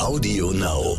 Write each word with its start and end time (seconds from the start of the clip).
Audio 0.00 0.50
Now. 0.52 0.96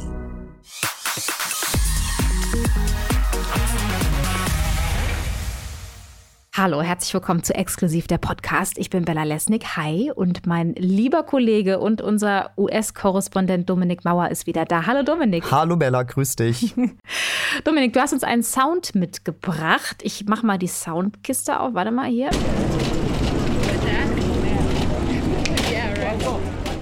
Hallo, 6.55 6.83
herzlich 6.83 7.11
willkommen 7.15 7.43
zu 7.43 7.55
Exklusiv 7.55 8.05
der 8.05 8.19
Podcast. 8.19 8.77
Ich 8.77 8.91
bin 8.91 9.03
Bella 9.03 9.23
Lesnick. 9.23 9.75
Hi. 9.75 10.11
Und 10.13 10.45
mein 10.45 10.75
lieber 10.75 11.23
Kollege 11.23 11.79
und 11.79 12.03
unser 12.03 12.51
US-Korrespondent 12.57 13.67
Dominik 13.67 14.05
Mauer 14.05 14.29
ist 14.29 14.45
wieder 14.45 14.65
da. 14.65 14.85
Hallo 14.85 15.01
Dominik. 15.01 15.51
Hallo 15.51 15.77
Bella, 15.77 16.03
grüß 16.03 16.35
dich. 16.35 16.75
Dominik, 17.63 17.93
du 17.93 17.99
hast 18.01 18.13
uns 18.13 18.23
einen 18.23 18.43
Sound 18.43 18.93
mitgebracht. 18.93 20.01
Ich 20.03 20.25
mach 20.27 20.43
mal 20.43 20.59
die 20.59 20.67
Soundkiste 20.67 21.59
auf. 21.59 21.73
Warte 21.73 21.89
mal 21.89 22.07
hier. 22.07 22.29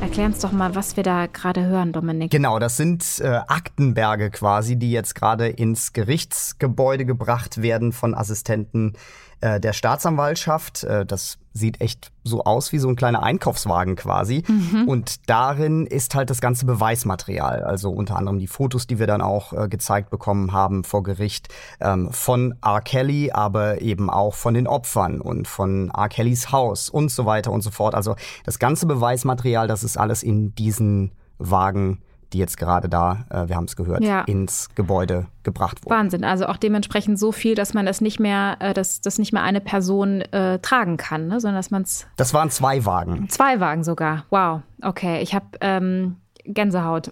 Erklär 0.09 0.25
uns 0.25 0.39
doch 0.39 0.51
mal, 0.51 0.73
was 0.73 0.97
wir 0.97 1.03
da 1.03 1.27
gerade 1.27 1.67
hören, 1.67 1.93
Dominik. 1.93 2.31
Genau, 2.31 2.57
das 2.57 2.77
sind 2.77 3.19
äh, 3.19 3.27
Aktenberge 3.27 4.31
quasi, 4.31 4.75
die 4.75 4.91
jetzt 4.91 5.13
gerade 5.13 5.47
ins 5.47 5.93
Gerichtsgebäude 5.93 7.05
gebracht 7.05 7.61
werden 7.61 7.91
von 7.91 8.15
Assistenten 8.15 8.93
äh, 9.41 9.59
der 9.59 9.73
Staatsanwaltschaft. 9.73 10.83
Äh, 10.83 11.05
das 11.05 11.37
sieht 11.53 11.81
echt 11.81 12.11
so 12.23 12.43
aus 12.43 12.71
wie 12.71 12.79
so 12.79 12.87
ein 12.87 12.95
kleiner 12.95 13.23
Einkaufswagen 13.23 13.95
quasi. 13.95 14.43
Mhm. 14.47 14.87
Und 14.87 15.29
darin 15.29 15.85
ist 15.85 16.15
halt 16.15 16.29
das 16.29 16.41
ganze 16.41 16.65
Beweismaterial, 16.65 17.63
also 17.63 17.89
unter 17.89 18.15
anderem 18.15 18.39
die 18.39 18.47
Fotos, 18.47 18.87
die 18.87 18.99
wir 18.99 19.07
dann 19.07 19.21
auch 19.21 19.53
äh, 19.53 19.67
gezeigt 19.67 20.09
bekommen 20.09 20.53
haben 20.53 20.83
vor 20.83 21.03
Gericht 21.03 21.49
ähm, 21.79 22.11
von 22.11 22.55
R. 22.63 22.81
Kelly, 22.81 23.31
aber 23.31 23.81
eben 23.81 24.09
auch 24.09 24.35
von 24.35 24.53
den 24.53 24.67
Opfern 24.67 25.21
und 25.21 25.47
von 25.47 25.89
R. 25.89 26.09
Kellys 26.09 26.51
Haus 26.51 26.89
und 26.89 27.09
so 27.11 27.25
weiter 27.25 27.51
und 27.51 27.61
so 27.61 27.71
fort. 27.71 27.95
Also 27.95 28.15
das 28.45 28.59
ganze 28.59 28.85
Beweismaterial, 28.85 29.67
das 29.67 29.83
ist 29.83 29.97
alles 29.97 30.23
in 30.23 30.53
diesen 30.55 31.11
Wagen 31.37 32.01
die 32.33 32.37
jetzt 32.37 32.57
gerade 32.57 32.89
da, 32.89 33.25
äh, 33.29 33.47
wir 33.47 33.55
haben 33.55 33.65
es 33.65 33.75
gehört, 33.75 34.03
ja. 34.03 34.21
ins 34.21 34.69
Gebäude 34.75 35.27
gebracht 35.43 35.83
wurden. 35.83 35.95
Wahnsinn, 35.95 36.23
also 36.23 36.45
auch 36.45 36.57
dementsprechend 36.57 37.17
so 37.17 37.31
viel, 37.31 37.55
dass 37.55 37.73
man 37.73 37.85
das 37.85 38.01
nicht 38.01 38.19
mehr, 38.19 38.57
äh, 38.59 38.73
dass 38.73 39.01
das 39.01 39.17
nicht 39.17 39.33
mehr 39.33 39.43
eine 39.43 39.61
Person 39.61 40.21
äh, 40.21 40.59
tragen 40.59 40.97
kann, 40.97 41.27
ne? 41.27 41.39
sondern 41.39 41.57
dass 41.57 41.71
man 41.71 41.83
es. 41.83 42.07
Das 42.17 42.33
waren 42.33 42.49
zwei 42.49 42.85
Wagen. 42.85 43.29
Zwei 43.29 43.59
Wagen 43.59 43.83
sogar. 43.83 44.25
Wow. 44.29 44.61
Okay, 44.81 45.21
ich 45.21 45.33
habe 45.33 45.45
ähm, 45.61 46.17
Gänsehaut. 46.45 47.11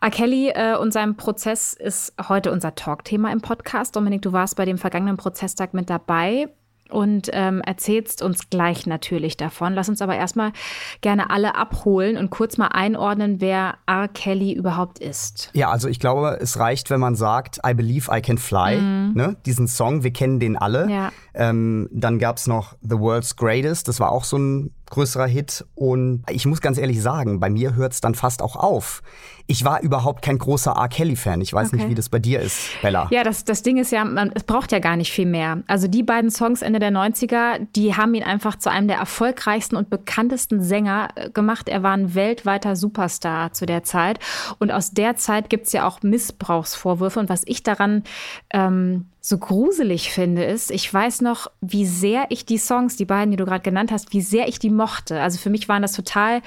R. 0.00 0.10
Kelly 0.10 0.50
äh, 0.50 0.76
und 0.76 0.92
sein 0.92 1.16
Prozess 1.16 1.72
ist 1.72 2.14
heute 2.28 2.52
unser 2.52 2.74
Talkthema 2.74 3.32
im 3.32 3.40
Podcast. 3.40 3.96
Dominik, 3.96 4.22
du 4.22 4.32
warst 4.32 4.56
bei 4.56 4.64
dem 4.64 4.78
vergangenen 4.78 5.16
Prozesstag 5.16 5.74
mit 5.74 5.90
dabei 5.90 6.48
und 6.90 7.28
ähm, 7.32 7.60
erzählst 7.60 8.22
uns 8.22 8.50
gleich 8.50 8.86
natürlich 8.86 9.36
davon. 9.36 9.74
Lass 9.74 9.88
uns 9.88 10.02
aber 10.02 10.16
erstmal 10.16 10.52
gerne 11.00 11.30
alle 11.30 11.54
abholen 11.54 12.16
und 12.16 12.30
kurz 12.30 12.58
mal 12.58 12.68
einordnen, 12.68 13.40
wer 13.40 13.76
R. 13.86 14.08
Kelly 14.08 14.52
überhaupt 14.52 14.98
ist. 14.98 15.50
Ja, 15.54 15.70
also 15.70 15.88
ich 15.88 16.00
glaube, 16.00 16.38
es 16.40 16.58
reicht, 16.58 16.90
wenn 16.90 17.00
man 17.00 17.14
sagt, 17.14 17.60
I 17.66 17.74
believe 17.74 18.10
I 18.14 18.20
can 18.20 18.38
fly, 18.38 18.76
mhm. 18.76 19.12
ne? 19.14 19.36
diesen 19.46 19.68
Song, 19.68 20.02
wir 20.02 20.12
kennen 20.12 20.40
den 20.40 20.56
alle. 20.56 20.90
Ja. 20.90 21.12
Ähm, 21.34 21.88
dann 21.92 22.18
gab 22.18 22.36
es 22.36 22.46
noch 22.46 22.74
The 22.82 22.98
World's 22.98 23.36
Greatest, 23.36 23.88
das 23.88 24.00
war 24.00 24.12
auch 24.12 24.24
so 24.24 24.38
ein 24.38 24.74
größerer 24.90 25.26
Hit. 25.26 25.64
Und 25.74 26.24
ich 26.28 26.46
muss 26.46 26.60
ganz 26.60 26.78
ehrlich 26.78 27.00
sagen, 27.02 27.40
bei 27.40 27.50
mir 27.50 27.74
hört 27.74 27.92
es 27.92 28.00
dann 28.00 28.14
fast 28.14 28.42
auch 28.42 28.56
auf. 28.56 29.02
Ich 29.50 29.64
war 29.64 29.80
überhaupt 29.82 30.20
kein 30.20 30.36
großer 30.36 30.72
R. 30.72 30.88
Kelly-Fan. 30.88 31.40
Ich 31.40 31.54
weiß 31.54 31.68
okay. 31.68 31.76
nicht, 31.76 31.88
wie 31.88 31.94
das 31.94 32.10
bei 32.10 32.18
dir 32.18 32.38
ist, 32.40 32.68
Bella. 32.82 33.08
Ja, 33.10 33.24
das, 33.24 33.44
das 33.44 33.62
Ding 33.62 33.78
ist 33.78 33.90
ja, 33.90 34.04
man, 34.04 34.30
es 34.34 34.44
braucht 34.44 34.72
ja 34.72 34.78
gar 34.78 34.94
nicht 34.96 35.10
viel 35.10 35.24
mehr. 35.24 35.62
Also 35.66 35.88
die 35.88 36.02
beiden 36.02 36.30
Songs 36.30 36.60
Ende 36.60 36.78
der 36.80 36.90
90er, 36.90 37.66
die 37.74 37.96
haben 37.96 38.12
ihn 38.12 38.22
einfach 38.22 38.56
zu 38.56 38.70
einem 38.70 38.88
der 38.88 38.98
erfolgreichsten 38.98 39.76
und 39.76 39.88
bekanntesten 39.88 40.62
Sänger 40.62 41.08
äh, 41.14 41.30
gemacht. 41.30 41.70
Er 41.70 41.82
war 41.82 41.92
ein 41.92 42.14
weltweiter 42.14 42.76
Superstar 42.76 43.54
zu 43.54 43.64
der 43.64 43.84
Zeit. 43.84 44.20
Und 44.58 44.70
aus 44.70 44.90
der 44.90 45.16
Zeit 45.16 45.48
gibt 45.48 45.66
es 45.66 45.72
ja 45.72 45.88
auch 45.88 46.02
Missbrauchsvorwürfe. 46.02 47.18
Und 47.18 47.30
was 47.30 47.42
ich 47.46 47.62
daran 47.62 48.04
ähm, 48.50 49.06
so 49.22 49.38
gruselig 49.38 50.12
finde, 50.12 50.44
ist, 50.44 50.70
ich 50.70 50.92
weiß 50.92 51.22
noch, 51.22 51.50
wie 51.62 51.86
sehr 51.86 52.26
ich 52.28 52.44
die 52.44 52.58
Songs, 52.58 52.96
die 52.96 53.06
beiden, 53.06 53.30
die 53.30 53.38
du 53.38 53.46
gerade 53.46 53.62
genannt 53.62 53.92
hast, 53.92 54.12
wie 54.12 54.20
sehr 54.20 54.46
ich 54.46 54.58
die 54.58 54.68
mochte. 54.70 55.22
Also 55.22 55.38
für 55.38 55.48
mich 55.48 55.70
waren 55.70 55.80
das 55.80 55.92
total 55.92 56.42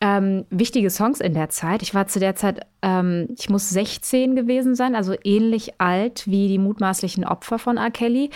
ähm, 0.00 0.44
wichtige 0.50 0.90
Songs 0.90 1.20
in 1.20 1.34
der 1.34 1.48
Zeit. 1.48 1.82
Ich 1.82 1.94
war 1.94 2.06
zu 2.06 2.18
der 2.18 2.36
Zeit, 2.36 2.66
ähm, 2.82 3.28
ich 3.38 3.48
muss 3.48 3.70
16 3.70 4.36
gewesen 4.36 4.74
sein, 4.74 4.94
also 4.94 5.14
ähnlich 5.24 5.80
alt 5.80 6.26
wie 6.26 6.48
die 6.48 6.58
mutmaßlichen 6.58 7.24
Opfer 7.24 7.58
von 7.58 7.78
R. 7.78 7.90
Kelly. 7.90 8.30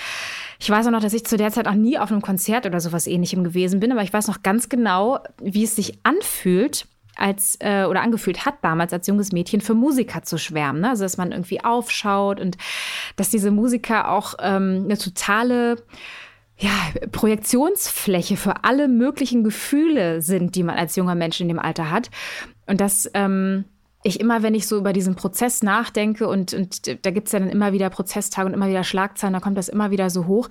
Ich 0.59 0.70
weiß 0.70 0.87
auch 0.87 0.91
noch, 0.91 1.03
dass 1.03 1.12
ich 1.12 1.26
zu 1.26 1.37
der 1.37 1.50
Zeit 1.50 1.69
auch 1.69 1.75
nie 1.75 1.99
auf 1.99 2.10
einem 2.10 2.22
Konzert 2.22 2.66
oder 2.66 2.81
sowas 2.81 3.06
ähnlichem 3.06 3.44
gewesen 3.44 3.81
bin, 3.81 3.93
aber 3.93 4.03
ich 4.03 4.12
weiß 4.12 4.28
noch 4.28 4.43
ganz 4.43 4.69
genau, 4.69 5.19
wie 5.43 5.65
es 5.65 5.76
sich 5.76 5.99
anfühlt, 6.03 6.87
als 7.16 7.56
äh, 7.60 7.84
oder 7.84 8.00
angefühlt 8.00 8.47
hat 8.47 8.54
damals 8.62 8.93
als 8.93 9.06
junges 9.06 9.32
Mädchen 9.32 9.60
für 9.60 9.75
Musiker 9.75 10.22
zu 10.22 10.38
schwärmen. 10.38 10.81
Ne? 10.81 10.91
Also 10.91 11.04
dass 11.04 11.19
man 11.19 11.32
irgendwie 11.32 11.62
aufschaut 11.62 12.41
und 12.41 12.56
dass 13.16 13.28
diese 13.28 13.50
Musiker 13.50 14.10
auch 14.10 14.34
ähm, 14.41 14.82
eine 14.84 14.97
totale 14.97 15.76
ja, 16.60 16.71
Projektionsfläche 17.10 18.37
für 18.37 18.65
alle 18.65 18.87
möglichen 18.87 19.43
Gefühle 19.44 20.21
sind, 20.21 20.54
die 20.54 20.62
man 20.62 20.76
als 20.76 20.94
junger 20.97 21.15
Mensch 21.15 21.41
in 21.41 21.48
dem 21.48 21.59
Alter 21.59 21.91
hat. 21.91 22.10
Und 22.66 22.81
das 22.81 23.10
ähm, 23.15 23.65
ich 24.03 24.19
immer, 24.19 24.43
wenn 24.43 24.54
ich 24.54 24.66
so 24.66 24.78
über 24.78 24.93
diesen 24.93 25.15
Prozess 25.15 25.62
nachdenke 25.62 26.26
und, 26.26 26.54
und 26.54 27.04
da 27.04 27.10
gibt 27.10 27.26
es 27.26 27.32
ja 27.32 27.38
dann 27.38 27.50
immer 27.50 27.72
wieder 27.72 27.91
Prozesstage 27.91 28.47
und 28.47 28.54
immer 28.54 28.69
wieder 28.69 28.84
Schlagzeilen, 28.84 29.34
da 29.34 29.41
kommt 29.41 29.59
das 29.59 29.69
immer 29.69 29.91
wieder 29.91 30.09
so 30.09 30.26
hoch, 30.26 30.49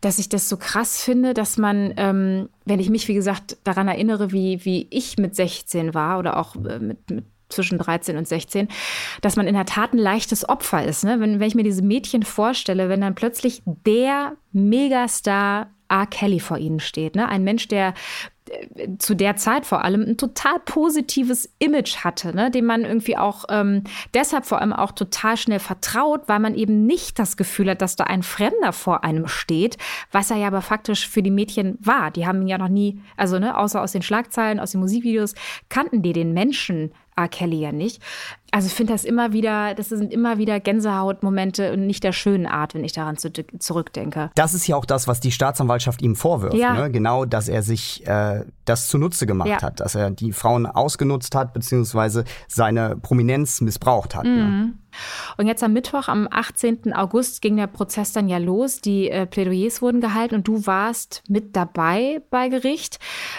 dass 0.00 0.18
ich 0.18 0.30
das 0.30 0.48
so 0.48 0.56
krass 0.56 1.02
finde, 1.02 1.34
dass 1.34 1.58
man, 1.58 1.92
ähm, 1.98 2.48
wenn 2.64 2.80
ich 2.80 2.88
mich, 2.88 3.06
wie 3.08 3.14
gesagt, 3.14 3.58
daran 3.64 3.88
erinnere, 3.88 4.32
wie, 4.32 4.64
wie 4.64 4.86
ich 4.90 5.18
mit 5.18 5.36
16 5.36 5.92
war 5.92 6.18
oder 6.18 6.38
auch 6.38 6.56
äh, 6.56 6.78
mit, 6.78 7.10
mit 7.10 7.24
zwischen 7.48 7.78
13 7.78 8.16
und 8.16 8.26
16, 8.26 8.68
dass 9.20 9.36
man 9.36 9.46
in 9.46 9.54
der 9.54 9.66
Tat 9.66 9.92
ein 9.92 9.98
leichtes 9.98 10.48
Opfer 10.48 10.84
ist. 10.84 11.04
Ne? 11.04 11.20
Wenn, 11.20 11.40
wenn 11.40 11.48
ich 11.48 11.54
mir 11.54 11.62
diese 11.62 11.82
Mädchen 11.82 12.22
vorstelle, 12.22 12.88
wenn 12.88 13.00
dann 13.00 13.14
plötzlich 13.14 13.62
der 13.64 14.32
Megastar 14.52 15.70
R. 15.88 16.06
Kelly 16.06 16.40
vor 16.40 16.58
ihnen 16.58 16.80
steht. 16.80 17.14
Ne? 17.14 17.28
Ein 17.28 17.44
Mensch, 17.44 17.68
der 17.68 17.94
zu 18.98 19.14
der 19.14 19.36
Zeit 19.36 19.66
vor 19.66 19.82
allem 19.84 20.02
ein 20.02 20.16
total 20.16 20.58
positives 20.64 21.52
Image 21.58 21.98
hatte, 21.98 22.34
ne, 22.34 22.50
dem 22.50 22.64
man 22.64 22.84
irgendwie 22.84 23.16
auch 23.16 23.44
ähm, 23.48 23.84
deshalb 24.14 24.46
vor 24.46 24.60
allem 24.60 24.72
auch 24.72 24.92
total 24.92 25.36
schnell 25.36 25.58
vertraut, 25.58 26.22
weil 26.26 26.38
man 26.38 26.54
eben 26.54 26.86
nicht 26.86 27.18
das 27.18 27.36
Gefühl 27.36 27.70
hat, 27.70 27.82
dass 27.82 27.96
da 27.96 28.04
ein 28.04 28.22
Fremder 28.22 28.72
vor 28.72 29.04
einem 29.04 29.26
steht, 29.26 29.78
was 30.12 30.30
er 30.30 30.36
ja 30.36 30.46
aber 30.46 30.62
faktisch 30.62 31.08
für 31.08 31.22
die 31.22 31.30
Mädchen 31.30 31.76
war. 31.80 32.10
Die 32.10 32.26
haben 32.26 32.42
ihn 32.42 32.48
ja 32.48 32.58
noch 32.58 32.68
nie, 32.68 33.00
also 33.16 33.38
ne, 33.38 33.56
außer 33.56 33.82
aus 33.82 33.92
den 33.92 34.02
Schlagzeilen, 34.02 34.60
aus 34.60 34.72
den 34.72 34.80
Musikvideos, 34.80 35.34
kannten 35.68 36.02
die 36.02 36.12
den 36.12 36.32
Menschen 36.32 36.92
R. 37.16 37.28
Kelly 37.28 37.60
ja 37.60 37.72
nicht. 37.72 38.02
Also 38.50 38.68
ich 38.68 38.74
finde 38.74 38.92
das 38.92 39.04
immer 39.04 39.32
wieder, 39.32 39.74
das 39.74 39.88
sind 39.88 40.12
immer 40.12 40.38
wieder 40.38 40.60
Gänsehautmomente 40.60 41.72
und 41.72 41.86
nicht 41.86 42.04
der 42.04 42.12
schönen 42.12 42.46
Art, 42.46 42.74
wenn 42.74 42.84
ich 42.84 42.92
daran 42.92 43.16
zu, 43.16 43.30
zurückdenke. 43.32 44.30
Das 44.34 44.54
ist 44.54 44.66
ja 44.66 44.76
auch 44.76 44.84
das, 44.84 45.08
was 45.08 45.20
die 45.20 45.32
Staatsanwaltschaft 45.32 46.00
ihm 46.02 46.14
vorwirft. 46.14 46.56
Ja. 46.56 46.74
Ne? 46.74 46.90
Genau, 46.90 47.24
dass 47.24 47.48
er 47.48 47.62
sich 47.62 48.06
äh, 48.06 48.44
das 48.64 48.88
zunutze 48.88 49.26
gemacht 49.26 49.48
ja. 49.48 49.62
hat, 49.62 49.80
dass 49.80 49.94
er 49.94 50.10
die 50.10 50.32
Frauen 50.32 50.66
ausgenutzt 50.66 51.34
hat, 51.34 51.52
beziehungsweise 51.52 52.24
seine 52.48 52.96
Prominenz 52.96 53.60
missbraucht 53.60 54.14
hat. 54.14 54.24
Ne? 54.24 54.30
Mhm. 54.30 54.36
Ne? 54.36 54.72
Und 55.36 55.46
jetzt 55.46 55.62
am 55.62 55.72
Mittwoch, 55.72 56.08
am 56.08 56.28
18. 56.30 56.92
August, 56.92 57.42
ging 57.42 57.56
der 57.56 57.66
Prozess 57.66 58.12
dann 58.12 58.28
ja 58.28 58.38
los. 58.38 58.80
Die 58.80 59.10
äh, 59.10 59.26
Plädoyers 59.26 59.82
wurden 59.82 60.00
gehalten 60.00 60.36
und 60.36 60.48
du 60.48 60.66
warst 60.66 61.22
mit 61.28 61.56
dabei 61.56 62.22
bei 62.30 62.48
Gericht. 62.48 62.98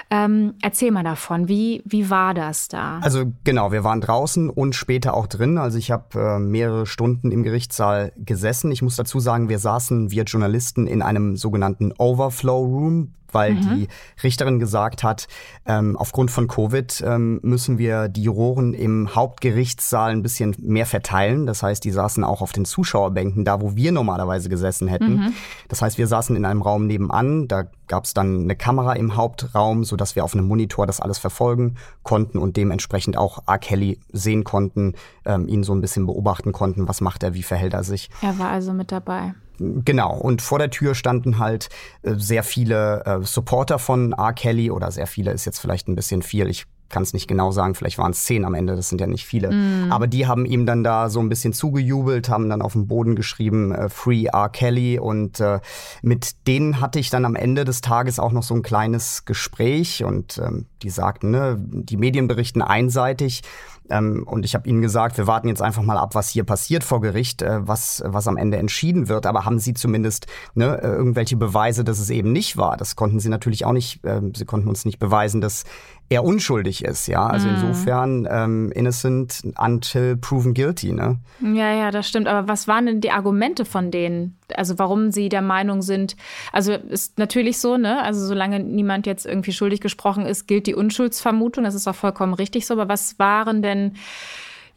Ähm, 0.10 0.56
erzähl 0.62 0.92
mal 0.92 1.04
davon, 1.04 1.48
wie, 1.48 1.82
wie 1.86 2.10
war 2.10 2.34
das 2.34 2.68
da? 2.68 3.00
Also 3.02 3.26
genau, 3.44 3.72
wir 3.72 3.84
waren 3.84 4.02
draußen 4.02 4.50
und 4.50 4.76
später 4.76 5.14
auch 5.14 5.28
drin. 5.28 5.58
Also 5.58 5.78
ich 5.78 5.92
habe 5.92 6.20
äh, 6.20 6.40
mehrere 6.40 6.86
Stunden 6.86 7.32
im 7.32 7.44
Gerichtssaal 7.44 8.12
gesessen. 8.18 8.72
Ich 8.72 8.82
muss 8.82 8.96
dazu 8.96 9.20
sagen, 9.20 9.50
wir 9.50 9.60
saßen, 9.60 10.12
wir 10.12 10.24
Journalisten, 10.24 10.88
in 10.88 11.02
einem 11.02 11.36
sogenannten 11.36 11.94
Overflow 11.98 12.64
Room 12.64 13.14
weil 13.32 13.56
mhm. 13.56 13.76
die 13.76 13.88
Richterin 14.24 14.60
gesagt 14.60 15.04
hat, 15.04 15.28
ähm, 15.66 15.96
aufgrund 15.98 16.32
von 16.32 16.48
Covid 16.48 17.04
ähm, 17.06 17.40
müssen 17.44 17.78
wir 17.78 18.08
die 18.08 18.24
Juroren 18.24 18.74
im 18.74 19.16
Hauptgerichtssaal 19.16 20.12
ein 20.12 20.24
bisschen 20.24 20.56
mehr 20.60 20.86
verteilen. 20.86 21.46
Das 21.46 21.64
heißt, 21.64 21.84
die 21.84 21.92
saßen 21.92 22.24
auch 22.24 22.42
auf 22.42 22.52
den 22.52 22.66
Zuschauerbänken, 22.66 23.46
da 23.46 23.62
wo 23.62 23.76
wir 23.76 23.92
normalerweise 23.92 24.50
gesessen 24.50 24.88
hätten. 24.88 25.16
Mhm. 25.16 25.34
Das 25.68 25.82
heißt, 25.82 25.98
wir 25.98 26.08
saßen 26.08 26.36
in 26.36 26.46
einem 26.46 26.62
Raum 26.62 26.88
nebenan, 26.88 27.48
da 27.48 27.66
gab 27.88 28.04
es 28.04 28.14
dann 28.14 28.44
eine 28.44 28.56
Kamera 28.56 28.94
im 28.94 29.16
Hauptraum, 29.16 29.84
sodass 29.84 30.16
wir 30.16 30.24
auf 30.24 30.34
einem 30.34 30.48
Monitor 30.48 30.86
das 30.86 31.00
alles 31.00 31.18
verfolgen 31.18 31.76
konnten 32.04 32.38
und 32.38 32.58
dementsprechend 32.58 33.18
auch 33.18 33.48
R. 33.48 33.58
Kelly 33.58 34.00
sehen 34.12 34.44
konnten, 34.44 34.94
ähm, 35.26 35.48
ihn 35.48 35.64
so 35.64 35.74
ein 35.74 35.82
bisschen 35.82 36.06
beobachten 36.06 36.52
konnten, 36.52 36.88
was 36.88 37.02
macht 37.02 37.24
er, 37.24 37.34
wie 37.34 37.44
verhält 37.44 37.74
er 37.74 37.84
sich. 37.84 38.10
Er 38.22 38.38
war 38.40 38.50
also 38.50 38.74
mit 38.74 38.92
dabei. 38.92 39.34
Genau, 39.60 40.16
und 40.16 40.42
vor 40.42 40.60
der 40.60 40.70
Tür 40.70 40.96
standen 40.96 41.40
halt 41.40 41.70
äh, 42.04 42.14
sehr 42.16 42.44
viele 42.44 43.04
äh, 43.06 43.24
Supporter 43.24 43.80
von 43.80 44.14
R. 44.14 44.34
Kelly 44.34 44.72
oder 44.72 44.92
sehr 44.92 45.08
viele 45.08 45.32
ist 45.32 45.46
jetzt 45.46 45.60
vielleicht 45.60 45.88
ein 45.88 45.96
bisschen 45.96 46.22
viel. 46.22 46.48
Ich 46.48 46.66
kann 46.90 47.04
es 47.04 47.14
nicht 47.14 47.28
genau 47.28 47.52
sagen, 47.52 47.76
vielleicht 47.76 47.98
waren 47.98 48.12
es 48.12 48.24
zehn 48.24 48.46
am 48.46 48.54
Ende, 48.54 48.76
das 48.76 48.90
sind 48.90 49.02
ja 49.02 49.08
nicht 49.08 49.26
viele. 49.26 49.52
Mm. 49.52 49.92
Aber 49.92 50.08
die 50.08 50.28
haben 50.28 50.46
ihm 50.46 50.66
dann 50.66 50.84
da 50.84 51.10
so 51.10 51.20
ein 51.20 51.30
bisschen 51.30 51.54
zugejubelt, 51.54 52.30
haben 52.30 52.50
dann 52.50 52.62
auf 52.62 52.74
dem 52.74 52.88
Boden 52.88 53.16
geschrieben, 53.16 53.74
äh, 53.74 53.90
Free 53.90 54.26
R. 54.26 54.50
Kelly. 54.50 55.00
Und 55.00 55.40
äh, 55.40 55.60
mit 56.02 56.48
denen 56.48 56.80
hatte 56.80 57.00
ich 57.00 57.10
dann 57.10 57.26
am 57.26 57.36
Ende 57.36 57.66
des 57.66 57.82
Tages 57.82 58.20
auch 58.20 58.32
noch 58.32 58.44
so 58.44 58.56
ein 58.56 58.62
kleines 58.62 59.26
Gespräch 59.26 60.04
und 60.04 60.38
ähm, 60.38 60.66
die 60.82 60.90
sagten, 60.90 61.32
ne, 61.32 61.58
die 61.60 61.98
Medien 61.98 62.28
berichten 62.28 62.62
einseitig. 62.62 63.42
Ähm, 63.90 64.24
und 64.26 64.46
ich 64.46 64.56
habe 64.56 64.68
ihnen 64.68 64.82
gesagt, 64.82 65.18
wir 65.18 65.28
warten 65.28 65.48
jetzt 65.48 65.62
einfach 65.62 65.84
mal 65.84 65.98
ab, 65.98 66.16
was 66.16 66.30
hier 66.30 66.44
passiert 66.44 66.84
vor 66.84 67.02
Gericht, 67.02 67.42
äh, 67.42 67.68
was, 67.68 68.04
was 68.06 68.28
am 68.28 68.38
Ende 68.38 68.58
entschieden 68.58 69.10
wird. 69.10 69.26
Aber 69.26 69.46
haben 69.46 69.60
sie 69.60 69.74
zumindest 69.74 70.28
ne, 70.56 70.82
äh, 70.82 70.88
irgendwelche 70.88 71.38
Beweise, 71.38 71.84
dass 71.84 72.00
es 72.00 72.10
eben 72.10 72.32
nicht 72.32 72.58
war? 72.58 72.78
Das 72.78 72.96
konnten 72.96 73.20
sie 73.20 73.30
natürlich 73.30 73.66
auch 73.66 73.74
nicht. 73.74 74.04
Äh, 74.06 74.22
sie 74.36 74.46
konnten 74.46 74.68
uns 74.68 74.86
nicht 74.86 75.00
beweisen, 75.00 75.42
dass 75.42 75.64
er 76.10 76.24
unschuldig 76.24 76.86
ist, 76.86 77.08
ja. 77.08 77.28
Also 77.28 77.48
mhm. 77.48 77.56
insofern 77.56 78.28
ähm, 78.30 78.72
innocent 78.74 79.44
until 79.58 80.16
proven 80.18 80.54
guilty, 80.54 80.94
ne? 80.94 81.20
Ja, 81.42 81.74
ja, 81.74 81.92
das 81.92 82.08
stimmt. 82.08 82.28
Aber 82.28 82.48
was 82.48 82.68
waren 82.68 82.86
denn 82.86 83.02
die 83.02 83.12
Argumente 83.12 83.66
von 83.66 83.92
denen? 83.92 84.37
Also 84.56 84.80
warum 84.80 85.12
sie 85.12 85.30
der 85.30 85.42
Meinung 85.42 85.82
sind, 85.82 86.16
also 86.52 86.74
ist 86.74 87.18
natürlich 87.18 87.60
so, 87.60 87.78
ne? 87.78 88.02
Also 88.02 88.26
solange 88.26 88.60
niemand 88.60 89.06
jetzt 89.06 89.26
irgendwie 89.26 89.52
schuldig 89.52 89.82
gesprochen 89.82 90.26
ist, 90.26 90.48
gilt 90.48 90.68
die 90.68 90.76
Unschuldsvermutung. 90.76 91.64
Das 91.64 91.76
ist 91.76 91.88
auch 91.88 91.96
vollkommen 91.96 92.34
richtig 92.34 92.66
so. 92.66 92.74
Aber 92.76 92.90
was 92.90 93.20
waren 93.20 93.62
denn 93.62 93.96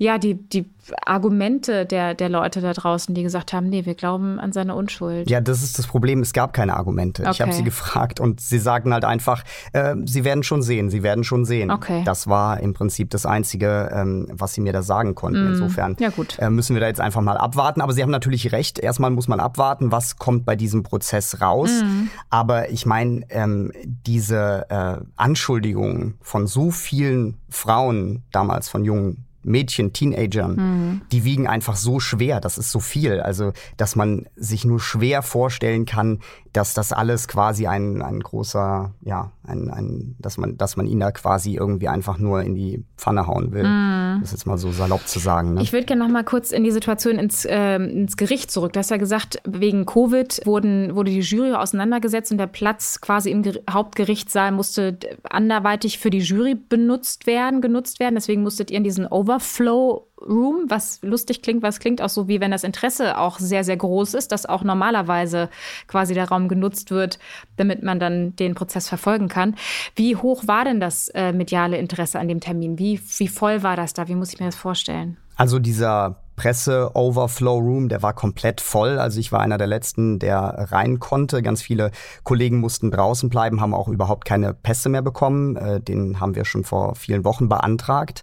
ja, 0.00 0.16
die, 0.16 0.34
die 0.34 0.64
Argumente 1.04 1.84
der, 1.84 2.14
der 2.14 2.30
Leute 2.30 2.62
da 2.62 2.72
draußen, 2.72 3.14
die 3.14 3.22
gesagt 3.22 3.52
haben, 3.52 3.68
nee, 3.68 3.84
wir 3.84 3.94
glauben 3.94 4.40
an 4.40 4.50
seine 4.50 4.74
Unschuld. 4.74 5.28
Ja, 5.28 5.42
das 5.42 5.62
ist 5.62 5.78
das 5.78 5.86
Problem. 5.86 6.22
Es 6.22 6.32
gab 6.32 6.54
keine 6.54 6.74
Argumente. 6.74 7.20
Okay. 7.20 7.32
Ich 7.32 7.40
habe 7.42 7.52
sie 7.52 7.62
gefragt 7.62 8.18
und 8.18 8.40
sie 8.40 8.58
sagten 8.58 8.94
halt 8.94 9.04
einfach, 9.04 9.44
äh, 9.74 9.94
sie 10.06 10.24
werden 10.24 10.42
schon 10.42 10.62
sehen, 10.62 10.88
sie 10.88 11.02
werden 11.02 11.22
schon 11.22 11.44
sehen. 11.44 11.70
Okay. 11.70 12.00
Das 12.06 12.28
war 12.28 12.60
im 12.60 12.72
Prinzip 12.72 13.10
das 13.10 13.26
Einzige, 13.26 13.90
ähm, 13.94 14.26
was 14.32 14.54
sie 14.54 14.62
mir 14.62 14.72
da 14.72 14.80
sagen 14.80 15.14
konnten. 15.14 15.44
Mm. 15.44 15.52
Insofern 15.52 15.96
ja, 16.00 16.08
gut. 16.08 16.38
Äh, 16.38 16.48
müssen 16.48 16.74
wir 16.74 16.80
da 16.80 16.86
jetzt 16.86 17.02
einfach 17.02 17.20
mal 17.20 17.36
abwarten. 17.36 17.82
Aber 17.82 17.92
sie 17.92 18.02
haben 18.02 18.10
natürlich 18.10 18.52
recht. 18.52 18.78
Erstmal 18.78 19.10
muss 19.10 19.28
man 19.28 19.38
abwarten, 19.38 19.92
was 19.92 20.16
kommt 20.16 20.46
bei 20.46 20.56
diesem 20.56 20.82
Prozess 20.82 21.42
raus. 21.42 21.82
Mm. 21.84 22.08
Aber 22.30 22.70
ich 22.70 22.86
meine, 22.86 23.26
ähm, 23.28 23.70
diese 23.84 24.64
äh, 24.70 25.04
Anschuldigungen 25.16 26.14
von 26.22 26.46
so 26.46 26.70
vielen 26.70 27.36
Frauen, 27.50 28.22
damals 28.32 28.70
von 28.70 28.86
jungen 28.86 29.26
Mädchen, 29.42 29.92
Teenagern, 29.92 30.56
mhm. 30.56 31.00
die 31.12 31.24
wiegen 31.24 31.46
einfach 31.46 31.76
so 31.76 32.00
schwer, 32.00 32.40
das 32.40 32.58
ist 32.58 32.70
so 32.70 32.80
viel, 32.80 33.20
also 33.20 33.52
dass 33.76 33.96
man 33.96 34.26
sich 34.36 34.64
nur 34.64 34.80
schwer 34.80 35.22
vorstellen 35.22 35.86
kann, 35.86 36.20
dass 36.52 36.74
das 36.74 36.92
alles 36.92 37.28
quasi 37.28 37.66
ein, 37.66 38.02
ein 38.02 38.20
großer, 38.20 38.92
ja, 39.02 39.30
ein, 39.46 39.70
ein, 39.70 40.16
dass 40.18 40.36
man, 40.36 40.56
dass 40.56 40.76
man 40.76 40.86
ihn 40.86 40.98
da 40.98 41.12
quasi 41.12 41.54
irgendwie 41.54 41.88
einfach 41.88 42.18
nur 42.18 42.42
in 42.42 42.54
die 42.54 42.84
Pfanne 42.96 43.26
hauen 43.26 43.52
will. 43.52 43.64
Mm. 43.64 44.20
Das 44.20 44.30
ist 44.30 44.32
jetzt 44.32 44.46
mal 44.46 44.58
so 44.58 44.72
salopp 44.72 45.06
zu 45.06 45.20
sagen. 45.20 45.54
Ne? 45.54 45.62
Ich 45.62 45.72
würde 45.72 45.86
gerne 45.86 46.02
noch 46.02 46.10
mal 46.10 46.24
kurz 46.24 46.50
in 46.50 46.64
die 46.64 46.72
Situation 46.72 47.18
ins, 47.18 47.44
äh, 47.44 47.76
ins 47.76 48.16
Gericht 48.16 48.50
zurück. 48.50 48.72
Du 48.72 48.80
hast 48.80 48.90
ja 48.90 48.96
gesagt, 48.96 49.40
wegen 49.44 49.86
Covid 49.86 50.40
wurden, 50.44 50.94
wurde 50.96 51.12
die 51.12 51.20
Jury 51.20 51.54
auseinandergesetzt 51.54 52.32
und 52.32 52.38
der 52.38 52.48
Platz 52.48 53.00
quasi 53.00 53.30
im 53.30 53.42
Ger 53.42 53.60
Hauptgerichtssaal 53.70 54.52
musste 54.52 54.98
anderweitig 55.28 55.98
für 55.98 56.10
die 56.10 56.18
Jury 56.18 56.54
benutzt 56.54 57.26
werden, 57.26 57.60
genutzt 57.60 58.00
werden. 58.00 58.16
Deswegen 58.16 58.42
musstet 58.42 58.70
ihr 58.70 58.78
in 58.78 58.84
diesen 58.84 59.06
Overflow 59.06 60.09
Room, 60.20 60.64
was 60.68 61.00
lustig 61.02 61.42
klingt, 61.42 61.62
was 61.62 61.78
klingt 61.78 62.02
auch 62.02 62.08
so, 62.08 62.28
wie 62.28 62.40
wenn 62.40 62.50
das 62.50 62.64
Interesse 62.64 63.18
auch 63.18 63.38
sehr, 63.38 63.64
sehr 63.64 63.76
groß 63.76 64.14
ist, 64.14 64.32
dass 64.32 64.46
auch 64.46 64.62
normalerweise 64.62 65.48
quasi 65.86 66.14
der 66.14 66.28
Raum 66.28 66.48
genutzt 66.48 66.90
wird, 66.90 67.18
damit 67.56 67.82
man 67.82 68.00
dann 68.00 68.36
den 68.36 68.54
Prozess 68.54 68.88
verfolgen 68.88 69.28
kann. 69.28 69.56
Wie 69.96 70.16
hoch 70.16 70.46
war 70.46 70.64
denn 70.64 70.80
das 70.80 71.08
äh, 71.08 71.32
mediale 71.32 71.78
Interesse 71.78 72.18
an 72.18 72.28
dem 72.28 72.40
Termin? 72.40 72.78
Wie, 72.78 73.00
wie 73.18 73.28
voll 73.28 73.62
war 73.62 73.76
das 73.76 73.94
da? 73.94 74.08
Wie 74.08 74.14
muss 74.14 74.32
ich 74.32 74.40
mir 74.40 74.46
das 74.46 74.56
vorstellen? 74.56 75.16
Also 75.36 75.58
dieser 75.58 76.16
Presse-Overflow-Room, 76.36 77.88
der 77.88 78.02
war 78.02 78.14
komplett 78.14 78.62
voll. 78.62 78.98
Also 78.98 79.20
ich 79.20 79.30
war 79.30 79.40
einer 79.40 79.58
der 79.58 79.66
letzten, 79.66 80.18
der 80.18 80.68
rein 80.70 80.98
konnte. 80.98 81.42
Ganz 81.42 81.60
viele 81.60 81.90
Kollegen 82.24 82.60
mussten 82.60 82.90
draußen 82.90 83.28
bleiben, 83.28 83.60
haben 83.60 83.74
auch 83.74 83.88
überhaupt 83.88 84.24
keine 84.24 84.54
Pässe 84.54 84.88
mehr 84.88 85.02
bekommen. 85.02 85.56
Äh, 85.56 85.80
den 85.80 86.18
haben 86.18 86.34
wir 86.34 86.46
schon 86.46 86.64
vor 86.64 86.94
vielen 86.94 87.24
Wochen 87.24 87.48
beantragt. 87.48 88.22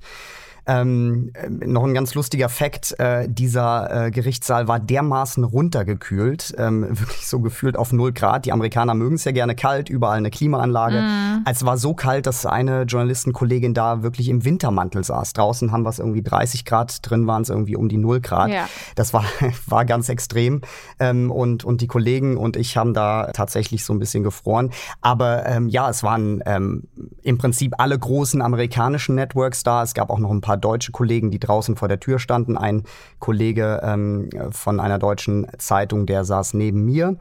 Ähm, 0.68 1.32
noch 1.48 1.86
ein 1.86 1.94
ganz 1.94 2.14
lustiger 2.14 2.50
Fakt, 2.50 3.00
äh, 3.00 3.28
dieser 3.30 4.08
äh, 4.08 4.12
Gerichtssaal 4.12 4.68
war 4.68 4.80
dermaßen 4.80 5.46
runtergekühlt, 5.46 6.54
ähm, 6.58 6.86
wirklich 6.90 7.28
so 7.28 7.40
gefühlt 7.40 7.78
auf 7.78 7.94
0 7.94 8.12
Grad. 8.12 8.46
Die 8.46 8.52
Amerikaner 8.52 8.94
mögen 8.94 9.16
es 9.16 9.24
ja 9.24 9.32
gerne 9.32 9.56
kalt, 9.56 9.90
überall 9.90 10.18
eine 10.18 10.30
Klimaanlage. 10.30 11.02
Mm. 11.02 11.46
Es 11.50 11.66
war 11.66 11.78
so 11.78 11.94
kalt, 11.94 12.28
dass 12.28 12.46
eine 12.46 12.84
Journalistenkollegin 12.84 13.74
da 13.74 14.04
wirklich 14.04 14.28
im 14.28 14.44
Wintermantel 14.44 15.06
saß. 15.06 15.34
Draußen 15.34 15.72
haben 15.72 15.84
wir 15.84 15.90
es 15.90 16.00
irgendwie 16.00 16.22
30 16.22 16.66
Grad, 16.66 17.00
drin 17.10 17.28
waren 17.28 17.44
es 17.44 17.50
irgendwie 17.50 17.78
um 17.78 17.88
die 17.88 17.98
0 17.98 18.20
Grad. 18.20 18.50
Ja. 18.50 18.68
Das 18.96 19.14
war, 19.14 19.24
war 19.68 19.86
ganz 19.86 20.10
extrem. 20.10 20.62
Ähm, 21.00 21.32
und, 21.32 21.64
und 21.64 21.80
die 21.80 21.88
Kollegen 21.88 22.36
und 22.36 22.58
ich 22.58 22.76
haben 22.76 22.94
da 22.94 23.32
tatsächlich 23.32 23.86
so 23.86 23.94
ein 23.94 24.00
bisschen 24.00 24.24
gefroren. 24.24 24.72
Aber 25.00 25.46
ähm, 25.46 25.70
ja, 25.70 25.90
es 25.90 26.04
waren 26.04 26.44
ähm, 26.46 26.84
im 27.24 27.38
Prinzip 27.38 27.76
alle 27.78 27.98
großen 27.98 28.42
amerikanischen 28.42 29.16
Networks 29.16 29.64
da. 29.64 29.84
Es 29.84 29.94
gab 29.94 30.10
auch 30.10 30.20
noch 30.20 30.32
ein 30.32 30.42
paar 30.42 30.57
deutsche 30.58 30.92
Kollegen, 30.92 31.32
die 31.32 31.40
draußen 31.40 31.76
vor 31.76 31.88
der 31.88 32.00
Tür 32.00 32.20
standen. 32.20 32.58
Ein 32.58 32.84
Kollege 33.20 33.82
ähm, 33.84 34.30
von 34.52 34.80
einer 34.80 35.00
deutschen 35.00 35.48
Zeitung, 35.58 36.06
der 36.06 36.26
saß 36.26 36.54
neben 36.54 36.86
mir. 36.86 37.18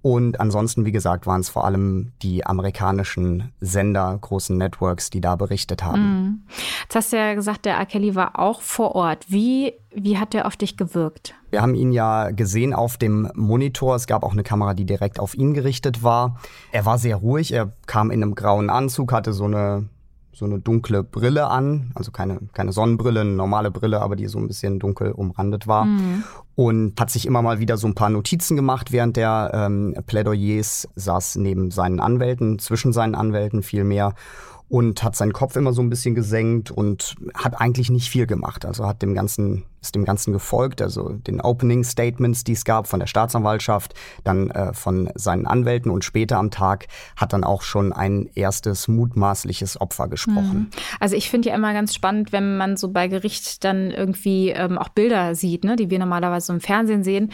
Und 0.00 0.38
ansonsten, 0.38 0.84
wie 0.84 0.92
gesagt, 0.92 1.26
waren 1.26 1.40
es 1.40 1.48
vor 1.48 1.64
allem 1.64 2.12
die 2.22 2.46
amerikanischen 2.46 3.52
Sender, 3.60 4.16
großen 4.20 4.56
Networks, 4.56 5.10
die 5.10 5.20
da 5.20 5.34
berichtet 5.34 5.84
haben. 5.84 6.02
Mhm. 6.02 6.42
Jetzt 6.82 6.94
hast 6.94 7.12
du 7.12 7.16
ja 7.16 7.34
gesagt, 7.34 7.64
der 7.64 7.74
R. 7.74 7.86
Kelly 7.86 8.14
war 8.14 8.38
auch 8.38 8.60
vor 8.60 8.94
Ort. 8.94 9.26
Wie, 9.28 9.74
wie 9.92 10.18
hat 10.18 10.34
er 10.34 10.46
auf 10.46 10.56
dich 10.56 10.76
gewirkt? 10.76 11.34
Wir 11.50 11.62
haben 11.62 11.74
ihn 11.74 11.92
ja 11.92 12.30
gesehen 12.30 12.74
auf 12.74 12.96
dem 12.96 13.30
Monitor. 13.34 13.96
Es 13.96 14.06
gab 14.06 14.22
auch 14.22 14.32
eine 14.32 14.44
Kamera, 14.44 14.74
die 14.74 14.86
direkt 14.86 15.18
auf 15.18 15.34
ihn 15.34 15.52
gerichtet 15.52 16.02
war. 16.02 16.36
Er 16.70 16.86
war 16.86 16.98
sehr 16.98 17.16
ruhig. 17.16 17.52
Er 17.52 17.72
kam 17.86 18.10
in 18.10 18.22
einem 18.22 18.36
grauen 18.36 18.70
Anzug, 18.70 19.12
hatte 19.12 19.32
so 19.32 19.44
eine 19.44 19.88
so 20.38 20.44
eine 20.44 20.60
dunkle 20.60 21.02
Brille 21.02 21.48
an, 21.48 21.90
also 21.96 22.12
keine, 22.12 22.38
keine 22.52 22.72
Sonnenbrille, 22.72 23.22
eine 23.22 23.30
normale 23.30 23.72
Brille, 23.72 24.00
aber 24.00 24.14
die 24.14 24.28
so 24.28 24.38
ein 24.38 24.46
bisschen 24.46 24.78
dunkel 24.78 25.10
umrandet 25.10 25.66
war. 25.66 25.84
Mhm. 25.84 26.22
Und 26.54 27.00
hat 27.00 27.10
sich 27.10 27.26
immer 27.26 27.42
mal 27.42 27.58
wieder 27.58 27.76
so 27.76 27.88
ein 27.88 27.96
paar 27.96 28.08
Notizen 28.08 28.54
gemacht 28.54 28.92
während 28.92 29.16
der 29.16 29.50
ähm, 29.52 29.96
Plädoyers, 30.06 30.88
saß 30.94 31.36
neben 31.36 31.72
seinen 31.72 31.98
Anwälten, 31.98 32.60
zwischen 32.60 32.92
seinen 32.92 33.16
Anwälten 33.16 33.64
vielmehr 33.64 34.14
und 34.68 35.02
hat 35.02 35.16
seinen 35.16 35.32
Kopf 35.32 35.56
immer 35.56 35.72
so 35.72 35.80
ein 35.80 35.88
bisschen 35.88 36.14
gesenkt 36.14 36.70
und 36.70 37.14
hat 37.34 37.58
eigentlich 37.60 37.90
nicht 37.90 38.10
viel 38.10 38.26
gemacht. 38.26 38.66
Also 38.66 38.86
hat 38.86 39.00
dem 39.00 39.14
Ganzen, 39.14 39.64
ist 39.80 39.94
dem 39.94 40.04
Ganzen 40.04 40.32
gefolgt, 40.32 40.82
also 40.82 41.08
den 41.08 41.40
Opening 41.40 41.84
Statements, 41.84 42.44
die 42.44 42.52
es 42.52 42.64
gab 42.64 42.86
von 42.86 43.00
der 43.00 43.06
Staatsanwaltschaft, 43.06 43.94
dann 44.24 44.50
äh, 44.50 44.74
von 44.74 45.08
seinen 45.14 45.46
Anwälten 45.46 45.90
und 45.90 46.04
später 46.04 46.36
am 46.36 46.50
Tag 46.50 46.86
hat 47.16 47.32
dann 47.32 47.44
auch 47.44 47.62
schon 47.62 47.94
ein 47.94 48.28
erstes 48.34 48.88
mutmaßliches 48.88 49.80
Opfer 49.80 50.08
gesprochen. 50.08 50.58
Mhm. 50.58 50.70
Also 51.00 51.16
ich 51.16 51.30
finde 51.30 51.48
ja 51.48 51.54
immer 51.54 51.72
ganz 51.72 51.94
spannend, 51.94 52.32
wenn 52.32 52.58
man 52.58 52.76
so 52.76 52.90
bei 52.90 53.08
Gericht 53.08 53.64
dann 53.64 53.90
irgendwie 53.90 54.50
ähm, 54.50 54.76
auch 54.76 54.90
Bilder 54.90 55.34
sieht, 55.34 55.64
ne, 55.64 55.76
die 55.76 55.88
wir 55.88 55.98
normalerweise 55.98 56.52
im 56.52 56.60
Fernsehen 56.60 57.04
sehen 57.04 57.32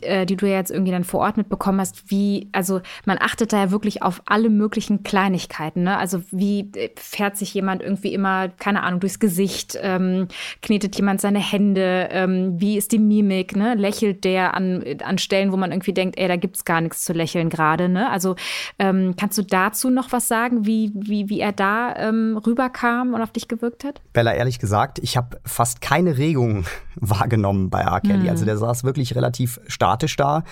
die 0.00 0.36
du 0.36 0.46
ja 0.46 0.56
jetzt 0.56 0.70
irgendwie 0.70 0.92
dann 0.92 1.04
vor 1.04 1.20
Ort 1.20 1.36
mitbekommen 1.36 1.80
hast, 1.80 2.10
wie, 2.10 2.48
also 2.52 2.80
man 3.04 3.18
achtet 3.20 3.52
da 3.52 3.58
ja 3.58 3.70
wirklich 3.70 4.02
auf 4.02 4.22
alle 4.26 4.50
möglichen 4.50 5.02
Kleinigkeiten. 5.02 5.84
Ne? 5.84 5.96
Also 5.96 6.22
wie 6.30 6.70
äh, 6.74 6.90
fährt 6.96 7.36
sich 7.36 7.54
jemand 7.54 7.82
irgendwie 7.82 8.12
immer, 8.12 8.48
keine 8.48 8.82
Ahnung, 8.82 9.00
durchs 9.00 9.18
Gesicht, 9.18 9.78
ähm, 9.80 10.28
knetet 10.62 10.96
jemand 10.96 11.20
seine 11.20 11.38
Hände, 11.38 12.08
ähm, 12.10 12.60
wie 12.60 12.76
ist 12.76 12.92
die 12.92 12.98
Mimik, 12.98 13.56
ne? 13.56 13.74
lächelt 13.74 14.24
der 14.24 14.54
an, 14.54 14.84
an 15.04 15.18
Stellen, 15.18 15.52
wo 15.52 15.56
man 15.56 15.72
irgendwie 15.72 15.92
denkt, 15.92 16.18
ey, 16.18 16.28
da 16.28 16.36
gibt's 16.36 16.64
gar 16.64 16.80
nichts 16.80 17.04
zu 17.04 17.12
lächeln 17.12 17.48
gerade. 17.48 17.88
Ne? 17.88 18.10
Also 18.10 18.36
ähm, 18.78 19.14
kannst 19.18 19.38
du 19.38 19.42
dazu 19.42 19.90
noch 19.90 20.12
was 20.12 20.28
sagen, 20.28 20.66
wie, 20.66 20.92
wie, 20.94 21.28
wie 21.28 21.40
er 21.40 21.52
da 21.52 21.94
ähm, 21.96 22.40
rüberkam 22.44 23.14
und 23.14 23.22
auf 23.22 23.30
dich 23.30 23.48
gewirkt 23.48 23.84
hat? 23.84 24.00
Bella, 24.12 24.34
ehrlich 24.34 24.58
gesagt, 24.58 24.98
ich 24.98 25.16
habe 25.16 25.38
fast 25.44 25.80
keine 25.80 26.18
Regung 26.18 26.64
wahrgenommen 26.96 27.70
bei 27.70 27.80
R. 27.80 28.00
Kelly. 28.00 28.24
Mhm. 28.24 28.28
Also 28.28 28.44
der 28.44 28.56
saß 28.56 28.84
wirklich 28.84 29.14
relativ 29.14 29.60
stark 29.66 29.83
statisch 29.84 30.16
da. 30.16 30.44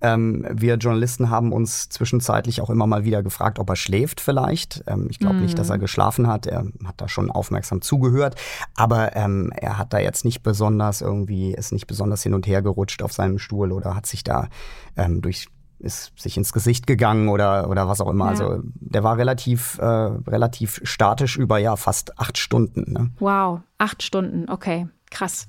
Ähm, 0.00 0.46
wir 0.52 0.74
Journalisten 0.76 1.30
haben 1.30 1.52
uns 1.52 1.88
zwischenzeitlich 1.88 2.60
auch 2.60 2.70
immer 2.70 2.86
mal 2.86 3.04
wieder 3.04 3.22
gefragt, 3.22 3.58
ob 3.58 3.68
er 3.70 3.76
schläft 3.76 4.20
vielleicht. 4.20 4.84
Ähm, 4.86 5.08
ich 5.10 5.18
glaube 5.18 5.36
mm. 5.36 5.42
nicht, 5.42 5.58
dass 5.58 5.70
er 5.70 5.76
mhm. 5.76 5.80
geschlafen 5.80 6.28
hat. 6.28 6.46
Er 6.46 6.66
hat 6.84 6.94
da 6.98 7.08
schon 7.08 7.30
aufmerksam 7.30 7.80
zugehört. 7.80 8.36
Aber 8.74 9.16
ähm, 9.16 9.52
er 9.56 9.78
hat 9.78 9.92
da 9.92 9.98
jetzt 9.98 10.24
nicht 10.24 10.42
besonders 10.42 11.00
irgendwie, 11.00 11.52
ist 11.52 11.72
nicht 11.72 11.86
besonders 11.86 12.22
hin 12.22 12.34
und 12.34 12.46
her 12.46 12.62
gerutscht 12.62 13.02
auf 13.02 13.12
seinem 13.12 13.38
Stuhl 13.38 13.72
oder 13.72 13.96
hat 13.96 14.06
sich 14.06 14.22
da 14.22 14.48
ähm, 14.96 15.22
durch 15.22 15.48
ist 15.78 16.12
sich 16.18 16.38
ins 16.38 16.54
Gesicht 16.54 16.86
gegangen 16.86 17.28
oder, 17.28 17.68
oder 17.68 17.86
was 17.86 18.00
auch 18.00 18.08
immer. 18.08 18.24
Ja. 18.26 18.30
Also 18.30 18.60
der 18.64 19.04
war 19.04 19.18
relativ, 19.18 19.78
äh, 19.78 19.84
relativ 19.84 20.80
statisch 20.84 21.36
über 21.36 21.58
ja 21.58 21.76
fast 21.76 22.18
acht 22.18 22.38
Stunden. 22.38 22.92
Ne? 22.92 23.10
Wow, 23.18 23.60
acht 23.76 24.02
Stunden, 24.02 24.48
okay. 24.48 24.88
Krass. 25.16 25.48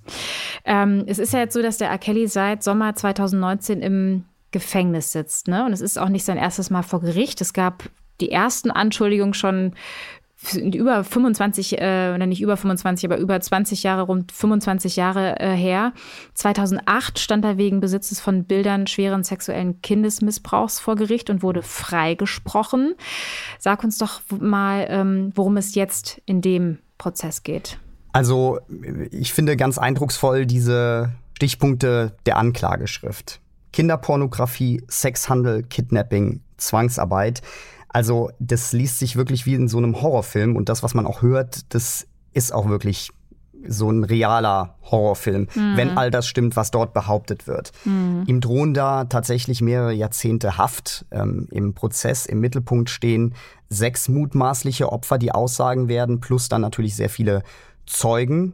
Ähm, 0.64 1.04
es 1.08 1.20
ist 1.20 1.34
ja 1.34 1.40
jetzt 1.40 1.54
so, 1.54 1.62
dass 1.62 1.78
der 1.78 1.90
R. 1.90 1.98
Kelly 1.98 2.30
seit 2.30 2.64
Sommer 2.64 2.96
2019 2.96 3.82
im 3.82 4.24
Gefängnis 4.52 5.12
sitzt. 5.12 5.50
Ne? 5.50 5.66
Und 5.66 5.74
es 5.74 5.82
ist 5.82 6.00
auch 6.00 6.08
nicht 6.08 6.24
sein 6.24 6.38
erstes 6.38 6.70
Mal 6.70 6.84
vor 6.84 7.02
Gericht. 7.02 7.42
Es 7.42 7.52
gab 7.52 7.84
die 8.22 8.32
ersten 8.32 8.72
Anschuldigungen 8.72 9.34
schon 9.34 9.74
über 10.54 11.04
25, 11.04 11.82
äh, 11.82 12.14
oder 12.16 12.28
nicht 12.28 12.42
über 12.42 12.56
25, 12.56 13.10
aber 13.10 13.18
über 13.18 13.42
20 13.42 13.84
Jahre, 13.84 14.04
rund 14.04 14.32
25 14.32 14.96
Jahre 14.96 15.38
äh, 15.42 15.54
her. 15.54 15.92
2008 16.36 17.20
stand 17.20 17.44
er 17.44 17.58
wegen 17.58 17.82
Besitzes 17.82 18.22
von 18.22 18.46
Bildern 18.46 18.88
schweren 18.88 19.26
sexuellen 19.26 19.82
Kindesmissbrauchs 19.82 20.80
vor 20.80 20.96
Gericht 20.96 21.30
und 21.30 21.44
wurde 21.44 21.62
freigesprochen. 21.62 22.96
Sag 23.60 23.84
uns 23.84 23.98
doch 23.98 24.22
mal, 24.40 24.88
ähm, 24.90 25.34
worum 25.36 25.58
es 25.58 25.76
jetzt 25.76 26.22
in 26.26 26.40
dem 26.40 26.78
Prozess 26.98 27.44
geht. 27.44 27.80
Also, 28.18 28.60
ich 29.12 29.32
finde 29.32 29.56
ganz 29.58 29.78
eindrucksvoll 29.78 30.48
diese 30.48 31.12
Stichpunkte 31.36 32.16
der 32.26 32.38
Anklageschrift. 32.38 33.40
Kinderpornografie, 33.74 34.82
Sexhandel, 34.90 35.62
Kidnapping, 35.62 36.42
Zwangsarbeit. 36.58 37.44
Also 37.90 38.32
das 38.40 38.74
liest 38.74 38.98
sich 38.98 39.18
wirklich 39.18 39.46
wie 39.46 39.54
in 39.54 39.68
so 39.68 39.78
einem 39.78 40.02
Horrorfilm 40.02 40.56
und 40.56 40.68
das, 40.68 40.82
was 40.82 40.96
man 40.96 41.06
auch 41.06 41.22
hört, 41.22 41.74
das 41.76 42.08
ist 42.34 42.54
auch 42.54 42.68
wirklich 42.68 43.12
so 43.68 43.92
ein 43.92 44.04
realer 44.04 44.76
Horrorfilm, 44.82 45.48
mhm. 45.54 45.78
wenn 45.78 45.98
all 45.98 46.10
das 46.10 46.28
stimmt, 46.28 46.56
was 46.56 46.72
dort 46.72 46.94
behauptet 46.94 47.46
wird. 47.48 47.72
Mhm. 47.86 48.24
Ihm 48.26 48.42
drohen 48.42 48.74
da 48.74 49.06
tatsächlich 49.06 49.62
mehrere 49.62 49.94
Jahrzehnte 49.94 50.58
Haft. 50.58 51.06
Ähm, 51.12 51.48
Im 51.52 51.74
Prozess 51.74 52.26
im 52.26 52.40
Mittelpunkt 52.40 52.90
stehen 52.90 53.36
sechs 53.70 54.10
mutmaßliche 54.10 54.92
Opfer, 54.92 55.18
die 55.18 55.32
aussagen 55.32 55.88
werden, 55.88 56.20
plus 56.20 56.50
dann 56.50 56.62
natürlich 56.62 56.96
sehr 56.96 57.10
viele 57.10 57.44
Zeugen. 57.88 58.54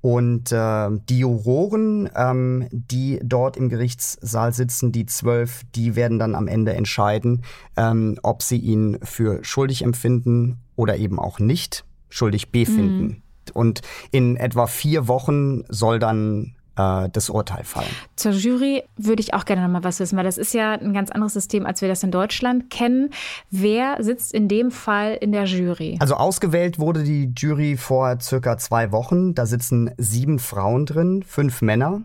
Und 0.00 0.52
äh, 0.52 0.88
die 1.08 1.18
Juroren, 1.18 2.08
ähm, 2.14 2.68
die 2.70 3.18
dort 3.24 3.56
im 3.56 3.68
Gerichtssaal 3.68 4.52
sitzen, 4.52 4.92
die 4.92 5.06
zwölf, 5.06 5.62
die 5.74 5.96
werden 5.96 6.20
dann 6.20 6.36
am 6.36 6.46
Ende 6.46 6.72
entscheiden, 6.74 7.42
ähm, 7.76 8.16
ob 8.22 8.42
sie 8.42 8.58
ihn 8.58 8.98
für 9.02 9.42
schuldig 9.44 9.82
empfinden 9.82 10.58
oder 10.76 10.96
eben 10.96 11.18
auch 11.18 11.40
nicht 11.40 11.84
schuldig 12.08 12.52
befinden. 12.52 13.02
Mhm. 13.02 13.22
Und 13.54 13.80
in 14.12 14.36
etwa 14.36 14.66
vier 14.66 15.08
Wochen 15.08 15.64
soll 15.68 15.98
dann 15.98 16.54
äh, 16.78 17.08
das 17.12 17.28
Urteil 17.28 17.64
fallen. 17.64 17.90
Zur 18.16 18.32
Jury 18.32 18.84
würde 18.96 19.20
ich 19.20 19.34
auch 19.34 19.44
gerne 19.44 19.62
noch 19.62 19.68
mal 19.68 19.84
was 19.84 20.00
wissen, 20.00 20.16
weil 20.16 20.24
das 20.24 20.38
ist 20.38 20.54
ja 20.54 20.72
ein 20.72 20.92
ganz 20.92 21.10
anderes 21.10 21.34
System, 21.34 21.66
als 21.66 21.82
wir 21.82 21.88
das 21.88 22.02
in 22.02 22.10
Deutschland 22.10 22.70
kennen. 22.70 23.10
Wer 23.50 24.02
sitzt 24.02 24.32
in 24.32 24.48
dem 24.48 24.70
Fall 24.70 25.14
in 25.20 25.32
der 25.32 25.44
Jury? 25.44 25.96
Also 26.00 26.14
ausgewählt 26.14 26.78
wurde 26.78 27.02
die 27.02 27.32
Jury 27.36 27.76
vor 27.76 28.18
circa 28.20 28.56
zwei 28.58 28.92
Wochen. 28.92 29.34
Da 29.34 29.46
sitzen 29.46 29.90
sieben 29.98 30.38
Frauen 30.38 30.86
drin, 30.86 31.24
fünf 31.26 31.62
Männer. 31.62 32.02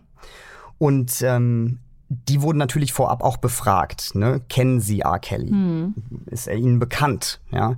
Und 0.78 1.22
ähm, 1.22 1.78
die 2.08 2.42
wurden 2.42 2.58
natürlich 2.58 2.92
vorab 2.92 3.22
auch 3.22 3.38
befragt. 3.38 4.14
Ne? 4.14 4.40
Kennen 4.48 4.80
Sie 4.80 5.00
R. 5.00 5.18
Kelly? 5.18 5.50
Hm. 5.50 5.94
Ist 6.26 6.46
er 6.46 6.56
Ihnen 6.56 6.78
bekannt? 6.78 7.40
Ja. 7.50 7.76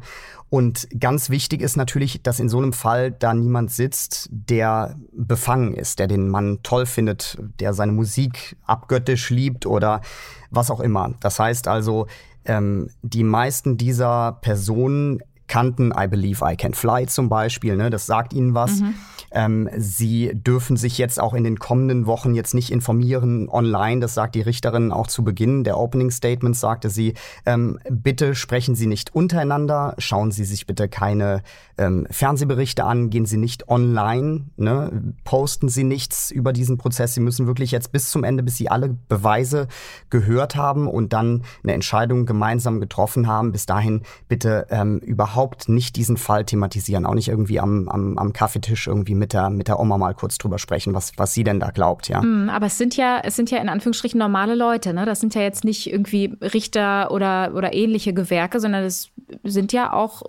Und 0.48 0.88
ganz 0.98 1.28
wichtig 1.30 1.60
ist 1.60 1.76
natürlich, 1.76 2.22
dass 2.22 2.38
in 2.38 2.48
so 2.48 2.58
einem 2.58 2.72
Fall 2.72 3.10
da 3.10 3.34
niemand 3.34 3.70
sitzt, 3.70 4.28
der 4.30 4.96
befangen 5.12 5.74
ist, 5.74 5.98
der 5.98 6.06
den 6.06 6.28
Mann 6.28 6.60
toll 6.62 6.86
findet, 6.86 7.38
der 7.60 7.74
seine 7.74 7.92
Musik 7.92 8.56
abgöttisch 8.64 9.30
liebt 9.30 9.66
oder 9.66 10.02
was 10.50 10.70
auch 10.70 10.80
immer. 10.80 11.14
Das 11.20 11.38
heißt 11.40 11.66
also, 11.66 12.06
ähm, 12.44 12.90
die 13.02 13.24
meisten 13.24 13.76
dieser 13.76 14.38
Personen 14.40 15.20
kannten 15.48 15.92
I 15.96 16.06
Believe 16.06 16.44
I 16.44 16.56
Can 16.56 16.74
Fly 16.74 17.06
zum 17.06 17.28
Beispiel. 17.28 17.76
Ne? 17.76 17.90
Das 17.90 18.06
sagt 18.06 18.32
ihnen 18.32 18.54
was. 18.54 18.80
Mhm. 18.80 18.94
Ähm, 19.36 19.68
sie 19.76 20.32
dürfen 20.32 20.78
sich 20.78 20.96
jetzt 20.96 21.20
auch 21.20 21.34
in 21.34 21.44
den 21.44 21.58
kommenden 21.58 22.06
Wochen 22.06 22.34
jetzt 22.34 22.54
nicht 22.54 22.72
informieren 22.72 23.50
online. 23.50 24.00
Das 24.00 24.14
sagt 24.14 24.34
die 24.34 24.40
Richterin 24.40 24.92
auch 24.92 25.08
zu 25.08 25.24
Beginn 25.24 25.62
der 25.62 25.76
Opening 25.76 26.10
Statements, 26.10 26.60
sagte 26.60 26.88
sie, 26.88 27.12
ähm, 27.44 27.78
bitte 27.90 28.34
sprechen 28.34 28.74
Sie 28.74 28.86
nicht 28.86 29.14
untereinander, 29.14 29.94
schauen 29.98 30.30
Sie 30.30 30.46
sich 30.46 30.64
bitte 30.64 30.88
keine 30.88 31.42
ähm, 31.76 32.06
Fernsehberichte 32.10 32.84
an, 32.84 33.10
gehen 33.10 33.26
Sie 33.26 33.36
nicht 33.36 33.68
online, 33.68 34.46
ne? 34.56 35.14
posten 35.24 35.68
Sie 35.68 35.84
nichts 35.84 36.30
über 36.30 36.54
diesen 36.54 36.78
Prozess. 36.78 37.12
Sie 37.12 37.20
müssen 37.20 37.46
wirklich 37.46 37.72
jetzt 37.72 37.92
bis 37.92 38.10
zum 38.10 38.24
Ende, 38.24 38.42
bis 38.42 38.56
Sie 38.56 38.70
alle 38.70 38.96
Beweise 39.08 39.68
gehört 40.08 40.56
haben 40.56 40.88
und 40.88 41.12
dann 41.12 41.42
eine 41.62 41.74
Entscheidung 41.74 42.24
gemeinsam 42.24 42.80
getroffen 42.80 43.26
haben. 43.26 43.52
Bis 43.52 43.66
dahin 43.66 44.00
bitte 44.28 44.66
ähm, 44.70 44.98
überhaupt 45.00 45.68
nicht 45.68 45.96
diesen 45.96 46.16
Fall 46.16 46.46
thematisieren, 46.46 47.04
auch 47.04 47.14
nicht 47.14 47.28
irgendwie 47.28 47.60
am, 47.60 47.90
am, 47.90 48.16
am 48.16 48.32
Kaffeetisch 48.32 48.86
irgendwie 48.86 49.14
mit 49.14 49.25
der, 49.32 49.50
mit 49.50 49.68
der 49.68 49.78
Oma 49.78 49.98
mal 49.98 50.14
kurz 50.14 50.38
drüber 50.38 50.58
sprechen, 50.58 50.94
was, 50.94 51.12
was 51.16 51.34
sie 51.34 51.44
denn 51.44 51.60
da 51.60 51.70
glaubt, 51.70 52.08
ja. 52.08 52.22
Mm, 52.22 52.48
aber 52.48 52.66
es 52.66 52.78
sind 52.78 52.96
ja, 52.96 53.20
es 53.22 53.36
sind 53.36 53.50
ja 53.50 53.58
in 53.58 53.68
Anführungsstrichen 53.68 54.18
normale 54.18 54.54
Leute, 54.54 54.92
ne? 54.92 55.06
Das 55.06 55.20
sind 55.20 55.34
ja 55.34 55.42
jetzt 55.42 55.64
nicht 55.64 55.90
irgendwie 55.90 56.36
Richter 56.40 57.10
oder, 57.10 57.52
oder 57.54 57.74
ähnliche 57.74 58.12
Gewerke, 58.12 58.60
sondern 58.60 58.84
es 58.84 59.10
sind 59.44 59.72
ja 59.72 59.92
auch 59.92 60.22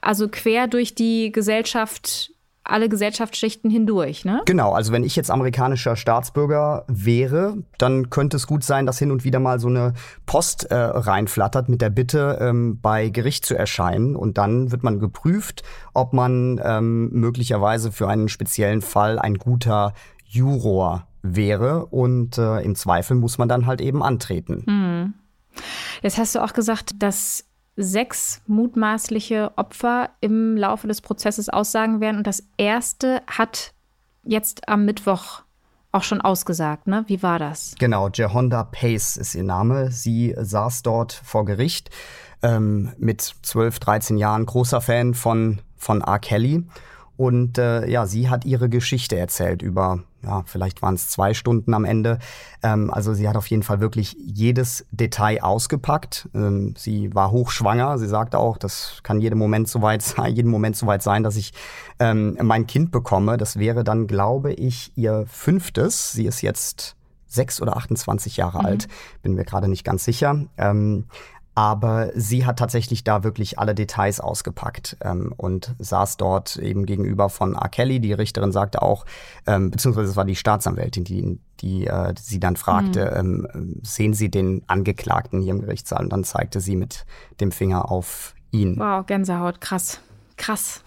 also 0.00 0.28
quer 0.28 0.66
durch 0.66 0.94
die 0.94 1.32
Gesellschaft 1.32 2.32
alle 2.64 2.88
Gesellschaftsschichten 2.88 3.70
hindurch, 3.70 4.24
ne? 4.24 4.42
Genau, 4.44 4.72
also 4.72 4.92
wenn 4.92 5.02
ich 5.02 5.16
jetzt 5.16 5.30
amerikanischer 5.30 5.96
Staatsbürger 5.96 6.84
wäre, 6.88 7.56
dann 7.78 8.10
könnte 8.10 8.36
es 8.36 8.46
gut 8.46 8.64
sein, 8.64 8.86
dass 8.86 8.98
hin 8.98 9.10
und 9.10 9.24
wieder 9.24 9.40
mal 9.40 9.58
so 9.58 9.68
eine 9.68 9.94
Post 10.26 10.64
äh, 10.64 10.74
reinflattert 10.74 11.68
mit 11.68 11.80
der 11.80 11.90
Bitte, 11.90 12.38
ähm, 12.40 12.78
bei 12.80 13.08
Gericht 13.08 13.46
zu 13.46 13.56
erscheinen. 13.56 14.14
Und 14.14 14.38
dann 14.38 14.70
wird 14.72 14.82
man 14.82 14.98
geprüft, 14.98 15.62
ob 15.94 16.12
man 16.12 16.60
ähm, 16.62 17.10
möglicherweise 17.10 17.92
für 17.92 18.08
einen 18.08 18.28
speziellen 18.28 18.82
Fall 18.82 19.18
ein 19.18 19.36
guter 19.36 19.94
Juror 20.24 21.06
wäre. 21.22 21.86
Und 21.86 22.38
äh, 22.38 22.60
im 22.60 22.74
Zweifel 22.74 23.16
muss 23.16 23.38
man 23.38 23.48
dann 23.48 23.66
halt 23.66 23.80
eben 23.80 24.02
antreten. 24.02 24.64
Hm. 24.66 25.14
Jetzt 26.02 26.18
hast 26.18 26.34
du 26.34 26.42
auch 26.42 26.52
gesagt, 26.52 27.02
dass 27.02 27.49
sechs 27.82 28.42
mutmaßliche 28.46 29.52
Opfer 29.56 30.10
im 30.20 30.56
Laufe 30.56 30.86
des 30.86 31.00
Prozesses 31.00 31.48
aussagen 31.48 32.00
werden. 32.00 32.18
Und 32.18 32.26
das 32.26 32.42
erste 32.56 33.22
hat 33.26 33.72
jetzt 34.22 34.68
am 34.68 34.84
Mittwoch 34.84 35.42
auch 35.92 36.02
schon 36.04 36.20
ausgesagt, 36.20 36.86
ne? 36.86 37.04
Wie 37.08 37.22
war 37.22 37.38
das? 37.38 37.74
Genau, 37.78 38.08
Jehonda 38.08 38.64
Pace 38.64 39.16
ist 39.16 39.34
ihr 39.34 39.42
Name. 39.42 39.90
Sie 39.90 40.34
saß 40.38 40.82
dort 40.82 41.12
vor 41.12 41.44
Gericht 41.44 41.90
ähm, 42.42 42.92
mit 42.98 43.20
12, 43.20 43.78
13 43.80 44.16
Jahren, 44.16 44.46
großer 44.46 44.80
Fan 44.80 45.14
von, 45.14 45.60
von 45.76 46.00
R. 46.02 46.18
Kelly. 46.20 46.64
Und 47.16 47.58
äh, 47.58 47.86
ja, 47.88 48.06
sie 48.06 48.30
hat 48.30 48.44
ihre 48.44 48.68
Geschichte 48.68 49.18
erzählt 49.18 49.62
über, 49.62 50.04
ja, 50.22 50.42
vielleicht 50.44 50.82
waren 50.82 50.94
es 50.94 51.08
zwei 51.08 51.34
Stunden 51.34 51.72
am 51.74 51.84
Ende. 51.84 52.18
Ähm, 52.62 52.90
also 52.92 53.14
sie 53.14 53.28
hat 53.28 53.36
auf 53.36 53.46
jeden 53.46 53.62
Fall 53.62 53.80
wirklich 53.80 54.16
jedes 54.18 54.84
Detail 54.90 55.42
ausgepackt. 55.42 56.28
Ähm, 56.34 56.74
sie 56.76 57.14
war 57.14 57.30
hochschwanger. 57.30 57.98
Sie 57.98 58.08
sagte 58.08 58.38
auch, 58.38 58.58
das 58.58 59.00
kann 59.02 59.20
jeden 59.20 59.38
Moment 59.38 59.68
soweit 59.68 60.02
sein, 60.02 60.34
jeden 60.34 60.50
Moment 60.50 60.76
soweit 60.76 61.02
sein, 61.02 61.22
dass 61.22 61.36
ich 61.36 61.52
ähm, 61.98 62.36
mein 62.42 62.66
Kind 62.66 62.90
bekomme. 62.90 63.36
Das 63.36 63.58
wäre 63.58 63.84
dann, 63.84 64.06
glaube 64.06 64.52
ich, 64.52 64.92
ihr 64.96 65.24
fünftes. 65.26 66.12
Sie 66.12 66.26
ist 66.26 66.42
jetzt 66.42 66.96
sechs 67.26 67.62
oder 67.62 67.76
28 67.76 68.36
Jahre 68.36 68.58
mhm. 68.58 68.66
alt, 68.66 68.88
bin 69.22 69.34
mir 69.34 69.44
gerade 69.44 69.68
nicht 69.68 69.84
ganz 69.84 70.04
sicher. 70.04 70.44
Ähm, 70.58 71.06
aber 71.54 72.10
sie 72.14 72.46
hat 72.46 72.58
tatsächlich 72.58 73.04
da 73.04 73.24
wirklich 73.24 73.58
alle 73.58 73.74
Details 73.74 74.20
ausgepackt 74.20 74.96
ähm, 75.02 75.34
und 75.36 75.74
saß 75.78 76.16
dort 76.16 76.56
eben 76.56 76.86
gegenüber 76.86 77.28
von 77.28 77.54
R. 77.54 77.68
Kelly. 77.68 78.00
Die 78.00 78.12
Richterin 78.12 78.52
sagte 78.52 78.82
auch, 78.82 79.04
ähm, 79.46 79.70
beziehungsweise 79.70 80.10
es 80.10 80.16
war 80.16 80.24
die 80.24 80.36
Staatsanwältin, 80.36 81.04
die, 81.04 81.38
die 81.60 81.86
äh, 81.86 82.14
sie 82.18 82.40
dann 82.40 82.56
fragte, 82.56 83.20
mhm. 83.22 83.46
ähm, 83.54 83.76
sehen 83.82 84.14
Sie 84.14 84.30
den 84.30 84.62
Angeklagten 84.68 85.40
hier 85.40 85.52
im 85.52 85.60
Gerichtssaal? 85.60 86.04
Und 86.04 86.12
dann 86.12 86.24
zeigte 86.24 86.60
sie 86.60 86.76
mit 86.76 87.04
dem 87.40 87.50
Finger 87.50 87.90
auf 87.90 88.34
ihn. 88.52 88.78
Wow, 88.78 89.04
Gänsehaut, 89.04 89.60
krass, 89.60 90.00
krass. 90.36 90.82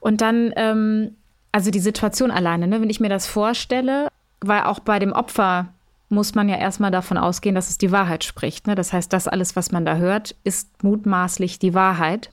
Und 0.00 0.20
dann, 0.20 0.52
ähm, 0.56 1.16
also 1.52 1.70
die 1.70 1.80
Situation 1.80 2.30
alleine, 2.30 2.66
ne, 2.66 2.80
wenn 2.80 2.90
ich 2.90 3.00
mir 3.00 3.08
das 3.08 3.26
vorstelle, 3.26 4.08
weil 4.40 4.64
auch 4.64 4.80
bei 4.80 4.98
dem 4.98 5.12
Opfer 5.12 5.68
muss 6.14 6.34
man 6.34 6.48
ja 6.48 6.56
erstmal 6.56 6.90
davon 6.90 7.18
ausgehen, 7.18 7.54
dass 7.54 7.68
es 7.68 7.78
die 7.78 7.92
Wahrheit 7.92 8.24
spricht. 8.24 8.66
Ne? 8.66 8.74
Das 8.74 8.92
heißt, 8.92 9.12
das 9.12 9.28
alles, 9.28 9.56
was 9.56 9.72
man 9.72 9.84
da 9.84 9.96
hört, 9.96 10.36
ist 10.44 10.82
mutmaßlich 10.82 11.58
die 11.58 11.74
Wahrheit. 11.74 12.30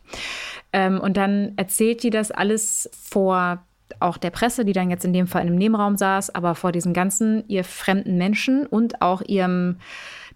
Ähm, 0.74 1.00
und 1.00 1.18
dann 1.18 1.54
erzählt 1.58 2.04
die 2.04 2.10
das 2.10 2.32
alles 2.32 2.90
vor 2.94 3.64
auch 4.00 4.18
der 4.18 4.30
Presse, 4.30 4.64
die 4.64 4.74
dann 4.74 4.90
jetzt 4.90 5.06
in 5.06 5.14
dem 5.14 5.28
Fall 5.28 5.42
in 5.42 5.50
einem 5.50 5.58
Nebenraum 5.58 5.98
saß, 5.98 6.34
aber 6.34 6.56
vor 6.56 6.72
diesen 6.72 6.94
ganzen 6.94 7.44
ihr 7.48 7.64
fremden 7.64 8.18
Menschen 8.18 8.66
und 8.66 9.02
auch 9.02 9.22
ihrem 9.22 9.78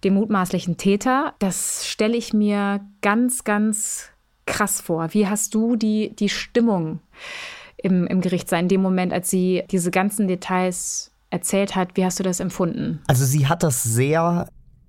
dem 0.03 0.15
mutmaßlichen 0.15 0.77
Täter. 0.77 1.33
Das 1.39 1.87
stelle 1.87 2.17
ich 2.17 2.33
mir 2.33 2.81
ganz, 3.01 3.43
ganz 3.43 4.09
krass 4.45 4.81
vor. 4.81 5.13
Wie 5.13 5.27
hast 5.27 5.55
du 5.55 5.75
die, 5.75 6.15
die 6.15 6.29
Stimmung 6.29 6.99
im, 7.77 8.07
im 8.07 8.21
Gericht 8.21 8.49
sein, 8.49 8.65
in 8.65 8.69
dem 8.69 8.81
Moment, 8.81 9.13
als 9.13 9.29
sie 9.29 9.63
diese 9.71 9.91
ganzen 9.91 10.27
Details 10.27 11.11
erzählt 11.35 11.75
hat. 11.75 11.89
Wie 11.95 12.05
hast 12.05 12.19
du 12.19 12.23
das 12.23 12.39
empfunden? 12.39 13.01
Also 13.07 13.25
sie 13.25 13.47
hat 13.47 13.61
das 13.61 13.83
sehr, 13.83 14.47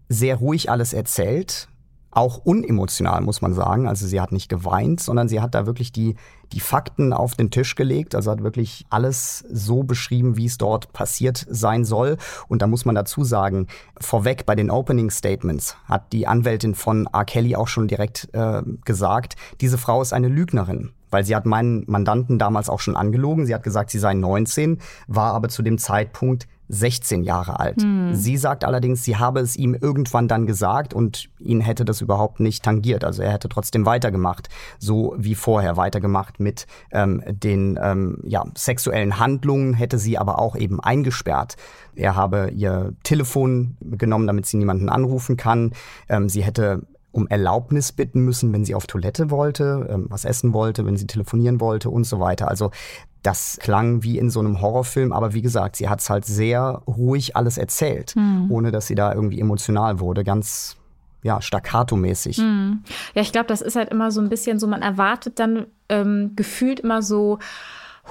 sehr 0.09 0.37
ruhig 0.37 0.71
alles 0.71 0.93
erzählt. 0.93 1.69
Auch 2.17 2.39
unemotional, 2.39 3.21
muss 3.21 3.43
man 3.43 3.53
sagen. 3.53 3.87
Also 3.87 4.07
sie 4.07 4.21
hat 4.21 4.33
nicht 4.33 4.49
geweint, 4.49 5.01
sondern 5.01 5.29
sie 5.29 5.41
hat 5.41 5.55
da 5.55 5.67
wirklich 5.67 5.93
die, 5.93 6.17
die 6.53 6.61
Fakten 6.61 7.13
auf 7.13 7.35
den 7.35 7.51
Tisch 7.51 7.75
gelegt. 7.75 8.15
Also 8.15 8.31
hat 8.31 8.43
wirklich 8.43 8.87
alles 8.89 9.45
so 9.51 9.83
beschrieben, 9.83 10.37
wie 10.37 10.47
es 10.47 10.57
dort 10.57 10.95
passiert 10.95 11.45
sein 11.49 11.85
soll. 11.85 12.17
Und 12.49 12.63
da 12.63 12.67
muss 12.67 12.87
man 12.87 12.95
dazu 12.95 13.23
sagen, 13.23 13.67
vorweg 14.01 14.47
bei 14.47 14.55
den 14.55 14.71
Opening 14.71 15.11
Statements 15.11 15.77
hat 15.85 16.13
die 16.15 16.27
Anwältin 16.27 16.75
von 16.75 17.07
R. 17.13 17.27
Kelly 17.27 17.55
auch 17.55 17.69
schon 17.69 17.87
direkt 17.87 18.31
äh, 18.33 18.63
gesagt, 18.87 19.37
diese 19.61 19.77
Frau 19.77 20.01
ist 20.01 20.15
eine 20.15 20.29
Lügnerin 20.29 20.93
weil 21.09 21.25
sie 21.25 21.37
hat 21.37 21.47
meinen 21.47 21.85
Mandanten 21.87 22.39
damals 22.39 22.69
auch 22.69 22.81
schon 22.81 22.97
angelogen. 22.97 23.47
Sie 23.47 23.55
hat 23.55 23.63
gesagt, 23.63 23.91
sie 23.91 23.99
sei 23.99 24.13
19, 24.13 24.81
war 25.07 25.35
aber 25.35 25.49
zu 25.49 25.63
dem 25.63 25.79
Zeitpunkt 25.79 26.49
16 26.69 27.23
Jahre 27.23 27.61
alt. 27.61 27.83
Hm. 27.83 28.15
Sie 28.15 28.37
sagt 28.37 28.65
allerdings, 28.65 29.05
sie 29.05 29.17
habe 29.17 29.41
es 29.41 29.57
ihm 29.57 29.75
irgendwann 29.75 30.29
dann 30.29 30.47
gesagt 30.47 30.95
und 30.95 31.29
ihn 31.39 31.61
hätte 31.61 31.85
das 31.85 32.01
überhaupt 32.01 32.41
nicht 32.41 32.65
tangiert. 32.65 33.05
Also 33.05 33.23
er 33.23 33.33
hätte 33.33 33.49
trotzdem 33.49 33.87
weitergemacht, 33.87 34.49
so 34.79 35.15
wie 35.17 35.35
vorher 35.35 35.77
weitergemacht 35.77 36.41
mit 36.41 36.67
ähm, 36.93 37.23
den 37.27 37.79
ähm, 37.83 38.19
ja, 38.25 38.45
sexuellen 38.57 39.19
Handlungen, 39.19 39.75
hätte 39.75 39.99
sie 39.99 40.19
aber 40.19 40.39
auch 40.39 40.57
eben 40.57 40.81
eingesperrt. 40.81 41.57
Er 41.95 42.17
habe 42.17 42.51
ihr 42.55 42.93
Telefon 43.03 43.77
genommen, 43.81 44.27
damit 44.27 44.47
sie 44.47 44.57
niemanden 44.57 44.89
anrufen 44.89 45.37
kann. 45.37 45.73
Ähm, 46.09 46.29
sie 46.29 46.43
hätte 46.43 46.83
um 47.17 47.27
Erlaubnis 47.29 47.93
bitten 47.93 48.21
müssen, 48.21 48.53
wenn 48.53 48.65
sie 48.65 48.75
auf 48.75 48.87
Toilette 48.87 49.31
wollte, 49.31 49.89
ähm, 49.91 50.07
was 50.11 50.25
essen 50.25 50.53
wollte, 50.53 50.85
wenn 50.85 50.97
sie 50.97 51.07
telefonieren 51.07 51.61
wollte 51.61 51.89
und 51.89 52.05
so 52.05 52.21
weiter. 52.21 52.49
Also 52.49 52.71
das 53.27 53.59
klang 53.61 54.03
wie 54.05 54.19
in 54.19 54.31
so 54.31 54.41
einem 54.41 54.61
Horrorfilm, 54.61 55.13
aber 55.13 55.35
wie 55.35 55.43
gesagt, 55.43 55.77
sie 55.77 55.89
hat 55.89 56.01
es 56.01 56.09
halt 56.09 56.25
sehr 56.25 56.83
ruhig 56.87 57.35
alles 57.35 57.59
erzählt, 57.59 58.15
mhm. 58.15 58.51
ohne 58.51 58.71
dass 58.71 58.87
sie 58.87 58.95
da 58.95 59.13
irgendwie 59.13 59.41
emotional 59.41 59.99
wurde. 59.99 60.23
Ganz 60.23 60.77
ja, 61.23 61.43
staccato-mäßig. 61.43 62.39
Mhm. 62.39 62.85
Ja, 63.15 63.23
ich 63.23 63.33
glaube, 63.33 63.49
das 63.49 63.61
ist 63.61 63.75
halt 63.75 63.91
immer 63.91 64.13
so 64.13 64.21
ein 64.21 64.29
bisschen 64.29 64.61
so, 64.61 64.69
man 64.69 64.83
erwartet 64.83 65.41
dann 65.41 65.67
ähm, 65.89 66.33
gefühlt 66.37 66.81
immer 66.81 67.03
so, 67.03 67.41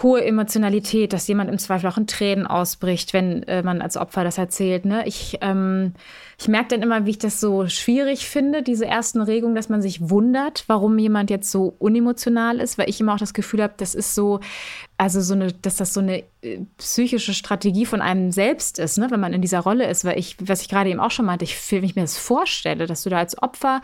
hohe 0.04 0.26
Emotionalität, 0.26 1.14
dass 1.14 1.28
jemand 1.28 1.50
im 1.50 1.58
Zweifel 1.58 1.88
auch 1.88 1.98
in 1.98 2.06
Tränen 2.06 2.46
ausbricht, 2.46 3.14
wenn 3.14 3.44
äh, 3.44 3.64
man 3.64 3.82
als 3.82 3.96
Opfer 3.96 4.26
das 4.26 4.38
erzählt. 4.38 4.84
Ne? 4.84 5.08
Ich, 5.08 5.38
ähm, 5.40 5.94
ich 6.38 6.50
merke 6.50 6.70
dann 6.70 6.82
immer, 6.82 7.06
wie 7.06 7.12
ich 7.12 7.18
das 7.18 7.40
so 7.40 7.68
schwierig 7.68 8.28
finde, 8.28 8.62
diese 8.62 8.86
ersten 8.86 9.22
Regungen, 9.22 9.56
dass 9.56 9.70
man 9.70 9.82
sich 9.82 10.10
wundert, 10.10 10.66
warum 10.68 10.98
jemand 10.98 11.30
jetzt 11.30 11.50
so 11.50 11.76
unemotional 11.80 12.60
ist, 12.60 12.78
weil 12.78 12.90
ich 12.90 13.00
immer 13.00 13.14
auch 13.14 13.20
das 13.20 13.34
Gefühl 13.34 13.64
habe, 13.64 13.76
das 13.78 13.96
ist 13.96 14.16
so, 14.16 14.42
also 14.98 15.22
so 15.22 15.34
eine, 15.34 15.54
dass 15.54 15.78
das 15.78 15.94
so 15.94 16.02
eine 16.02 16.24
äh, 16.42 16.60
psychische 16.78 17.34
Strategie 17.34 17.86
von 17.86 18.02
einem 18.02 18.32
selbst 18.32 18.80
ist, 18.80 18.98
ne? 18.98 19.08
wenn 19.12 19.22
man 19.22 19.32
in 19.32 19.42
dieser 19.42 19.62
Rolle 19.62 19.88
ist, 19.88 20.04
weil 20.04 20.20
ich, 20.20 20.36
was 20.42 20.62
ich 20.62 20.68
gerade 20.68 20.90
eben 20.90 21.00
auch 21.00 21.12
schon 21.12 21.26
meinte, 21.26 21.46
ich, 21.46 21.72
wenn 21.72 21.86
ich 21.86 21.96
mir 21.96 22.02
das 22.02 22.18
vorstelle, 22.18 22.86
dass 22.86 23.04
du 23.04 23.10
da 23.10 23.20
als 23.20 23.42
Opfer 23.42 23.82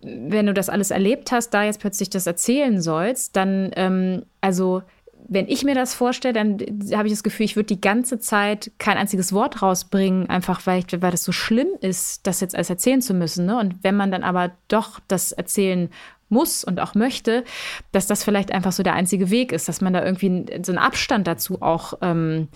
wenn 0.00 0.46
du 0.46 0.54
das 0.54 0.68
alles 0.68 0.90
erlebt 0.90 1.30
hast, 1.32 1.50
da 1.50 1.64
jetzt 1.64 1.80
plötzlich 1.80 2.10
das 2.10 2.26
erzählen 2.26 2.80
sollst, 2.80 3.36
dann, 3.36 3.70
ähm, 3.76 4.24
also 4.40 4.82
wenn 5.28 5.48
ich 5.48 5.64
mir 5.64 5.74
das 5.74 5.94
vorstelle, 5.94 6.34
dann 6.34 6.58
habe 6.96 7.08
ich 7.08 7.12
das 7.12 7.22
Gefühl, 7.22 7.46
ich 7.46 7.56
würde 7.56 7.66
die 7.66 7.80
ganze 7.80 8.18
Zeit 8.18 8.70
kein 8.78 8.96
einziges 8.96 9.32
Wort 9.32 9.62
rausbringen, 9.62 10.28
einfach 10.28 10.66
weil, 10.66 10.80
ich, 10.80 11.02
weil 11.02 11.10
das 11.10 11.24
so 11.24 11.32
schlimm 11.32 11.68
ist, 11.80 12.26
das 12.26 12.40
jetzt 12.40 12.54
alles 12.54 12.70
erzählen 12.70 13.02
zu 13.02 13.14
müssen. 13.14 13.46
Ne? 13.46 13.58
Und 13.58 13.82
wenn 13.82 13.96
man 13.96 14.10
dann 14.10 14.22
aber 14.22 14.52
doch 14.68 15.00
das 15.08 15.32
erzählen 15.32 15.90
muss 16.28 16.64
und 16.64 16.80
auch 16.80 16.94
möchte, 16.94 17.44
dass 17.92 18.06
das 18.06 18.24
vielleicht 18.24 18.52
einfach 18.52 18.72
so 18.72 18.82
der 18.82 18.94
einzige 18.94 19.30
Weg 19.30 19.52
ist, 19.52 19.68
dass 19.68 19.80
man 19.80 19.92
da 19.92 20.04
irgendwie 20.04 20.46
so 20.64 20.72
einen 20.72 20.78
Abstand 20.78 21.26
dazu 21.26 21.62
auch 21.62 21.94
ähm, 22.02 22.48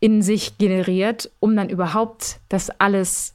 in 0.00 0.22
sich 0.22 0.58
generiert, 0.58 1.30
um 1.40 1.56
dann 1.56 1.68
überhaupt 1.68 2.40
das 2.48 2.70
alles 2.80 3.34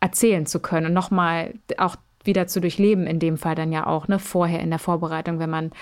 erzählen 0.00 0.46
zu 0.46 0.60
können 0.60 0.86
und 0.86 0.92
nochmal 0.92 1.54
auch 1.78 1.96
wieder 2.26 2.46
zu 2.46 2.60
durchleben, 2.60 3.06
in 3.06 3.18
dem 3.18 3.38
Fall 3.38 3.54
dann 3.54 3.72
ja 3.72 3.86
auch, 3.86 4.08
ne, 4.08 4.18
vorher 4.18 4.60
in 4.60 4.70
der 4.70 4.78
Vorbereitung, 4.78 5.38
wenn 5.38 5.50
man, 5.50 5.72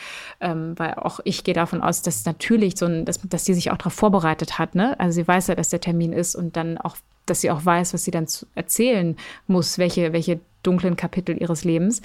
ähm, 0.40 0.74
weil 0.76 0.94
auch 0.94 1.20
ich 1.24 1.44
gehe 1.44 1.54
davon 1.54 1.82
aus, 1.82 2.02
dass 2.02 2.24
natürlich 2.24 2.76
so 2.76 2.86
ein, 2.86 3.04
dass, 3.04 3.20
dass 3.22 3.44
die 3.44 3.54
sich 3.54 3.70
auch 3.70 3.76
darauf 3.76 3.94
vorbereitet 3.94 4.58
hat, 4.58 4.74
ne? 4.74 4.98
Also 4.98 5.16
sie 5.16 5.28
weiß 5.28 5.48
ja, 5.48 5.54
dass 5.54 5.68
der 5.68 5.80
Termin 5.80 6.12
ist 6.12 6.34
und 6.34 6.56
dann 6.56 6.78
auch, 6.78 6.96
dass 7.26 7.40
sie 7.40 7.50
auch 7.50 7.64
weiß, 7.64 7.94
was 7.94 8.04
sie 8.04 8.10
dann 8.10 8.26
erzählen 8.54 9.16
muss, 9.46 9.78
welche, 9.78 10.12
welche 10.12 10.40
dunklen 10.66 10.96
Kapitel 10.96 11.40
ihres 11.40 11.64
Lebens. 11.64 12.02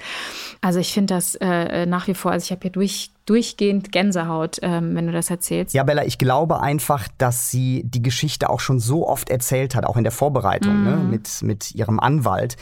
Also 0.60 0.78
ich 0.78 0.92
finde 0.92 1.14
das 1.14 1.34
äh, 1.36 1.86
nach 1.86 2.06
wie 2.06 2.14
vor, 2.14 2.32
also 2.32 2.44
ich 2.44 2.50
habe 2.50 2.62
hier 2.62 2.70
durch, 2.70 3.10
durchgehend 3.26 3.92
Gänsehaut, 3.92 4.58
ähm, 4.62 4.94
wenn 4.94 5.06
du 5.06 5.12
das 5.12 5.30
erzählst. 5.30 5.74
Ja, 5.74 5.84
Bella, 5.84 6.04
ich 6.04 6.18
glaube 6.18 6.60
einfach, 6.60 7.06
dass 7.18 7.50
sie 7.50 7.82
die 7.84 8.02
Geschichte 8.02 8.50
auch 8.50 8.60
schon 8.60 8.80
so 8.80 9.08
oft 9.08 9.30
erzählt 9.30 9.74
hat, 9.74 9.86
auch 9.86 9.96
in 9.96 10.02
der 10.02 10.12
Vorbereitung 10.12 10.82
mm. 10.82 10.84
ne, 10.84 10.96
mit, 10.96 11.42
mit 11.42 11.74
ihrem 11.74 12.00
Anwalt, 12.00 12.56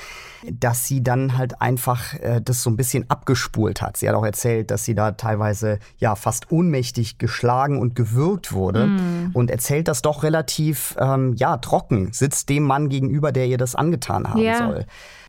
dass 0.52 0.86
sie 0.86 1.02
dann 1.02 1.38
halt 1.38 1.60
einfach 1.60 2.14
äh, 2.14 2.40
das 2.42 2.62
so 2.62 2.70
ein 2.70 2.76
bisschen 2.76 3.08
abgespult 3.08 3.80
hat. 3.80 3.96
Sie 3.96 4.08
hat 4.08 4.14
auch 4.14 4.24
erzählt, 4.26 4.70
dass 4.70 4.84
sie 4.84 4.94
da 4.94 5.12
teilweise 5.12 5.78
ja 5.96 6.14
fast 6.16 6.52
ohnmächtig 6.52 7.18
geschlagen 7.18 7.80
und 7.80 7.94
gewürgt 7.94 8.52
wurde 8.52 8.88
mm. 8.88 9.30
und 9.32 9.50
erzählt 9.50 9.88
das 9.88 10.02
doch 10.02 10.22
relativ 10.22 10.96
ähm, 11.00 11.34
ja 11.36 11.56
trocken, 11.56 12.12
sitzt 12.12 12.48
dem 12.50 12.64
Mann 12.64 12.88
gegenüber, 12.88 13.32
der 13.32 13.46
ihr 13.46 13.58
das 13.58 13.74
angetan 13.74 14.28
haben 14.28 14.42
ja. 14.42 14.58
soll 14.58 14.86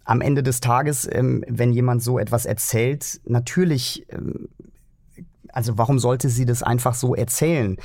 am 0.10 0.22
Ende 0.22 0.42
des 0.42 0.60
Tages, 0.60 1.08
ähm, 1.12 1.44
wenn 1.48 1.72
jemand 1.72 2.02
so 2.02 2.18
etwas 2.18 2.48
erzählt, 2.48 3.22
natürlich, 3.26 4.08
ähm, 4.10 4.50
also 5.50 5.78
warum 5.78 6.00
sollte 6.00 6.30
sie 6.30 6.46
das 6.46 6.64
einfach 6.64 6.96
so 6.96 7.14
erzählen? 7.14 7.78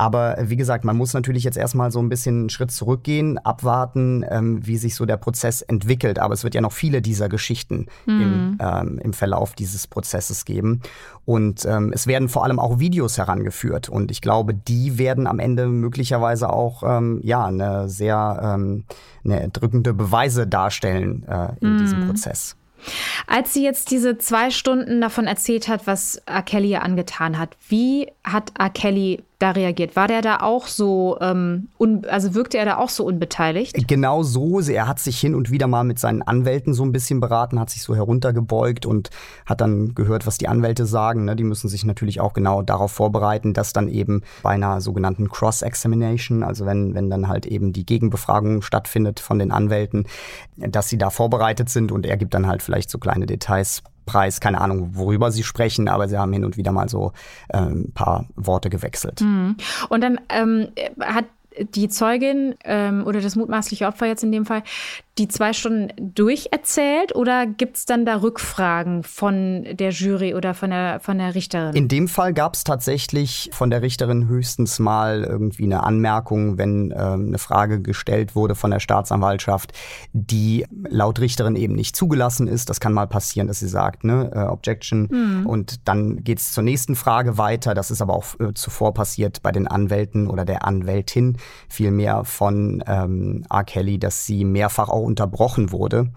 Aber 0.00 0.38
wie 0.40 0.56
gesagt, 0.56 0.86
man 0.86 0.96
muss 0.96 1.12
natürlich 1.12 1.44
jetzt 1.44 1.58
erstmal 1.58 1.90
so 1.90 1.98
ein 1.98 2.08
bisschen 2.08 2.38
einen 2.38 2.48
Schritt 2.48 2.70
zurückgehen, 2.70 3.36
abwarten, 3.36 4.24
ähm, 4.30 4.66
wie 4.66 4.78
sich 4.78 4.94
so 4.94 5.04
der 5.04 5.18
Prozess 5.18 5.60
entwickelt. 5.60 6.18
Aber 6.18 6.32
es 6.32 6.42
wird 6.42 6.54
ja 6.54 6.62
noch 6.62 6.72
viele 6.72 7.02
dieser 7.02 7.28
Geschichten 7.28 7.84
mhm. 8.06 8.22
im, 8.22 8.58
ähm, 8.62 8.98
im 9.04 9.12
Verlauf 9.12 9.52
dieses 9.52 9.86
Prozesses 9.86 10.46
geben. 10.46 10.80
Und 11.26 11.66
ähm, 11.66 11.92
es 11.92 12.06
werden 12.06 12.30
vor 12.30 12.44
allem 12.44 12.58
auch 12.58 12.78
Videos 12.78 13.18
herangeführt. 13.18 13.90
Und 13.90 14.10
ich 14.10 14.22
glaube, 14.22 14.54
die 14.54 14.96
werden 14.96 15.26
am 15.26 15.38
Ende 15.38 15.66
möglicherweise 15.66 16.50
auch 16.50 16.82
ähm, 16.82 17.20
ja, 17.22 17.44
eine 17.44 17.90
sehr 17.90 18.40
ähm, 18.42 18.84
eine 19.22 19.50
drückende 19.50 19.92
Beweise 19.92 20.46
darstellen 20.46 21.26
äh, 21.28 21.48
in 21.60 21.74
mhm. 21.74 21.78
diesem 21.78 22.06
Prozess. 22.06 22.56
Als 23.26 23.52
sie 23.52 23.62
jetzt 23.62 23.90
diese 23.90 24.16
zwei 24.16 24.50
Stunden 24.50 25.02
davon 25.02 25.26
erzählt 25.26 25.68
hat, 25.68 25.86
was 25.86 26.16
R. 26.24 26.40
Kelly 26.40 26.70
ihr 26.70 26.82
angetan 26.82 27.38
hat, 27.38 27.58
wie 27.68 28.10
hat 28.24 28.52
R. 28.58 28.70
Kelly 28.70 29.22
da 29.40 29.50
reagiert? 29.52 29.96
War 29.96 30.06
der 30.06 30.22
da 30.22 30.38
auch 30.40 30.66
so, 30.66 31.18
ähm, 31.20 31.68
also 32.08 32.34
wirkte 32.34 32.58
er 32.58 32.64
da 32.64 32.76
auch 32.76 32.90
so 32.90 33.04
unbeteiligt? 33.04 33.76
Genau 33.88 34.22
so. 34.22 34.60
Er 34.60 34.86
hat 34.86 34.98
sich 34.98 35.18
hin 35.18 35.34
und 35.34 35.50
wieder 35.50 35.66
mal 35.66 35.84
mit 35.84 35.98
seinen 35.98 36.22
Anwälten 36.22 36.74
so 36.74 36.84
ein 36.84 36.92
bisschen 36.92 37.20
beraten, 37.20 37.58
hat 37.58 37.70
sich 37.70 37.82
so 37.82 37.94
heruntergebeugt 37.94 38.86
und 38.86 39.10
hat 39.46 39.60
dann 39.60 39.94
gehört, 39.94 40.26
was 40.26 40.38
die 40.38 40.48
Anwälte 40.48 40.86
sagen. 40.86 41.24
Ne? 41.24 41.36
Die 41.36 41.44
müssen 41.44 41.68
sich 41.68 41.84
natürlich 41.84 42.20
auch 42.20 42.34
genau 42.34 42.62
darauf 42.62 42.92
vorbereiten, 42.92 43.54
dass 43.54 43.72
dann 43.72 43.88
eben 43.88 44.22
bei 44.42 44.50
einer 44.50 44.80
sogenannten 44.80 45.28
Cross-Examination, 45.28 46.42
also 46.42 46.66
wenn, 46.66 46.94
wenn 46.94 47.10
dann 47.10 47.28
halt 47.28 47.46
eben 47.46 47.72
die 47.72 47.86
Gegenbefragung 47.86 48.62
stattfindet 48.62 49.20
von 49.20 49.38
den 49.38 49.50
Anwälten, 49.50 50.06
dass 50.56 50.88
sie 50.88 50.98
da 50.98 51.10
vorbereitet 51.10 51.70
sind 51.70 51.90
und 51.90 52.04
er 52.04 52.16
gibt 52.18 52.34
dann 52.34 52.46
halt 52.46 52.62
vielleicht 52.62 52.90
so 52.90 52.98
kleine 52.98 53.26
Details 53.26 53.82
Preis, 54.06 54.40
keine 54.40 54.60
Ahnung, 54.60 54.90
worüber 54.94 55.30
sie 55.30 55.42
sprechen, 55.42 55.88
aber 55.88 56.08
sie 56.08 56.18
haben 56.18 56.32
hin 56.32 56.44
und 56.44 56.56
wieder 56.56 56.72
mal 56.72 56.88
so 56.88 57.12
ein 57.48 57.92
paar 57.92 58.26
Worte 58.36 58.70
gewechselt. 58.70 59.20
Mhm. 59.20 59.56
Und 59.88 60.00
dann 60.02 60.20
ähm, 60.28 60.68
hat 61.00 61.26
die 61.58 61.88
Zeugin 61.88 62.54
ähm, 62.64 63.06
oder 63.06 63.20
das 63.20 63.36
mutmaßliche 63.36 63.86
Opfer 63.86 64.06
jetzt 64.06 64.22
in 64.22 64.32
dem 64.32 64.46
Fall 64.46 64.62
die 65.20 65.28
zwei 65.28 65.52
Stunden 65.52 65.90
durcherzählt 66.14 67.14
oder 67.14 67.46
gibt 67.46 67.76
es 67.76 67.84
dann 67.84 68.06
da 68.06 68.22
Rückfragen 68.22 69.02
von 69.02 69.66
der 69.70 69.90
Jury 69.90 70.34
oder 70.34 70.54
von 70.54 70.70
der, 70.70 70.98
von 71.00 71.18
der 71.18 71.34
Richterin? 71.34 71.76
In 71.76 71.88
dem 71.88 72.08
Fall 72.08 72.32
gab 72.32 72.54
es 72.54 72.64
tatsächlich 72.64 73.50
von 73.52 73.68
der 73.68 73.82
Richterin 73.82 74.28
höchstens 74.28 74.78
mal 74.78 75.24
irgendwie 75.24 75.64
eine 75.64 75.82
Anmerkung, 75.82 76.56
wenn 76.56 76.94
ähm, 76.96 77.26
eine 77.28 77.38
Frage 77.38 77.82
gestellt 77.82 78.34
wurde 78.34 78.54
von 78.54 78.70
der 78.70 78.80
Staatsanwaltschaft, 78.80 79.72
die 80.14 80.64
laut 80.88 81.20
Richterin 81.20 81.54
eben 81.54 81.74
nicht 81.74 81.96
zugelassen 81.96 82.48
ist. 82.48 82.70
Das 82.70 82.80
kann 82.80 82.94
mal 82.94 83.06
passieren, 83.06 83.46
dass 83.46 83.60
sie 83.60 83.68
sagt, 83.68 84.04
ne, 84.04 84.30
äh, 84.34 84.38
Objection. 84.44 85.08
Mhm. 85.10 85.46
Und 85.46 85.86
dann 85.86 86.24
geht 86.24 86.38
es 86.38 86.52
zur 86.52 86.62
nächsten 86.62 86.96
Frage 86.96 87.36
weiter. 87.36 87.74
Das 87.74 87.90
ist 87.90 88.00
aber 88.00 88.14
auch 88.14 88.40
äh, 88.40 88.54
zuvor 88.54 88.94
passiert 88.94 89.42
bei 89.42 89.52
den 89.52 89.66
Anwälten 89.66 90.28
oder 90.28 90.46
der 90.46 90.64
Anwältin 90.64 91.36
vielmehr 91.68 92.24
von 92.24 92.82
ähm, 92.86 93.44
R. 93.50 93.64
Kelly, 93.64 93.98
dass 93.98 94.26
sie 94.26 94.44
mehrfach 94.44 94.88
auch 94.88 95.02
unterbrochen 95.02 95.72
wurde 95.72 96.10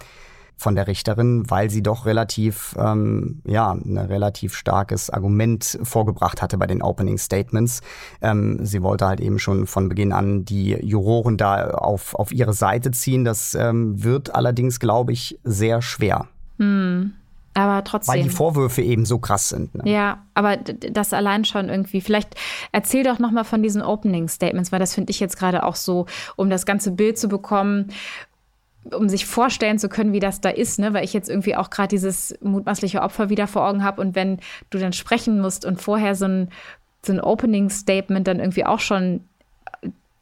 von 0.56 0.76
der 0.76 0.88
Richterin, 0.88 1.50
weil 1.50 1.70
sie 1.70 1.84
doch 1.84 2.06
relativ, 2.06 2.76
ähm, 2.80 3.42
ja, 3.46 3.72
ein 3.72 3.98
relativ 3.98 4.56
starkes 4.56 5.10
Argument 5.10 5.78
vorgebracht 5.84 6.42
hatte 6.42 6.58
bei 6.58 6.68
den 6.68 6.82
Opening 6.82 7.18
Statements. 7.18 7.82
Ähm, 8.22 8.66
sie 8.66 8.82
wollte 8.82 9.06
halt 9.06 9.20
eben 9.20 9.40
schon 9.40 9.68
von 9.68 9.90
Beginn 9.90 10.14
an 10.14 10.46
die 10.46 10.72
Juroren 10.72 11.38
da 11.38 11.72
auf, 11.72 12.16
auf 12.16 12.32
ihre 12.32 12.54
Seite 12.54 12.92
ziehen. 12.92 13.26
Das 13.26 13.56
ähm, 13.56 14.04
wird 14.04 14.34
allerdings, 14.34 14.80
glaube 14.80 15.12
ich, 15.12 15.40
sehr 15.44 15.82
schwer. 15.82 16.28
Hm. 16.60 17.14
Aber 17.54 17.84
trotzdem. 17.84 18.16
Weil 18.16 18.24
die 18.24 18.30
Vorwürfe 18.30 18.82
eben 18.82 19.06
so 19.06 19.20
krass 19.20 19.50
sind. 19.50 19.76
Ne? 19.76 19.92
Ja, 19.92 20.26
aber 20.34 20.58
das 20.58 21.14
allein 21.14 21.46
schon 21.46 21.70
irgendwie. 21.70 22.02
Vielleicht 22.02 22.36
erzähl 22.72 23.04
doch 23.04 23.20
nochmal 23.20 23.44
von 23.44 23.62
diesen 23.62 23.82
Opening 23.82 24.28
Statements, 24.28 24.72
weil 24.72 24.80
das 24.80 24.96
finde 24.96 25.12
ich 25.12 25.20
jetzt 25.20 25.38
gerade 25.38 25.64
auch 25.64 25.76
so, 25.76 26.08
um 26.36 26.50
das 26.50 26.66
ganze 26.66 26.92
Bild 26.92 27.18
zu 27.18 27.28
bekommen 27.28 27.92
um 28.92 29.08
sich 29.08 29.26
vorstellen 29.26 29.80
zu 29.80 29.88
können, 29.88 30.12
wie 30.12 30.20
das 30.20 30.42
da 30.42 30.50
ist, 30.50 30.78
ne? 30.78 30.94
weil 30.94 31.06
ich 31.06 31.14
jetzt 31.14 31.30
irgendwie 31.30 31.56
auch 31.56 31.70
gerade 31.70 31.88
dieses 31.88 32.36
mutmaßliche 32.42 33.02
Opfer 33.02 33.30
wieder 33.30 33.48
vor 33.48 33.66
Augen 33.66 33.84
habe 33.84 34.02
und 34.02 34.14
wenn 34.14 34.40
du 34.72 34.78
dann 34.78 34.92
sprechen 34.92 35.40
musst 35.40 35.66
und 35.66 35.82
vorher 35.82 36.16
so 36.16 36.26
ein, 36.26 36.50
so 37.06 37.14
ein 37.14 37.22
Opening-Statement 37.22 38.28
dann 38.28 38.40
irgendwie 38.40 38.66
auch 38.66 38.80
schon 38.80 39.22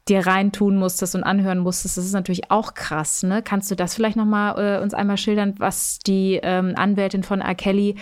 dir 0.08 0.26
reintun 0.26 0.76
musstest 0.76 1.14
und 1.14 1.22
anhören 1.22 1.58
musstest, 1.58 1.96
das 1.96 2.04
ist 2.04 2.12
natürlich 2.12 2.50
auch 2.50 2.74
krass. 2.74 3.22
Ne? 3.22 3.42
Kannst 3.42 3.70
du 3.70 3.76
das 3.76 3.94
vielleicht 3.94 4.16
nochmal 4.16 4.78
äh, 4.78 4.82
uns 4.82 4.94
einmal 4.94 5.16
schildern, 5.16 5.54
was 5.58 6.00
die 6.00 6.40
ähm, 6.42 6.74
Anwältin 6.76 7.22
von 7.22 7.40
R. 7.40 7.54
Kelly, 7.54 7.96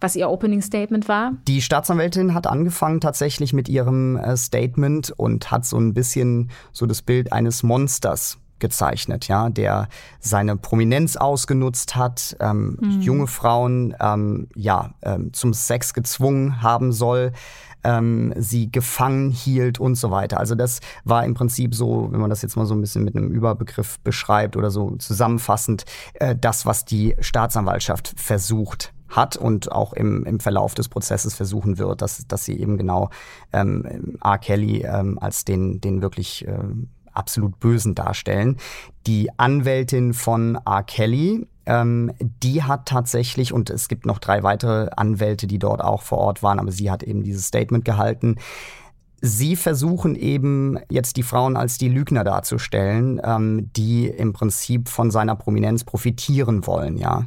was 0.00 0.16
ihr 0.16 0.28
Opening 0.28 0.62
Statement 0.62 1.08
war? 1.08 1.32
Die 1.46 1.62
Staatsanwältin 1.62 2.34
hat 2.34 2.46
angefangen 2.46 3.00
tatsächlich 3.00 3.52
mit 3.52 3.68
ihrem 3.68 4.16
äh, 4.16 4.36
Statement 4.36 5.12
und 5.16 5.50
hat 5.50 5.64
so 5.64 5.78
ein 5.78 5.94
bisschen 5.94 6.50
so 6.72 6.86
das 6.86 7.02
Bild 7.02 7.32
eines 7.32 7.62
Monsters 7.62 8.38
gezeichnet, 8.58 9.28
ja, 9.28 9.50
der 9.50 9.88
seine 10.20 10.56
Prominenz 10.56 11.16
ausgenutzt 11.16 11.96
hat, 11.96 12.36
ähm, 12.40 12.78
mhm. 12.80 13.00
junge 13.00 13.26
Frauen 13.26 13.94
ähm, 14.00 14.48
ja 14.54 14.94
ähm, 15.02 15.32
zum 15.32 15.52
Sex 15.52 15.92
gezwungen 15.92 16.62
haben 16.62 16.92
soll, 16.92 17.32
ähm, 17.84 18.32
sie 18.36 18.70
gefangen 18.70 19.30
hielt 19.30 19.78
und 19.78 19.94
so 19.94 20.10
weiter. 20.10 20.40
Also 20.40 20.54
das 20.54 20.80
war 21.04 21.24
im 21.24 21.34
Prinzip 21.34 21.74
so, 21.74 22.08
wenn 22.10 22.20
man 22.20 22.30
das 22.30 22.42
jetzt 22.42 22.56
mal 22.56 22.66
so 22.66 22.74
ein 22.74 22.80
bisschen 22.80 23.04
mit 23.04 23.16
einem 23.16 23.30
Überbegriff 23.30 24.00
beschreibt 24.00 24.56
oder 24.56 24.70
so 24.70 24.96
zusammenfassend, 24.96 25.84
äh, 26.14 26.34
das, 26.34 26.66
was 26.66 26.84
die 26.84 27.14
Staatsanwaltschaft 27.20 28.14
versucht 28.16 28.92
hat 29.08 29.36
und 29.36 29.70
auch 29.70 29.92
im, 29.92 30.24
im 30.24 30.40
Verlauf 30.40 30.74
des 30.74 30.88
Prozesses 30.88 31.34
versuchen 31.34 31.78
wird, 31.78 32.02
dass, 32.02 32.26
dass 32.26 32.44
sie 32.44 32.58
eben 32.58 32.76
genau 32.76 33.10
ähm, 33.52 34.18
R. 34.22 34.38
Kelly 34.38 34.82
ähm, 34.82 35.18
als 35.20 35.44
den, 35.44 35.80
den 35.80 36.02
wirklich 36.02 36.46
ähm, 36.48 36.88
absolut 37.12 37.60
Bösen 37.60 37.94
darstellen. 37.94 38.56
Die 39.06 39.30
Anwältin 39.38 40.14
von 40.14 40.58
R. 40.66 40.82
Kelly, 40.82 41.46
ähm, 41.66 42.12
die 42.20 42.62
hat 42.62 42.86
tatsächlich, 42.86 43.52
und 43.52 43.70
es 43.70 43.88
gibt 43.88 44.06
noch 44.06 44.18
drei 44.18 44.42
weitere 44.42 44.90
Anwälte, 44.96 45.46
die 45.46 45.58
dort 45.58 45.82
auch 45.82 46.02
vor 46.02 46.18
Ort 46.18 46.42
waren, 46.42 46.58
aber 46.58 46.72
sie 46.72 46.90
hat 46.90 47.02
eben 47.02 47.22
dieses 47.22 47.46
Statement 47.46 47.84
gehalten. 47.84 48.36
Sie 49.20 49.56
versuchen 49.56 50.16
eben 50.16 50.78
jetzt 50.90 51.16
die 51.16 51.22
Frauen 51.22 51.56
als 51.56 51.78
die 51.78 51.88
Lügner 51.88 52.24
darzustellen, 52.24 53.20
ähm, 53.24 53.70
die 53.74 54.06
im 54.06 54.32
Prinzip 54.32 54.88
von 54.88 55.10
seiner 55.10 55.34
Prominenz 55.36 55.84
profitieren 55.84 56.66
wollen, 56.66 56.98
ja. 56.98 57.26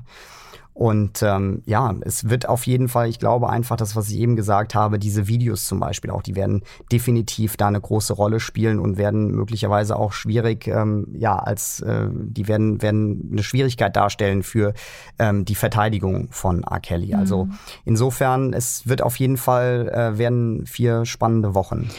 Und 0.77 1.23
ähm, 1.23 1.63
ja, 1.65 1.95
es 2.01 2.29
wird 2.29 2.47
auf 2.47 2.67
jeden 2.67 2.87
Fall, 2.87 3.09
ich 3.09 3.17
glaube 3.17 3.49
einfach, 3.49 3.77
das, 3.77 3.95
was 3.95 4.09
ich 4.09 4.19
eben 4.19 4.35
gesagt 4.35 4.75
habe, 4.75 4.99
diese 4.99 5.27
Videos 5.27 5.65
zum 5.65 5.79
Beispiel 5.79 6.11
auch, 6.11 6.21
die 6.21 6.35
werden 6.35 6.61
definitiv 6.91 7.57
da 7.57 7.67
eine 7.67 7.81
große 7.81 8.13
Rolle 8.13 8.39
spielen 8.39 8.77
und 8.77 8.95
werden 8.95 9.31
möglicherweise 9.31 9.95
auch 9.95 10.13
schwierig, 10.13 10.67
ähm, 10.67 11.07
ja, 11.17 11.35
als 11.35 11.79
äh, 11.79 12.09
die 12.13 12.47
werden, 12.47 12.79
werden 12.83 13.27
eine 13.31 13.41
Schwierigkeit 13.41 13.95
darstellen 13.95 14.43
für 14.43 14.75
ähm, 15.17 15.45
die 15.45 15.55
Verteidigung 15.55 16.27
von 16.29 16.61
R. 16.61 16.79
Kelly. 16.79 17.15
Also 17.15 17.45
mhm. 17.45 17.53
insofern, 17.83 18.53
es 18.53 18.87
wird 18.87 19.01
auf 19.01 19.15
jeden 19.15 19.37
Fall 19.37 19.89
äh, 19.91 20.19
werden 20.19 20.67
vier 20.67 21.05
spannende 21.05 21.55
Wochen. 21.55 21.89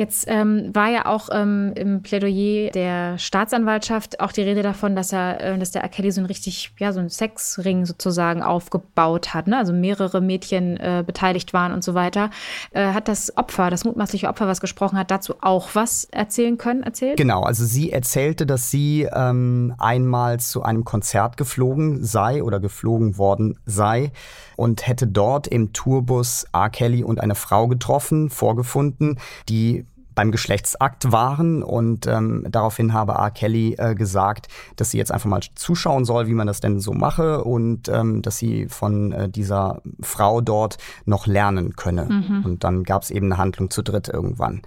Jetzt 0.00 0.24
ähm, 0.28 0.70
war 0.72 0.88
ja 0.88 1.04
auch 1.04 1.28
ähm, 1.30 1.74
im 1.76 2.02
Plädoyer 2.02 2.70
der 2.70 3.18
Staatsanwaltschaft 3.18 4.18
auch 4.20 4.32
die 4.32 4.40
Rede 4.40 4.62
davon, 4.62 4.96
dass 4.96 5.12
er, 5.12 5.42
äh, 5.42 5.58
dass 5.58 5.72
der. 5.72 5.90
Kelly 5.90 6.10
so 6.10 6.22
ein 6.22 6.26
richtig, 6.26 6.72
ja, 6.78 6.94
so 6.94 7.00
ein 7.00 7.10
Sexring 7.10 7.84
sozusagen 7.84 8.42
aufgebaut 8.42 9.34
hat, 9.34 9.46
ne? 9.46 9.58
Also 9.58 9.74
mehrere 9.74 10.22
Mädchen 10.22 10.78
äh, 10.78 11.04
beteiligt 11.06 11.52
waren 11.52 11.72
und 11.72 11.84
so 11.84 11.92
weiter. 11.92 12.30
Äh, 12.70 12.94
hat 12.94 13.08
das 13.08 13.36
Opfer, 13.36 13.68
das 13.68 13.84
mutmaßliche 13.84 14.28
Opfer, 14.28 14.46
was 14.46 14.62
gesprochen 14.62 14.96
hat, 14.96 15.10
dazu 15.10 15.34
auch 15.42 15.68
was 15.74 16.04
erzählen 16.04 16.56
können, 16.56 16.82
erzählt? 16.82 17.18
Genau, 17.18 17.42
also 17.42 17.66
sie 17.66 17.92
erzählte, 17.92 18.46
dass 18.46 18.70
sie 18.70 19.06
ähm, 19.12 19.74
einmal 19.78 20.40
zu 20.40 20.62
einem 20.62 20.86
Konzert 20.86 21.36
geflogen 21.36 22.02
sei 22.02 22.42
oder 22.42 22.58
geflogen 22.58 23.18
worden 23.18 23.58
sei 23.66 24.12
und 24.56 24.86
hätte 24.86 25.06
dort 25.06 25.46
im 25.46 25.74
Tourbus 25.74 26.46
R. 26.54 26.70
Kelly 26.70 27.04
und 27.04 27.20
eine 27.20 27.34
Frau 27.34 27.68
getroffen, 27.68 28.30
vorgefunden, 28.30 29.18
die 29.48 29.86
beim 30.14 30.30
Geschlechtsakt 30.32 31.12
waren 31.12 31.62
und 31.62 32.06
ähm, 32.06 32.46
daraufhin 32.48 32.92
habe 32.92 33.12
R. 33.12 33.30
Kelly 33.30 33.74
äh, 33.78 33.94
gesagt, 33.94 34.48
dass 34.76 34.90
sie 34.90 34.98
jetzt 34.98 35.12
einfach 35.12 35.28
mal 35.28 35.40
zuschauen 35.54 36.04
soll, 36.04 36.26
wie 36.26 36.34
man 36.34 36.46
das 36.46 36.60
denn 36.60 36.80
so 36.80 36.92
mache 36.92 37.44
und 37.44 37.88
ähm, 37.88 38.22
dass 38.22 38.38
sie 38.38 38.66
von 38.68 39.12
äh, 39.12 39.28
dieser 39.28 39.82
Frau 40.00 40.40
dort 40.40 40.78
noch 41.04 41.26
lernen 41.26 41.76
könne. 41.76 42.06
Mhm. 42.06 42.44
Und 42.44 42.64
dann 42.64 42.84
gab 42.84 43.02
es 43.02 43.10
eben 43.10 43.26
eine 43.26 43.38
Handlung 43.38 43.70
zu 43.70 43.82
dritt 43.82 44.08
irgendwann. 44.08 44.62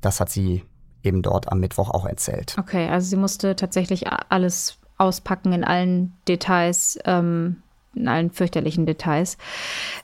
Das 0.00 0.20
hat 0.20 0.30
sie 0.30 0.64
eben 1.02 1.22
dort 1.22 1.50
am 1.50 1.60
Mittwoch 1.60 1.90
auch 1.90 2.06
erzählt. 2.06 2.56
Okay, 2.58 2.88
also 2.88 3.08
sie 3.08 3.16
musste 3.16 3.56
tatsächlich 3.56 4.04
alles 4.28 4.78
auspacken 4.98 5.52
in 5.52 5.64
allen 5.64 6.14
Details. 6.28 6.98
Ähm 7.04 7.62
in 7.94 8.08
allen 8.08 8.30
fürchterlichen 8.30 8.86
Details. 8.86 9.36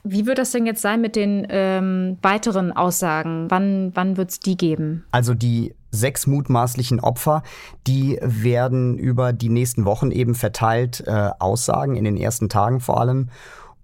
Wie 0.03 0.25
wird 0.25 0.37
das 0.37 0.51
denn 0.51 0.65
jetzt 0.65 0.81
sein 0.81 1.01
mit 1.01 1.15
den 1.15 1.47
ähm, 1.49 2.17
weiteren 2.21 2.71
Aussagen? 2.71 3.49
Wann, 3.49 3.91
wann 3.95 4.17
wird 4.17 4.31
es 4.31 4.39
die 4.39 4.57
geben? 4.57 5.05
Also 5.11 5.33
die 5.33 5.73
sechs 5.91 6.27
mutmaßlichen 6.27 6.99
Opfer, 6.99 7.43
die 7.87 8.19
werden 8.21 8.97
über 8.97 9.33
die 9.33 9.49
nächsten 9.49 9.85
Wochen 9.85 10.11
eben 10.11 10.35
verteilt 10.35 11.03
äh, 11.07 11.29
aussagen, 11.39 11.95
in 11.95 12.03
den 12.03 12.17
ersten 12.17 12.49
Tagen 12.49 12.79
vor 12.79 12.99
allem. 12.99 13.29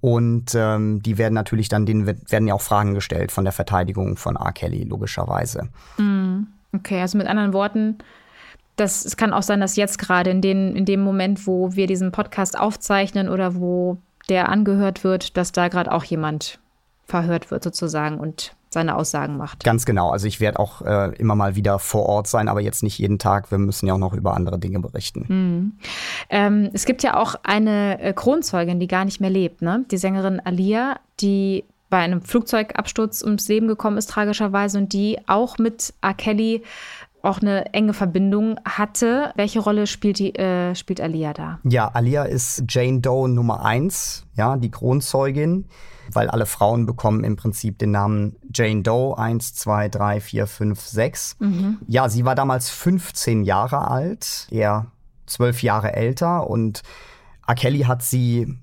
Und 0.01 0.53
ähm, 0.53 1.01
die 1.01 1.17
werden 1.17 1.33
natürlich 1.33 1.69
dann, 1.69 1.85
denen 1.85 2.05
werden 2.05 2.45
ja 2.45 2.53
auch 2.53 2.61
Fragen 2.61 2.93
gestellt 2.93 3.31
von 3.31 3.45
der 3.45 3.53
Verteidigung 3.53 4.17
von 4.17 4.35
R. 4.35 4.51
Kelly, 4.51 4.83
logischerweise. 4.83 5.69
Mm, 5.97 6.41
okay, 6.75 6.99
also 6.99 7.17
mit 7.17 7.27
anderen 7.27 7.53
Worten, 7.53 7.99
das, 8.75 9.05
es 9.05 9.17
kann 9.17 9.33
auch 9.33 9.43
sein, 9.43 9.59
dass 9.59 9.75
jetzt 9.75 9.99
gerade 9.99 10.29
in, 10.29 10.41
den, 10.41 10.75
in 10.75 10.85
dem 10.85 11.01
Moment, 11.01 11.45
wo 11.47 11.75
wir 11.75 11.87
diesen 11.87 12.11
Podcast 12.11 12.57
aufzeichnen 12.57 13.29
oder 13.29 13.55
wo 13.55 13.97
der 14.29 14.49
angehört 14.49 15.03
wird, 15.03 15.37
dass 15.37 15.51
da 15.51 15.67
gerade 15.67 15.91
auch 15.91 16.03
jemand 16.03 16.59
verhört 17.05 17.51
wird 17.51 17.63
sozusagen 17.63 18.17
und 18.17 18.55
seine 18.73 18.95
Aussagen 18.95 19.37
macht. 19.37 19.63
Ganz 19.63 19.85
genau. 19.85 20.09
Also 20.09 20.25
ich 20.27 20.39
werde 20.39 20.59
auch 20.59 20.81
äh, 20.81 21.15
immer 21.17 21.35
mal 21.35 21.55
wieder 21.55 21.77
vor 21.77 22.07
Ort 22.07 22.27
sein, 22.27 22.47
aber 22.47 22.59
jetzt 22.59 22.81
nicht 22.81 22.97
jeden 22.97 23.19
Tag. 23.19 23.51
Wir 23.51 23.59
müssen 23.59 23.85
ja 23.85 23.93
auch 23.93 23.99
noch 23.99 24.13
über 24.13 24.33
andere 24.33 24.57
Dinge 24.57 24.79
berichten. 24.79 25.25
Mhm. 25.27 25.71
Ähm, 26.29 26.69
es 26.73 26.85
gibt 26.85 27.03
ja 27.03 27.17
auch 27.17 27.35
eine 27.43 28.01
äh, 28.01 28.13
Kronzeugin, 28.13 28.79
die 28.79 28.87
gar 28.87 29.05
nicht 29.05 29.21
mehr 29.21 29.29
lebt, 29.29 29.61
ne? 29.61 29.85
Die 29.91 29.97
Sängerin 29.97 30.39
Alia, 30.39 30.97
die 31.19 31.65
bei 31.89 31.99
einem 31.99 32.23
Flugzeugabsturz 32.23 33.21
ums 33.21 33.47
Leben 33.47 33.67
gekommen 33.67 33.97
ist, 33.97 34.09
tragischerweise, 34.09 34.79
und 34.79 34.93
die 34.93 35.19
auch 35.27 35.59
mit 35.59 35.93
R. 36.01 36.15
Kelly 36.15 36.63
auch 37.23 37.41
eine 37.41 37.73
enge 37.73 37.93
Verbindung 37.93 38.59
hatte. 38.65 39.31
Welche 39.35 39.61
Rolle 39.61 39.87
spielt, 39.87 40.19
die, 40.19 40.35
äh, 40.35 40.75
spielt 40.75 41.01
Alia 41.01 41.33
da? 41.33 41.59
Ja, 41.63 41.87
Alia 41.87 42.23
ist 42.23 42.65
Jane 42.67 42.99
Doe 42.99 43.29
Nummer 43.29 43.65
eins, 43.65 44.25
ja, 44.35 44.57
die 44.57 44.69
Kronzeugin, 44.69 45.65
weil 46.11 46.29
alle 46.29 46.45
Frauen 46.45 46.85
bekommen 46.85 47.23
im 47.23 47.37
Prinzip 47.37 47.79
den 47.79 47.91
Namen 47.91 48.35
Jane 48.53 48.83
Doe 48.83 49.17
1, 49.17 49.55
2, 49.55 49.87
3, 49.87 50.19
4, 50.19 50.47
5, 50.47 50.79
6. 50.81 51.37
Mhm. 51.39 51.77
Ja, 51.87 52.09
sie 52.09 52.25
war 52.25 52.35
damals 52.35 52.69
15 52.69 53.43
Jahre 53.43 53.87
alt, 53.89 54.47
eher 54.51 54.87
zwölf 55.25 55.63
Jahre 55.63 55.93
älter 55.93 56.49
und 56.49 56.83
A. 57.45 57.55
Kelly 57.55 57.81
hat 57.81 58.03
sie 58.03 58.59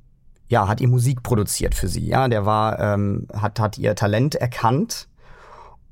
ja, 0.48 0.66
hat 0.66 0.80
ihr 0.80 0.88
Musik 0.88 1.22
produziert 1.22 1.76
für 1.76 1.86
sie. 1.86 2.08
Ja, 2.08 2.26
der 2.26 2.44
war, 2.44 2.80
ähm, 2.80 3.28
hat, 3.32 3.60
hat 3.60 3.78
ihr 3.78 3.94
Talent 3.94 4.34
erkannt 4.34 5.06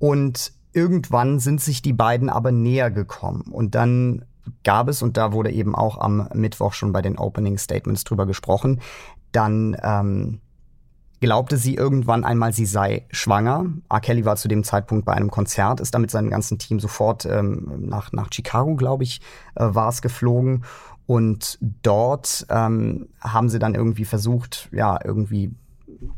und 0.01 0.53
Irgendwann 0.79 1.41
sind 1.41 1.61
sich 1.61 1.83
die 1.83 1.93
beiden 1.93 2.31
aber 2.31 2.53
näher 2.53 2.93
gekommen 2.93 3.43
und 3.51 3.75
dann 3.75 4.25
gab 4.63 4.87
es, 4.87 5.03
und 5.03 5.17
da 5.17 5.33
wurde 5.33 5.51
eben 5.51 5.75
auch 5.75 5.99
am 5.99 6.29
Mittwoch 6.35 6.73
schon 6.73 6.93
bei 6.93 7.03
den 7.03 7.19
Opening 7.19 7.59
Statements 7.59 8.05
drüber 8.05 8.27
gesprochen, 8.27 8.81
dann 9.33 9.77
ähm, 9.83 10.41
glaubte 11.19 11.57
sie 11.57 11.75
irgendwann 11.75 12.23
einmal, 12.23 12.53
sie 12.53 12.65
sei 12.65 13.07
schwanger. 13.11 13.67
R. 13.91 14.01
Kelly 14.01 14.25
war 14.25 14.37
zu 14.37 14.47
dem 14.47 14.63
Zeitpunkt 14.63 15.05
bei 15.05 15.15
einem 15.15 15.33
Konzert, 15.33 15.81
ist 15.81 15.93
dann 15.95 16.03
mit 16.03 16.13
seinem 16.13 16.31
ganzen 16.31 16.61
Team 16.61 16.79
sofort 16.79 17.27
ähm, 17.27 17.87
nach, 17.89 18.13
nach 18.13 18.29
Chicago, 18.33 18.77
glaube 18.77 19.03
ich, 19.03 19.21
äh, 19.57 19.65
war 19.69 19.89
es 19.89 20.01
geflogen. 20.01 20.65
Und 21.07 21.59
dort 21.83 22.47
ähm, 22.51 23.09
haben 23.21 23.49
sie 23.49 23.59
dann 23.59 23.75
irgendwie 23.75 24.05
versucht, 24.05 24.69
ja, 24.71 24.97
irgendwie 25.05 25.57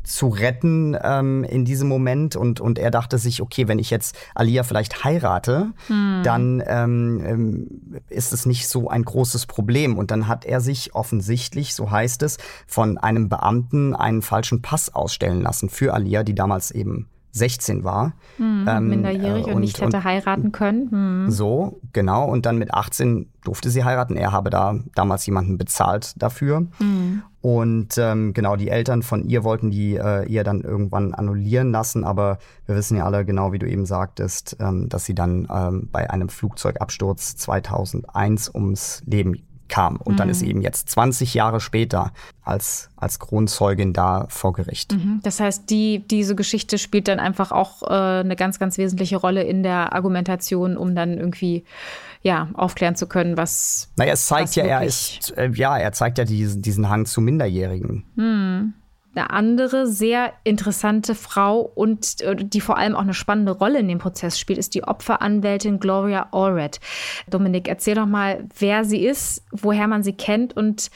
zu 0.03 0.27
retten 0.27 0.97
ähm, 1.01 1.43
in 1.43 1.65
diesem 1.65 1.87
Moment. 1.87 2.35
Und, 2.35 2.59
und 2.59 2.79
er 2.79 2.91
dachte 2.91 3.17
sich, 3.17 3.41
okay, 3.41 3.67
wenn 3.67 3.79
ich 3.79 3.89
jetzt 3.89 4.17
Alia 4.35 4.63
vielleicht 4.63 5.03
heirate, 5.03 5.73
hm. 5.87 6.21
dann 6.23 6.63
ähm, 6.65 7.23
ähm, 7.25 8.01
ist 8.09 8.33
es 8.33 8.45
nicht 8.45 8.67
so 8.67 8.89
ein 8.89 9.03
großes 9.03 9.45
Problem. 9.45 9.97
Und 9.97 10.11
dann 10.11 10.27
hat 10.27 10.45
er 10.45 10.61
sich 10.61 10.95
offensichtlich, 10.95 11.75
so 11.75 11.91
heißt 11.91 12.23
es, 12.23 12.37
von 12.67 12.97
einem 12.97 13.29
Beamten 13.29 13.95
einen 13.95 14.21
falschen 14.21 14.61
Pass 14.61 14.93
ausstellen 14.93 15.41
lassen 15.41 15.69
für 15.69 15.93
Alia, 15.93 16.23
die 16.23 16.35
damals 16.35 16.71
eben 16.71 17.07
16 17.31 17.83
war. 17.83 18.13
Hm, 18.37 18.65
ähm, 18.67 18.87
minderjährig 18.87 19.45
und, 19.45 19.53
und, 19.53 19.61
nicht 19.61 19.81
hätte 19.81 19.97
und, 19.97 20.03
heiraten 20.03 20.51
können. 20.51 20.91
Hm. 20.91 21.31
So, 21.31 21.79
genau. 21.93 22.25
Und 22.25 22.45
dann 22.45 22.57
mit 22.57 22.73
18 22.73 23.29
durfte 23.43 23.69
sie 23.69 23.83
heiraten. 23.83 24.15
Er 24.15 24.31
habe 24.31 24.49
da 24.49 24.79
damals 24.95 25.25
jemanden 25.25 25.57
bezahlt 25.57 26.13
dafür. 26.21 26.67
Hm. 26.77 27.23
Und 27.41 27.97
ähm, 27.97 28.33
genau, 28.33 28.55
die 28.55 28.69
Eltern 28.69 29.01
von 29.01 29.27
ihr 29.27 29.43
wollten 29.43 29.71
die 29.71 29.95
äh, 29.95 30.25
ihr 30.27 30.43
dann 30.43 30.61
irgendwann 30.61 31.15
annullieren 31.15 31.71
lassen, 31.71 32.03
aber 32.03 32.37
wir 32.67 32.75
wissen 32.75 32.97
ja 32.97 33.05
alle 33.05 33.25
genau, 33.25 33.51
wie 33.51 33.57
du 33.57 33.67
eben 33.67 33.87
sagtest, 33.87 34.57
ähm, 34.59 34.89
dass 34.89 35.05
sie 35.05 35.15
dann 35.15 35.47
ähm, 35.51 35.89
bei 35.91 36.07
einem 36.11 36.29
Flugzeugabsturz 36.29 37.37
2001 37.37 38.53
ums 38.53 39.01
Leben 39.07 39.33
kam. 39.71 39.95
Und 39.97 40.13
mhm. 40.13 40.17
dann 40.17 40.29
ist 40.29 40.39
sie 40.39 40.49
eben 40.49 40.61
jetzt 40.61 40.89
20 40.89 41.33
Jahre 41.33 41.59
später 41.59 42.11
als, 42.43 42.89
als 42.97 43.17
Kronzeugin 43.19 43.93
da 43.93 44.27
vor 44.29 44.53
Gericht. 44.53 44.93
Mhm. 44.93 45.21
Das 45.23 45.39
heißt, 45.39 45.69
die, 45.69 46.05
diese 46.07 46.35
Geschichte 46.35 46.77
spielt 46.77 47.07
dann 47.07 47.19
einfach 47.19 47.51
auch 47.51 47.81
äh, 47.83 48.19
eine 48.19 48.35
ganz, 48.35 48.59
ganz 48.59 48.77
wesentliche 48.77 49.17
Rolle 49.17 49.43
in 49.43 49.63
der 49.63 49.93
Argumentation, 49.93 50.77
um 50.77 50.93
dann 50.93 51.17
irgendwie 51.17 51.63
ja, 52.21 52.49
aufklären 52.53 52.95
zu 52.95 53.07
können, 53.07 53.37
was. 53.37 53.89
Naja, 53.95 54.13
es 54.13 54.27
zeigt 54.27 54.55
ja, 54.55 54.63
er 54.65 54.83
ist, 54.83 55.35
äh, 55.37 55.49
ja, 55.55 55.77
er 55.77 55.91
zeigt 55.91 56.19
ja 56.19 56.25
diesen, 56.25 56.61
diesen 56.61 56.89
Hang 56.89 57.07
zu 57.07 57.21
Minderjährigen. 57.21 58.03
Hm 58.15 58.73
eine 59.13 59.29
andere 59.29 59.87
sehr 59.87 60.33
interessante 60.43 61.15
Frau 61.15 61.59
und 61.59 62.21
äh, 62.21 62.35
die 62.35 62.61
vor 62.61 62.77
allem 62.77 62.95
auch 62.95 63.01
eine 63.01 63.13
spannende 63.13 63.51
Rolle 63.51 63.79
in 63.79 63.87
dem 63.87 63.99
Prozess 63.99 64.39
spielt, 64.39 64.59
ist 64.59 64.73
die 64.73 64.83
Opferanwältin 64.83 65.79
Gloria 65.79 66.29
Allred. 66.31 66.79
Dominik, 67.29 67.67
erzähl 67.67 67.95
doch 67.95 68.05
mal, 68.05 68.45
wer 68.57 68.85
sie 68.85 69.05
ist, 69.05 69.43
woher 69.51 69.87
man 69.87 70.03
sie 70.03 70.13
kennt 70.13 70.55
und 70.55 70.91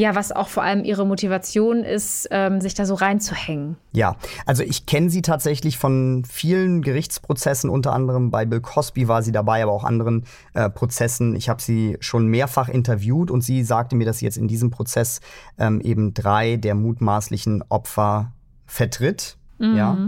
ja, 0.00 0.14
was 0.14 0.32
auch 0.32 0.48
vor 0.48 0.62
allem 0.62 0.82
ihre 0.82 1.06
Motivation 1.06 1.84
ist, 1.84 2.26
ähm, 2.30 2.62
sich 2.62 2.72
da 2.72 2.86
so 2.86 2.94
reinzuhängen. 2.94 3.76
Ja, 3.92 4.16
also 4.46 4.62
ich 4.62 4.86
kenne 4.86 5.10
sie 5.10 5.20
tatsächlich 5.20 5.76
von 5.76 6.24
vielen 6.26 6.80
Gerichtsprozessen, 6.80 7.68
unter 7.68 7.92
anderem 7.92 8.30
bei 8.30 8.46
Bill 8.46 8.62
Cosby 8.62 9.08
war 9.08 9.22
sie 9.22 9.30
dabei, 9.30 9.62
aber 9.62 9.72
auch 9.72 9.84
anderen 9.84 10.24
äh, 10.54 10.70
Prozessen. 10.70 11.36
Ich 11.36 11.50
habe 11.50 11.60
sie 11.60 11.98
schon 12.00 12.28
mehrfach 12.28 12.70
interviewt 12.70 13.30
und 13.30 13.42
sie 13.42 13.62
sagte 13.62 13.94
mir, 13.94 14.06
dass 14.06 14.20
sie 14.20 14.24
jetzt 14.24 14.38
in 14.38 14.48
diesem 14.48 14.70
Prozess 14.70 15.20
ähm, 15.58 15.82
eben 15.82 16.14
drei 16.14 16.56
der 16.56 16.74
mutmaßlichen 16.74 17.62
Opfer 17.68 18.32
vertritt. 18.64 19.36
Mhm. 19.58 19.76
Ja. 19.76 19.98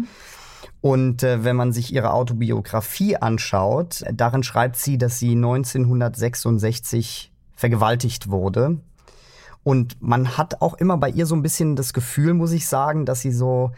Und 0.81 1.23
äh, 1.23 1.45
wenn 1.45 1.57
man 1.57 1.75
sich 1.75 1.93
ihre 1.93 2.15
Autobiografie 2.15 3.19
anschaut, 3.19 4.05
darin 4.11 4.43
schreibt 4.43 4.77
sie, 4.77 4.97
dass 4.97 5.19
sie 5.19 5.33
1966 5.33 7.31
vergewaltigt 7.55 8.31
wurde 8.31 8.81
und 9.65 10.01
man 10.03 10.37
hat 10.37 10.61
auch 10.61 10.75
immer 10.75 10.97
bei 10.97 11.11
ihr 11.11 11.27
so 11.27 11.35
ein 11.35 11.43
bisschen 11.43 11.77
das 11.77 11.93
Gefühl, 11.93 12.35
muss 12.35 12.53
ich 12.53 12.67
sagen, 12.67 13.07
dass 13.07 13.21
sie 13.21 13.33
so 13.33 13.73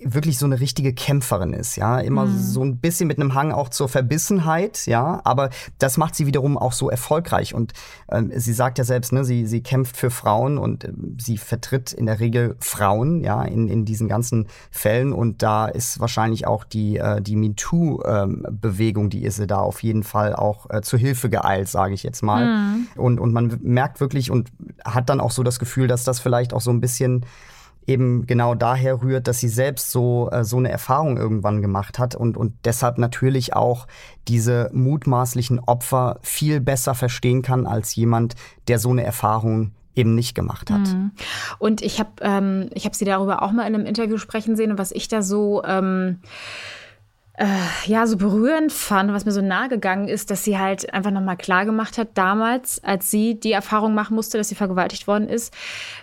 wirklich 0.00 0.38
so 0.38 0.46
eine 0.46 0.60
richtige 0.60 0.92
Kämpferin 0.92 1.52
ist, 1.52 1.76
ja, 1.76 1.98
immer 1.98 2.26
mhm. 2.26 2.38
so 2.38 2.62
ein 2.64 2.78
bisschen 2.78 3.08
mit 3.08 3.18
einem 3.18 3.34
Hang 3.34 3.52
auch 3.52 3.68
zur 3.68 3.88
Verbissenheit, 3.88 4.86
ja, 4.86 5.20
aber 5.24 5.50
das 5.78 5.96
macht 5.96 6.14
sie 6.14 6.26
wiederum 6.26 6.56
auch 6.56 6.72
so 6.72 6.88
erfolgreich 6.88 7.54
und 7.54 7.72
ähm, 8.10 8.30
sie 8.34 8.52
sagt 8.52 8.78
ja 8.78 8.84
selbst, 8.84 9.12
ne, 9.12 9.24
sie 9.24 9.46
sie 9.46 9.62
kämpft 9.62 9.96
für 9.96 10.10
Frauen 10.10 10.58
und 10.58 10.84
äh, 10.84 10.92
sie 11.18 11.36
vertritt 11.38 11.92
in 11.92 12.06
der 12.06 12.20
Regel 12.20 12.56
Frauen, 12.60 13.22
ja, 13.24 13.42
in 13.42 13.68
in 13.68 13.84
diesen 13.84 14.08
ganzen 14.08 14.46
Fällen 14.70 15.12
und 15.12 15.42
da 15.42 15.66
ist 15.66 16.00
wahrscheinlich 16.00 16.46
auch 16.46 16.64
die 16.64 16.98
äh, 16.98 17.20
die 17.20 17.36
MeToo 17.36 18.02
ähm, 18.04 18.44
die 19.10 19.24
ist 19.24 19.36
sie 19.36 19.46
da 19.46 19.58
auf 19.58 19.82
jeden 19.82 20.02
Fall 20.02 20.34
auch 20.34 20.70
äh, 20.70 20.82
zur 20.82 20.98
Hilfe 20.98 21.28
geeilt, 21.28 21.68
sage 21.68 21.94
ich 21.94 22.02
jetzt 22.02 22.22
mal. 22.22 22.46
Mhm. 22.46 22.86
Und 22.96 23.20
und 23.20 23.32
man 23.32 23.58
merkt 23.62 24.00
wirklich 24.00 24.30
und 24.30 24.50
hat 24.84 25.08
dann 25.08 25.20
auch 25.20 25.30
so 25.30 25.42
das 25.42 25.58
Gefühl, 25.58 25.88
dass 25.88 26.04
das 26.04 26.20
vielleicht 26.20 26.52
auch 26.52 26.60
so 26.60 26.70
ein 26.70 26.80
bisschen 26.80 27.24
eben 27.88 28.26
genau 28.26 28.54
daher 28.54 29.02
rührt, 29.02 29.26
dass 29.26 29.40
sie 29.40 29.48
selbst 29.48 29.90
so, 29.90 30.28
äh, 30.30 30.44
so 30.44 30.58
eine 30.58 30.70
Erfahrung 30.70 31.16
irgendwann 31.16 31.62
gemacht 31.62 31.98
hat 31.98 32.14
und, 32.14 32.36
und 32.36 32.52
deshalb 32.64 32.98
natürlich 32.98 33.54
auch 33.54 33.86
diese 34.28 34.70
mutmaßlichen 34.72 35.58
Opfer 35.58 36.18
viel 36.22 36.60
besser 36.60 36.94
verstehen 36.94 37.42
kann 37.42 37.66
als 37.66 37.96
jemand, 37.96 38.34
der 38.68 38.78
so 38.78 38.90
eine 38.90 39.02
Erfahrung 39.02 39.72
eben 39.94 40.14
nicht 40.14 40.34
gemacht 40.34 40.70
hat. 40.70 40.86
Mhm. 40.86 41.10
Und 41.58 41.82
ich 41.82 41.98
habe 41.98 42.10
ähm, 42.20 42.70
hab 42.76 42.94
sie 42.94 43.04
darüber 43.04 43.42
auch 43.42 43.50
mal 43.52 43.66
in 43.66 43.74
einem 43.74 43.86
Interview 43.86 44.18
sprechen 44.18 44.54
sehen 44.54 44.70
und 44.70 44.78
was 44.78 44.92
ich 44.92 45.08
da 45.08 45.22
so 45.22 45.64
ähm, 45.64 46.20
äh, 47.38 47.46
ja 47.86 48.06
so 48.06 48.16
berührend 48.16 48.72
fand, 48.72 49.12
was 49.12 49.24
mir 49.24 49.30
so 49.30 49.40
nahe 49.40 49.68
gegangen 49.68 50.08
ist, 50.08 50.30
dass 50.30 50.42
sie 50.42 50.58
halt 50.58 50.92
einfach 50.92 51.12
nochmal 51.12 51.36
klar 51.36 51.64
gemacht 51.64 51.96
hat, 51.96 52.08
damals, 52.14 52.82
als 52.82 53.10
sie 53.10 53.38
die 53.38 53.52
Erfahrung 53.52 53.94
machen 53.94 54.16
musste, 54.16 54.38
dass 54.38 54.48
sie 54.48 54.56
vergewaltigt 54.56 55.06
worden 55.06 55.28
ist, 55.28 55.54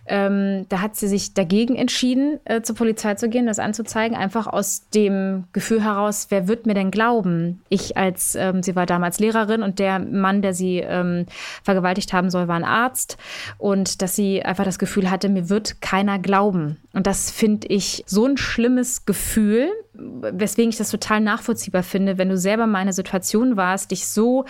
ähm, 0.07 0.65
da 0.69 0.79
hat 0.81 0.95
sie 0.95 1.09
sich 1.09 1.33
dagegen 1.33 1.75
entschieden, 1.75 2.39
äh, 2.45 2.61
zur 2.61 2.75
Polizei 2.75 3.15
zu 3.15 3.27
gehen, 3.27 3.47
das 3.47 3.59
anzuzeigen, 3.59 4.15
einfach 4.15 4.47
aus 4.47 4.89
dem 4.93 5.43
Gefühl 5.51 5.83
heraus, 5.83 6.27
wer 6.29 6.47
wird 6.47 6.65
mir 6.65 6.73
denn 6.73 6.89
glauben? 6.89 7.61
Ich 7.67 7.97
als, 7.97 8.35
ähm, 8.35 8.63
sie 8.63 8.75
war 8.75 8.85
damals 8.85 9.19
Lehrerin 9.19 9.61
und 9.61 9.79
der 9.79 9.99
Mann, 9.99 10.41
der 10.41 10.53
sie 10.53 10.77
ähm, 10.77 11.25
vergewaltigt 11.63 12.13
haben 12.13 12.29
soll, 12.29 12.47
war 12.47 12.55
ein 12.55 12.63
Arzt 12.63 13.17
und 13.57 14.01
dass 14.01 14.15
sie 14.15 14.41
einfach 14.41 14.63
das 14.63 14.79
Gefühl 14.79 15.11
hatte, 15.11 15.27
mir 15.27 15.49
wird 15.49 15.81
keiner 15.81 16.17
glauben. 16.17 16.77
Und 16.93 17.07
das 17.07 17.29
finde 17.29 17.67
ich 17.67 18.03
so 18.07 18.25
ein 18.25 18.37
schlimmes 18.37 19.05
Gefühl, 19.05 19.69
weswegen 19.97 20.69
ich 20.69 20.77
das 20.77 20.89
total 20.89 21.21
nachvollziehbar 21.21 21.83
finde, 21.83 22.17
wenn 22.17 22.29
du 22.29 22.37
selber 22.37 22.67
mal 22.67 22.79
in 22.79 22.83
einer 22.83 22.93
Situation 22.93 23.57
warst, 23.57 23.91
dich 23.91 24.07
so 24.07 24.45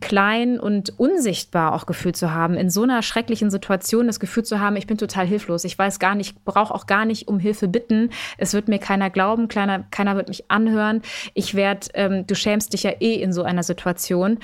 klein 0.00 0.58
und 0.60 0.98
unsichtbar 0.98 1.74
auch 1.74 1.86
gefühlt 1.86 2.16
zu 2.16 2.32
haben, 2.32 2.54
in 2.54 2.70
so 2.70 2.82
einer 2.82 3.02
schrecklichen 3.02 3.50
Situation 3.50 4.06
das 4.06 4.20
Gefühl 4.20 4.44
zu 4.44 4.60
haben, 4.60 4.76
ich 4.76 4.86
bin 4.86 4.98
total 4.98 5.26
hilflos, 5.26 5.64
ich 5.64 5.78
weiß 5.78 5.98
gar 5.98 6.14
nicht, 6.14 6.44
brauche 6.44 6.74
auch 6.74 6.86
gar 6.86 7.04
nicht 7.04 7.28
um 7.28 7.38
Hilfe 7.38 7.68
bitten, 7.68 8.10
es 8.38 8.54
wird 8.54 8.68
mir 8.68 8.78
keiner 8.78 9.10
glauben, 9.10 9.48
keiner, 9.48 9.84
keiner 9.90 10.16
wird 10.16 10.28
mich 10.28 10.50
anhören, 10.50 11.02
ich 11.34 11.54
werde, 11.54 11.88
ähm, 11.94 12.26
du 12.26 12.34
schämst 12.34 12.72
dich 12.72 12.82
ja 12.82 12.92
eh 13.00 13.14
in 13.14 13.32
so 13.32 13.42
einer 13.42 13.62
Situation. 13.62 14.38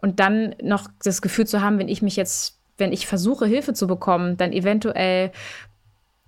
Und 0.00 0.20
dann 0.20 0.54
noch 0.62 0.88
das 1.02 1.22
Gefühl 1.22 1.46
zu 1.46 1.60
haben, 1.60 1.78
wenn 1.78 1.88
ich 1.88 2.02
mich 2.02 2.16
jetzt 2.16 2.58
wenn 2.78 2.92
ich 2.92 3.06
versuche, 3.06 3.44
Hilfe 3.44 3.74
zu 3.74 3.86
bekommen, 3.86 4.36
dann 4.36 4.52
eventuell 4.52 5.32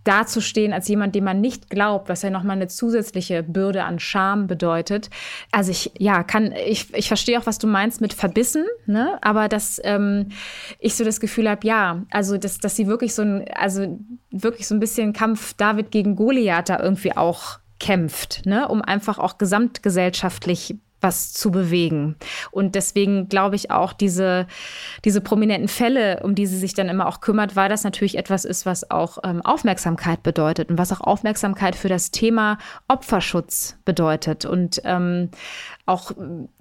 dazustehen 0.05 0.73
als 0.73 0.89
jemand, 0.89 1.15
dem 1.15 1.25
man 1.25 1.41
nicht 1.41 1.69
glaubt, 1.69 2.09
was 2.09 2.23
ja 2.23 2.31
nochmal 2.31 2.57
eine 2.57 2.69
zusätzliche 2.69 3.43
Bürde 3.43 3.85
an 3.85 3.99
Scham 3.99 4.47
bedeutet. 4.47 5.11
Also 5.53 5.71
ich, 5.71 5.93
ja, 5.99 6.23
kann, 6.23 6.53
ich, 6.53 6.93
ich 6.95 7.09
verstehe 7.09 7.39
auch, 7.39 7.47
was 7.47 7.59
du 7.59 7.67
meinst 7.67 8.01
mit 8.01 8.15
verbissen, 8.15 8.65
ne? 8.87 9.19
aber 9.21 9.49
dass 9.49 9.81
ähm, 9.85 10.31
ich 10.79 10.95
so 10.95 11.05
das 11.05 11.21
Gefühl 11.21 11.49
habe, 11.49 11.67
ja, 11.67 12.03
also 12.11 12.39
dass, 12.39 12.59
dass 12.59 12.77
sie 12.77 12.87
wirklich 12.87 13.15
so 13.15 13.23
ein, 13.23 13.45
also 13.55 13.99
wirklich 14.31 14.67
so 14.67 14.75
ein 14.75 14.81
bisschen 14.81 15.13
Kampf 15.13 15.55
David 15.55 15.91
gegen 15.91 16.17
Goliath 16.17 16.71
da 16.71 16.81
irgendwie 16.81 17.17
auch 17.17 17.59
kämpft, 17.79 18.47
ne? 18.47 18.69
um 18.69 18.83
einfach 18.83 19.19
auch 19.19 19.39
gesamtgesellschaftlich 19.39 20.77
was 21.01 21.33
zu 21.33 21.51
bewegen. 21.51 22.17
Und 22.51 22.75
deswegen 22.75 23.29
glaube 23.29 23.57
ich 23.57 23.71
auch, 23.71 23.93
diese, 23.93 24.47
diese 25.05 25.21
prominenten 25.21 25.69
Fälle, 25.69 26.21
um 26.23 26.35
die 26.35 26.47
sie 26.47 26.59
sich 26.59 26.75
dann 26.75 26.89
immer 26.89 27.07
auch 27.07 27.21
kümmert, 27.21 27.57
weil 27.57 27.69
das 27.69 27.85
natürlich 27.85 28.19
etwas 28.19 28.45
ist, 28.45 28.67
was 28.67 28.91
auch 28.91 29.19
ähm, 29.25 29.41
Aufmerksamkeit 29.43 30.23
bedeutet 30.23 30.71
und 30.71 30.79
was 30.79 30.93
auch 30.93 31.01
Aufmerksamkeit 31.01 31.77
für 31.77 31.89
das 31.89 32.11
Thema 32.11 32.59
Opferschutz 32.89 33.77
bedeutet. 33.85 34.45
Und 34.45 34.81
ähm, 34.85 35.31
auch, 35.91 36.13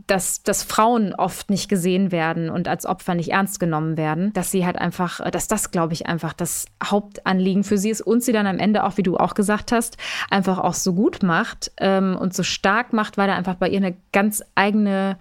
dass, 0.08 0.42
dass 0.42 0.64
Frauen 0.64 1.14
oft 1.14 1.52
nicht 1.52 1.70
gesehen 1.70 2.12
werden 2.12 2.50
und 2.50 2.68
als 2.68 2.88
Opfer 2.88 3.14
nicht 3.14 3.32
ernst 3.32 3.60
genommen 3.60 3.96
werden, 3.96 4.34
dass 4.34 4.50
sie 4.50 4.66
halt 4.66 4.78
einfach, 4.78 5.22
dass 5.30 5.48
das, 5.48 5.70
glaube 5.70 5.94
ich, 5.94 6.08
einfach 6.08 6.34
das 6.34 6.66
Hauptanliegen 6.84 7.64
für 7.64 7.78
sie 7.78 7.92
ist 7.92 8.02
und 8.02 8.24
sie 8.24 8.34
dann 8.34 8.48
am 8.48 8.58
Ende 8.58 8.84
auch, 8.84 8.98
wie 8.98 9.04
du 9.04 9.18
auch 9.18 9.36
gesagt 9.36 9.72
hast, 9.72 9.98
einfach 10.32 10.58
auch 10.58 10.74
so 10.74 10.94
gut 10.94 11.22
macht 11.22 11.72
ähm, 11.78 12.18
und 12.20 12.34
so 12.34 12.42
stark 12.42 12.92
macht, 12.92 13.18
weil 13.18 13.28
da 13.28 13.36
einfach 13.36 13.56
bei 13.56 13.70
ihr 13.70 13.78
eine 13.78 13.96
ganz 14.12 14.44
eigene, 14.56 15.18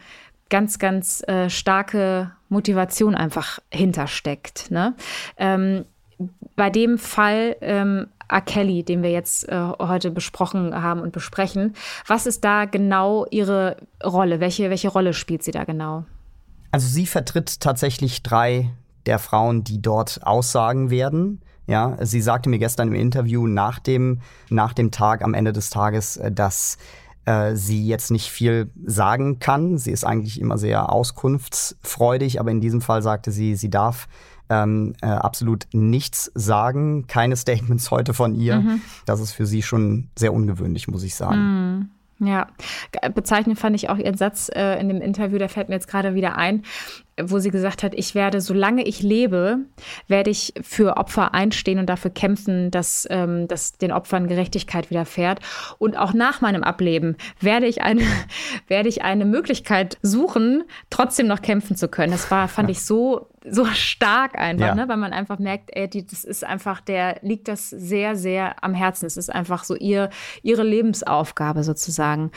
ganz, 0.49 0.79
ganz 0.79 1.23
äh, 1.29 1.51
starke 1.51 2.33
Motivation 2.49 3.15
einfach 3.15 3.59
hintersteckt. 3.71 4.71
Ne? 4.71 4.95
Ähm, 5.37 5.85
bei 6.57 6.71
dem 6.71 6.97
Fall 6.97 7.57
ähm, 7.61 8.07
A. 8.29 8.41
Kelly, 8.41 8.85
den 8.85 9.03
wir 9.03 9.11
jetzt 9.11 9.49
äh, 9.49 9.73
heute 9.79 10.11
besprochen 10.11 10.75
haben 10.75 11.01
und 11.01 11.13
besprechen. 11.13 11.75
Was 12.07 12.27
ist 12.27 12.45
da 12.45 12.67
genau 12.67 13.27
Ihre 13.31 13.77
Rolle? 14.05 14.41
Welche, 14.41 14.71
welche 14.71 14.89
Rolle 14.89 15.15
spielt 15.15 15.43
sie 15.43 15.51
da 15.51 15.65
genau? 15.65 16.05
Also 16.71 16.87
sie 16.87 17.07
vertritt 17.07 17.61
tatsächlich 17.61 18.23
drei 18.23 18.71
der 19.07 19.19
Frauen, 19.19 19.65
die 19.65 19.81
dort 19.81 20.21
aussagen 20.23 20.91
werden. 20.91 21.41
Ja, 21.67 21.97
sie 22.01 22.21
sagte 22.21 22.49
mir 22.49 22.59
gestern 22.59 22.89
im 22.89 22.95
Interview 22.95 23.47
nach 23.47 23.79
dem, 23.79 24.21
nach 24.49 24.73
dem 24.73 24.91
Tag, 24.91 25.23
am 25.23 25.35
Ende 25.35 25.53
des 25.53 25.71
Tages, 25.71 26.17
äh, 26.17 26.33
dass 26.33 26.79
äh, 27.25 27.55
sie 27.57 27.87
jetzt 27.87 28.11
nicht 28.11 28.31
viel 28.31 28.71
sagen 28.85 29.39
kann. 29.39 29.77
Sie 29.77 29.91
ist 29.91 30.05
eigentlich 30.05 30.41
immer 30.41 30.57
sehr 30.57 30.91
auskunftsfreudig, 30.91 32.41
aber 32.41 32.51
in 32.51 32.63
diesem 32.63 32.81
Fall 32.81 33.03
sagte 33.03 33.33
sie, 33.33 33.55
sie 33.55 33.69
darf 33.69 34.09
ähm, 34.51 34.95
äh, 35.03 35.07
absolut 35.07 35.67
nichts 35.73 36.31
sagen, 36.35 37.07
keine 37.07 37.37
Statements 37.37 37.91
heute 37.91 38.15
von 38.15 38.35
ihr. 38.35 38.61
Mhm. 38.61 38.81
Das 39.07 39.21
ist 39.21 39.33
für 39.33 39.47
sie 39.47 39.63
schon 39.63 40.09
sehr 40.17 40.33
ungewöhnlich, 40.33 40.89
muss 40.89 41.03
ich 41.03 41.15
sagen. 41.15 41.89
Mhm. 42.19 42.27
Ja, 42.27 42.49
bezeichnend 43.15 43.61
fand 43.61 43.77
ich 43.77 43.91
auch 43.91 43.97
ihren 43.97 44.17
Satz 44.17 44.51
äh, 44.53 44.81
in 44.81 44.89
dem 44.89 45.01
Interview, 45.01 45.39
der 45.39 45.49
fällt 45.49 45.69
mir 45.69 45.77
jetzt 45.77 45.87
gerade 45.87 46.15
wieder 46.15 46.37
ein, 46.37 46.65
wo 47.23 47.39
sie 47.39 47.51
gesagt 47.51 47.83
hat, 47.83 47.95
ich 47.95 48.15
werde, 48.15 48.41
solange 48.41 48.83
ich 48.85 49.03
lebe, 49.03 49.59
werde 50.07 50.31
ich 50.31 50.55
für 50.63 50.97
Opfer 50.97 51.35
einstehen 51.35 51.79
und 51.79 51.87
dafür 51.87 52.11
kämpfen, 52.11 52.71
dass, 52.71 53.07
ähm, 53.11 53.49
dass 53.49 53.79
den 53.79 53.93
Opfern 53.93 54.29
Gerechtigkeit 54.29 54.91
widerfährt. 54.91 55.41
Und 55.79 55.97
auch 55.97 56.13
nach 56.13 56.41
meinem 56.41 56.63
Ableben 56.63 57.17
werde 57.41 57.67
ich 57.67 57.83
eine, 57.83 58.03
werde 58.69 58.89
ich 58.89 59.03
eine 59.03 59.25
Möglichkeit 59.25 59.99
suchen, 60.03 60.65
trotzdem 60.91 61.27
noch 61.27 61.43
kämpfen 61.43 61.77
zu 61.77 61.89
können. 61.89 62.13
Das 62.13 62.31
war, 62.31 62.49
fand 62.49 62.71
ich 62.71 62.85
so 62.85 63.29
so 63.51 63.65
stark 63.67 64.39
einfach, 64.39 64.69
ja. 64.69 64.75
ne? 64.75 64.89
weil 64.89 64.97
man 64.97 65.13
einfach 65.13 65.39
merkt, 65.39 65.71
ey, 65.73 65.89
die, 65.89 66.07
das 66.07 66.25
ist 66.25 66.45
einfach, 66.45 66.81
der 66.81 67.19
liegt 67.23 67.49
das 67.49 67.71
sehr, 67.71 68.17
sehr 68.17 68.63
am 68.63 68.75
Herzen. 68.75 69.07
Es 69.07 69.17
ist 69.17 69.33
einfach 69.33 69.65
so 69.65 69.75
ihr, 69.75 70.11
ihre 70.43 70.63
Lebensaufgabe 70.63 71.63
sozusagen. 71.65 72.31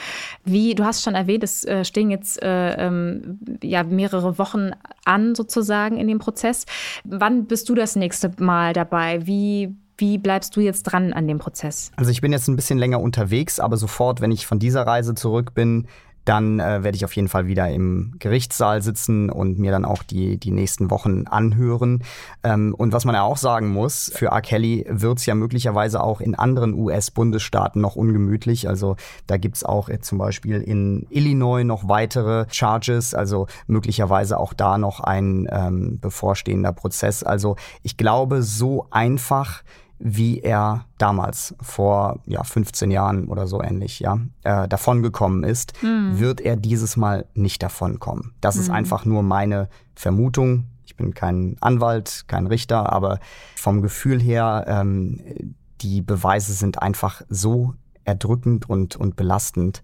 Wie, 0.43 0.75
du 0.75 0.83
hast 0.83 1.03
schon 1.03 1.15
erwähnt, 1.15 1.43
es 1.43 1.65
äh, 1.65 1.85
stehen 1.85 2.11
jetzt 2.11 2.41
äh, 2.41 2.87
ähm, 2.87 3.39
ja 3.63 3.83
mehrere 3.83 4.37
Wochen 4.37 4.70
an 5.05 5.35
sozusagen 5.35 5.97
in 5.97 6.07
dem 6.07 6.19
Prozess. 6.19 6.65
Wann 7.03 7.45
bist 7.45 7.69
du 7.69 7.75
das 7.75 7.95
nächste 7.95 8.31
Mal 8.39 8.73
dabei? 8.73 9.25
Wie 9.25 9.75
wie 9.97 10.17
bleibst 10.17 10.55
du 10.55 10.61
jetzt 10.61 10.83
dran 10.83 11.13
an 11.13 11.27
dem 11.27 11.37
Prozess? 11.37 11.91
Also 11.95 12.09
ich 12.09 12.21
bin 12.21 12.31
jetzt 12.31 12.47
ein 12.47 12.55
bisschen 12.55 12.79
länger 12.79 12.99
unterwegs, 12.99 13.59
aber 13.59 13.77
sofort, 13.77 14.19
wenn 14.19 14.31
ich 14.31 14.47
von 14.47 14.57
dieser 14.57 14.81
Reise 14.81 15.13
zurück 15.13 15.53
bin, 15.53 15.87
dann 16.25 16.59
äh, 16.59 16.83
werde 16.83 16.95
ich 16.95 17.05
auf 17.05 17.15
jeden 17.15 17.27
Fall 17.27 17.47
wieder 17.47 17.69
im 17.69 18.13
Gerichtssaal 18.19 18.81
sitzen 18.81 19.29
und 19.29 19.57
mir 19.59 19.71
dann 19.71 19.85
auch 19.85 20.03
die, 20.03 20.37
die 20.37 20.51
nächsten 20.51 20.91
Wochen 20.91 21.25
anhören. 21.27 22.03
Ähm, 22.43 22.75
und 22.77 22.93
was 22.93 23.05
man 23.05 23.15
ja 23.15 23.23
auch 23.23 23.37
sagen 23.37 23.69
muss, 23.69 24.11
für 24.13 24.27
R. 24.27 24.41
Kelly 24.41 24.85
wird 24.89 25.19
es 25.19 25.25
ja 25.25 25.35
möglicherweise 25.35 26.03
auch 26.03 26.21
in 26.21 26.35
anderen 26.35 26.73
US-Bundesstaaten 26.73 27.81
noch 27.81 27.95
ungemütlich. 27.95 28.67
Also 28.67 28.95
da 29.27 29.37
gibt 29.37 29.57
es 29.57 29.63
auch 29.63 29.89
äh, 29.89 29.99
zum 29.99 30.17
Beispiel 30.17 30.61
in 30.61 31.07
Illinois 31.09 31.63
noch 31.63 31.87
weitere 31.87 32.45
Charges, 32.51 33.13
also 33.13 33.47
möglicherweise 33.67 34.39
auch 34.39 34.53
da 34.53 34.77
noch 34.77 34.99
ein 34.99 35.47
ähm, 35.51 35.99
bevorstehender 35.99 36.73
Prozess. 36.73 37.23
Also 37.23 37.55
ich 37.83 37.97
glaube, 37.97 38.43
so 38.43 38.87
einfach 38.91 39.63
wie 40.03 40.39
er 40.39 40.85
damals 40.97 41.55
vor 41.61 42.19
ja, 42.25 42.43
15 42.43 42.89
Jahren 42.89 43.27
oder 43.27 43.45
so 43.47 43.61
ähnlich 43.61 43.99
ja, 43.99 44.19
äh, 44.43 44.67
davongekommen 44.67 45.43
ist, 45.43 45.73
mhm. 45.83 46.19
wird 46.19 46.41
er 46.41 46.55
dieses 46.55 46.97
Mal 46.97 47.27
nicht 47.35 47.61
davonkommen. 47.61 48.33
Das 48.41 48.55
mhm. 48.55 48.61
ist 48.61 48.67
hm. 48.67 48.75
einfach 48.75 49.05
nur 49.05 49.21
meine 49.21 49.69
Vermutung. 49.95 50.65
Ich 50.85 50.95
bin 50.95 51.13
kein 51.13 51.55
Anwalt, 51.61 52.25
kein 52.27 52.47
Richter, 52.47 52.91
aber 52.91 53.19
vom 53.55 53.81
Gefühl 53.81 54.19
her, 54.19 54.65
ähm, 54.67 55.55
die 55.81 56.01
Beweise 56.01 56.53
sind 56.53 56.81
einfach 56.81 57.21
so 57.29 57.75
erdrückend 58.03 58.69
und, 58.69 58.95
und 58.95 59.15
belastend. 59.15 59.83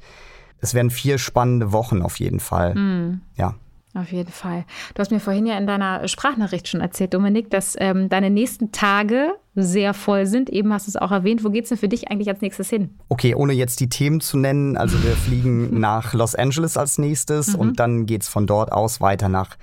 Es 0.60 0.74
werden 0.74 0.90
vier 0.90 1.20
spannende 1.20 1.72
Wochen 1.72 2.02
auf 2.02 2.20
jeden 2.20 2.40
Fall. 2.40 2.76
Mhm. 2.76 3.22
Ja. 3.36 3.56
Auf 3.98 4.12
jeden 4.12 4.32
Fall. 4.32 4.64
Du 4.94 5.00
hast 5.00 5.10
mir 5.10 5.20
vorhin 5.20 5.48
ja 5.48 5.58
in 5.58 5.66
deiner 5.66 6.08
Sprachnachricht 6.08 6.68
schon 6.68 6.82
erzählt, 6.82 7.16
Dominik, 7.16 7.50
dass 7.50 7.76
ähm, 7.80 8.10
deine 8.10 8.30
nächsten 8.30 8.72
Tage 8.72 9.34
sehr 9.56 9.96
voll 9.96 10.28
sind. 10.28 10.52
Eben 10.52 10.72
hast 10.72 10.86
du 10.86 10.92
es 10.92 10.98
auch 10.98 11.12
erwähnt. 11.12 11.44
Wo 11.44 11.50
geht 11.50 11.64
es 11.64 11.70
denn 11.70 11.80
für 11.80 11.88
dich 11.88 12.12
eigentlich 12.12 12.30
als 12.30 12.42
nächstes 12.42 12.70
hin? 12.70 12.92
Okay, 13.10 13.34
ohne 13.34 13.54
jetzt 13.54 13.80
die 13.80 13.90
Themen 13.90 14.22
zu 14.22 14.38
nennen. 14.38 14.78
Also 14.78 15.04
wir 15.04 15.16
fliegen 15.16 15.80
nach 15.80 16.14
Los 16.14 16.36
Angeles 16.36 16.78
als 16.78 17.00
nächstes 17.00 17.54
mhm. 17.54 17.60
und 17.60 17.80
dann 17.80 18.06
geht 18.06 18.22
es 18.22 18.30
von 18.30 18.46
dort 18.46 18.72
aus 18.72 19.02
weiter 19.02 19.30
nach 19.30 19.58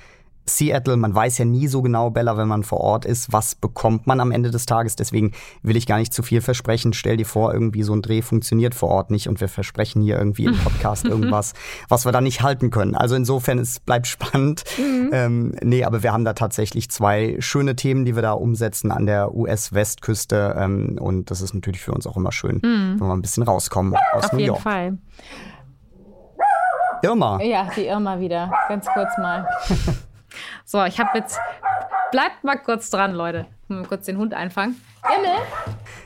Seattle, 0.47 0.97
man 0.97 1.15
weiß 1.15 1.39
ja 1.39 1.45
nie 1.45 1.69
so 1.69 1.83
genau, 1.83 2.11
Bella, 2.11 2.37
wenn 2.37 2.49
man 2.49 2.63
vor 2.65 2.81
Ort 2.81 3.05
ist, 3.05 3.33
was 3.33 3.55
bekommt 3.55 4.07
man 4.07 4.21
am 4.21 4.31
Ende 4.31 4.51
des 4.51 4.67
Tages. 4.67 4.97
Deswegen 4.97 5.33
will 5.63 5.77
ich 5.77 5.87
gar 5.87 5.99
nicht 5.99 6.13
zu 6.13 6.23
viel 6.23 6.41
versprechen. 6.41 6.93
Stell 6.93 7.17
dir 7.17 7.27
vor, 7.27 7.53
irgendwie 7.53 7.83
so 7.83 7.95
ein 7.95 8.03
Dreh 8.03 8.23
funktioniert 8.23 8.75
vor 8.75 8.91
Ort 8.91 9.11
nicht 9.11 9.29
und 9.29 9.41
wir 9.41 9.49
versprechen 9.49 10.03
hier 10.03 10.19
irgendwie 10.19 10.45
im 10.45 10.57
Podcast 10.57 11.05
irgendwas, 11.05 11.55
was 11.89 12.05
wir 12.05 12.13
da 12.13 12.21
nicht 12.21 12.43
halten 12.43 12.71
können. 12.71 12.95
Also 12.95 13.15
insofern, 13.15 13.59
es 13.59 13.81
bleibt 13.81 14.07
spannend. 14.07 14.65
Mhm. 14.79 15.11
Ähm, 15.13 15.55
nee, 15.63 15.85
aber 15.85 16.03
wir 16.03 16.13
haben 16.13 16.25
da 16.25 16.35
tatsächlich 16.35 16.91
zwei 16.91 17.37
schöne 17.39 17.77
Themen, 17.77 18.05
die 18.05 18.15
wir 18.15 18.23
da 18.23 18.33
umsetzen 18.33 18.91
an 18.91 19.07
der 19.07 19.35
US-Westküste. 19.35 20.57
Ähm, 20.59 20.99
und 21.01 21.31
das 21.31 21.41
ist 21.41 21.55
natürlich 21.55 21.81
für 21.81 21.93
uns 21.93 22.07
auch 22.07 22.17
immer 22.17 22.33
schön, 22.33 22.57
mhm. 22.57 23.01
wenn 23.01 23.07
wir 23.07 23.15
ein 23.15 23.23
bisschen 23.23 23.43
rauskommen 23.43 23.95
aus 24.13 24.25
Auf 24.25 24.33
New 24.33 24.39
York. 24.41 24.59
Auf 24.59 24.73
jeden 24.73 24.99
Fall. 24.99 24.99
Irma. 27.03 27.41
Ja, 27.43 27.69
die 27.77 27.87
Irma 27.87 28.19
wieder. 28.19 28.51
Ganz 28.69 28.87
kurz 28.87 29.17
mal. 29.19 29.47
So, 30.64 30.85
ich 30.85 30.99
habe 30.99 31.18
jetzt. 31.18 31.38
Bleibt 32.11 32.44
mal 32.44 32.57
kurz 32.57 32.90
dran, 32.90 33.12
Leute. 33.14 33.47
Mal 33.68 33.85
kurz 33.85 34.07
den 34.07 34.18
Hund 34.18 34.35
einfangen. 34.35 34.81
Immel! 35.16 35.33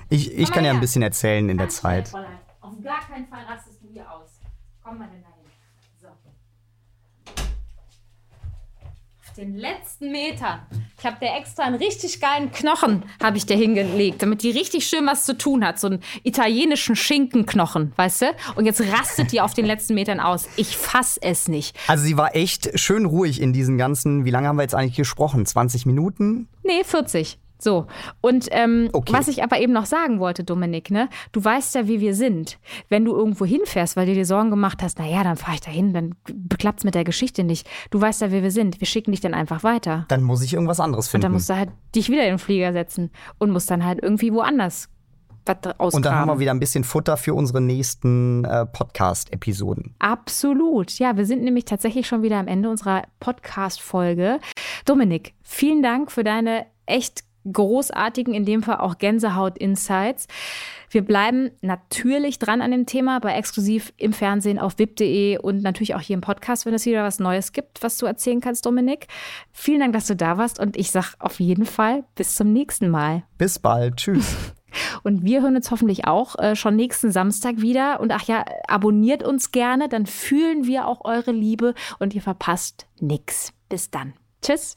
Ich, 0.08 0.32
ich 0.36 0.50
kann 0.50 0.64
ja 0.64 0.70
ein 0.70 0.80
bisschen 0.80 1.02
erzählen 1.02 1.48
in 1.48 1.58
der 1.58 1.68
Zeit. 1.68 2.10
Den 9.38 9.56
letzten 9.56 10.10
Metern. 10.10 10.60
Ich 10.98 11.06
habe 11.06 11.16
dir 11.20 11.32
extra 11.38 11.62
einen 11.62 11.76
richtig 11.76 12.20
geilen 12.20 12.50
Knochen 12.50 13.04
habe 13.22 13.36
ich 13.36 13.46
dir 13.46 13.56
hingelegt, 13.56 14.20
damit 14.20 14.42
die 14.42 14.50
richtig 14.50 14.86
schön 14.86 15.06
was 15.06 15.24
zu 15.24 15.38
tun 15.38 15.64
hat. 15.64 15.78
So 15.78 15.86
einen 15.86 16.00
italienischen 16.24 16.96
Schinkenknochen, 16.96 17.92
weißt 17.94 18.22
du? 18.22 18.26
Und 18.56 18.66
jetzt 18.66 18.80
rastet 18.80 19.30
die 19.30 19.40
auf 19.40 19.54
den 19.54 19.64
letzten 19.64 19.94
Metern 19.94 20.18
aus. 20.18 20.48
Ich 20.56 20.76
fass 20.76 21.18
es 21.18 21.46
nicht. 21.46 21.76
Also 21.86 22.04
sie 22.04 22.16
war 22.16 22.34
echt 22.34 22.78
schön 22.78 23.04
ruhig 23.04 23.40
in 23.40 23.52
diesen 23.52 23.78
ganzen, 23.78 24.24
wie 24.24 24.30
lange 24.30 24.48
haben 24.48 24.56
wir 24.56 24.62
jetzt 24.62 24.74
eigentlich 24.74 24.96
gesprochen? 24.96 25.46
20 25.46 25.86
Minuten? 25.86 26.48
Nee, 26.64 26.82
40. 26.82 27.38
So, 27.58 27.86
und 28.20 28.48
ähm, 28.52 28.88
okay. 28.92 29.12
was 29.12 29.28
ich 29.28 29.42
aber 29.42 29.58
eben 29.60 29.72
noch 29.72 29.86
sagen 29.86 30.20
wollte, 30.20 30.44
Dominik, 30.44 30.90
ne, 30.90 31.08
du 31.32 31.44
weißt 31.44 31.74
ja, 31.74 31.88
wie 31.88 32.00
wir 32.00 32.14
sind. 32.14 32.58
Wenn 32.88 33.04
du 33.04 33.16
irgendwo 33.16 33.44
hinfährst, 33.44 33.96
weil 33.96 34.06
du 34.06 34.14
dir 34.14 34.24
Sorgen 34.24 34.50
gemacht 34.50 34.82
hast, 34.82 34.98
naja, 34.98 35.24
dann 35.24 35.36
fahre 35.36 35.54
ich 35.54 35.60
da 35.60 35.70
hin, 35.70 35.92
dann 35.92 36.14
beklappt 36.24 36.80
es 36.80 36.84
mit 36.84 36.94
der 36.94 37.04
Geschichte 37.04 37.42
nicht. 37.42 37.68
Du 37.90 38.00
weißt 38.00 38.20
ja, 38.20 38.30
wie 38.30 38.42
wir 38.42 38.52
sind. 38.52 38.80
Wir 38.80 38.86
schicken 38.86 39.10
dich 39.10 39.20
dann 39.20 39.34
einfach 39.34 39.64
weiter. 39.64 40.04
Dann 40.08 40.22
muss 40.22 40.42
ich 40.42 40.54
irgendwas 40.54 40.78
anderes 40.78 41.08
finden. 41.08 41.26
Und 41.26 41.30
dann 41.30 41.32
musst 41.32 41.50
du 41.50 41.56
halt 41.56 41.70
dich 41.94 42.08
wieder 42.08 42.22
in 42.22 42.34
den 42.34 42.38
Flieger 42.38 42.72
setzen 42.72 43.10
und 43.38 43.50
musst 43.50 43.70
dann 43.70 43.84
halt 43.84 44.00
irgendwie 44.02 44.32
woanders 44.32 44.88
was 45.48 45.94
Und 45.94 46.04
dann 46.04 46.14
haben 46.14 46.28
wir 46.28 46.38
wieder 46.38 46.50
ein 46.50 46.60
bisschen 46.60 46.84
Futter 46.84 47.16
für 47.16 47.34
unsere 47.34 47.60
nächsten 47.60 48.44
äh, 48.44 48.66
Podcast-Episoden. 48.66 49.94
Absolut. 49.98 50.98
Ja, 50.98 51.16
wir 51.16 51.24
sind 51.24 51.42
nämlich 51.42 51.64
tatsächlich 51.64 52.06
schon 52.06 52.22
wieder 52.22 52.36
am 52.36 52.48
Ende 52.48 52.68
unserer 52.68 53.04
Podcast-Folge. 53.20 54.40
Dominik, 54.84 55.34
vielen 55.42 55.82
Dank 55.82 56.12
für 56.12 56.24
deine 56.24 56.66
echt 56.86 57.24
großartigen, 57.50 58.34
in 58.34 58.44
dem 58.44 58.62
Fall 58.62 58.78
auch 58.78 58.98
Gänsehaut-Insights. 58.98 60.26
Wir 60.90 61.02
bleiben 61.02 61.50
natürlich 61.60 62.38
dran 62.38 62.62
an 62.62 62.70
dem 62.70 62.86
Thema, 62.86 63.20
bei 63.20 63.34
exklusiv 63.34 63.92
im 63.96 64.12
Fernsehen 64.12 64.58
auf 64.58 64.78
wip.de 64.78 65.38
und 65.38 65.62
natürlich 65.62 65.94
auch 65.94 66.00
hier 66.00 66.14
im 66.14 66.20
Podcast, 66.20 66.66
wenn 66.66 66.74
es 66.74 66.86
wieder 66.86 67.04
was 67.04 67.18
Neues 67.18 67.52
gibt, 67.52 67.82
was 67.82 67.98
du 67.98 68.06
erzählen 68.06 68.40
kannst, 68.40 68.64
Dominik. 68.64 69.06
Vielen 69.52 69.80
Dank, 69.80 69.92
dass 69.92 70.06
du 70.06 70.16
da 70.16 70.38
warst 70.38 70.58
und 70.58 70.76
ich 70.76 70.90
sage 70.90 71.08
auf 71.18 71.40
jeden 71.40 71.66
Fall 71.66 72.04
bis 72.14 72.34
zum 72.34 72.52
nächsten 72.52 72.88
Mal. 72.88 73.24
Bis 73.36 73.58
bald. 73.58 73.96
Tschüss. 73.96 74.36
Und 75.02 75.24
wir 75.24 75.42
hören 75.42 75.56
uns 75.56 75.70
hoffentlich 75.70 76.06
auch 76.06 76.38
äh, 76.38 76.54
schon 76.54 76.76
nächsten 76.76 77.10
Samstag 77.10 77.62
wieder. 77.62 78.00
Und 78.00 78.12
ach 78.12 78.24
ja, 78.24 78.44
abonniert 78.66 79.22
uns 79.22 79.50
gerne, 79.50 79.88
dann 79.88 80.06
fühlen 80.06 80.66
wir 80.66 80.86
auch 80.86 81.04
eure 81.04 81.32
Liebe 81.32 81.74
und 81.98 82.14
ihr 82.14 82.22
verpasst 82.22 82.86
nichts. 83.00 83.52
Bis 83.68 83.90
dann. 83.90 84.12
Tschüss. 84.42 84.74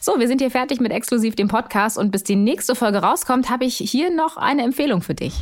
So, 0.00 0.20
wir 0.20 0.28
sind 0.28 0.40
hier 0.40 0.52
fertig 0.52 0.78
mit 0.80 0.92
exklusiv 0.92 1.34
dem 1.34 1.48
Podcast 1.48 1.98
und 1.98 2.12
bis 2.12 2.22
die 2.22 2.36
nächste 2.36 2.76
Folge 2.76 2.98
rauskommt, 2.98 3.50
habe 3.50 3.64
ich 3.64 3.76
hier 3.76 4.14
noch 4.14 4.36
eine 4.36 4.62
Empfehlung 4.62 5.02
für 5.02 5.14
dich. 5.14 5.34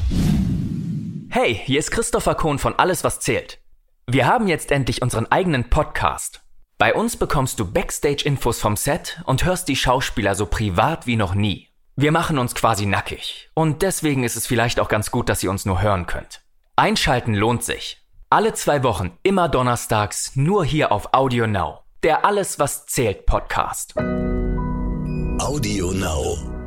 Hey, 1.29 1.55
hier 1.55 1.81
ist 1.81 1.91
Christopher 1.91 2.35
Kohn 2.35 2.59
von 2.59 2.75
Alles, 2.79 3.05
was 3.05 3.21
zählt. 3.21 3.59
Wir 4.07 4.27
haben 4.27 4.49
jetzt 4.49 4.71
endlich 4.71 5.03
unseren 5.03 5.31
eigenen 5.31 5.69
Podcast. 5.69 6.43
Bei 6.79 6.95
uns 6.95 7.17
bekommst 7.17 7.61
du 7.61 7.71
Backstage-Infos 7.71 8.61
vom 8.61 8.77
Set 8.77 9.21
und 9.27 9.45
hörst 9.45 9.69
die 9.69 9.77
Schauspieler 9.77 10.35
so 10.35 10.47
privat 10.47 11.07
wie 11.07 11.17
noch 11.17 11.35
nie. 11.35 11.69
Wir 11.97 12.11
machen 12.11 12.39
uns 12.39 12.55
quasi 12.55 12.87
nackig 12.87 13.51
und 13.55 13.83
deswegen 13.83 14.25
ist 14.25 14.37
es 14.37 14.47
vielleicht 14.47 14.81
auch 14.81 14.89
ganz 14.89 15.11
gut, 15.11 15.29
dass 15.29 15.43
ihr 15.43 15.51
uns 15.51 15.65
nur 15.65 15.83
hören 15.83 16.07
könnt. 16.07 16.43
Einschalten 16.77 17.35
lohnt 17.35 17.63
sich. 17.65 18.04
Alle 18.35 18.53
zwei 18.53 18.83
Wochen, 18.83 19.13
immer 19.23 19.49
donnerstags, 19.49 20.33
nur 20.35 20.65
hier 20.65 20.91
auf 20.91 21.11
Audio 21.15 21.47
Now. 21.47 21.85
Der 22.03 22.25
Alles, 22.25 22.59
was 22.59 22.85
zählt 22.85 23.27
Podcast. 23.27 23.95
Audio 25.39 25.93
Now. 25.93 26.64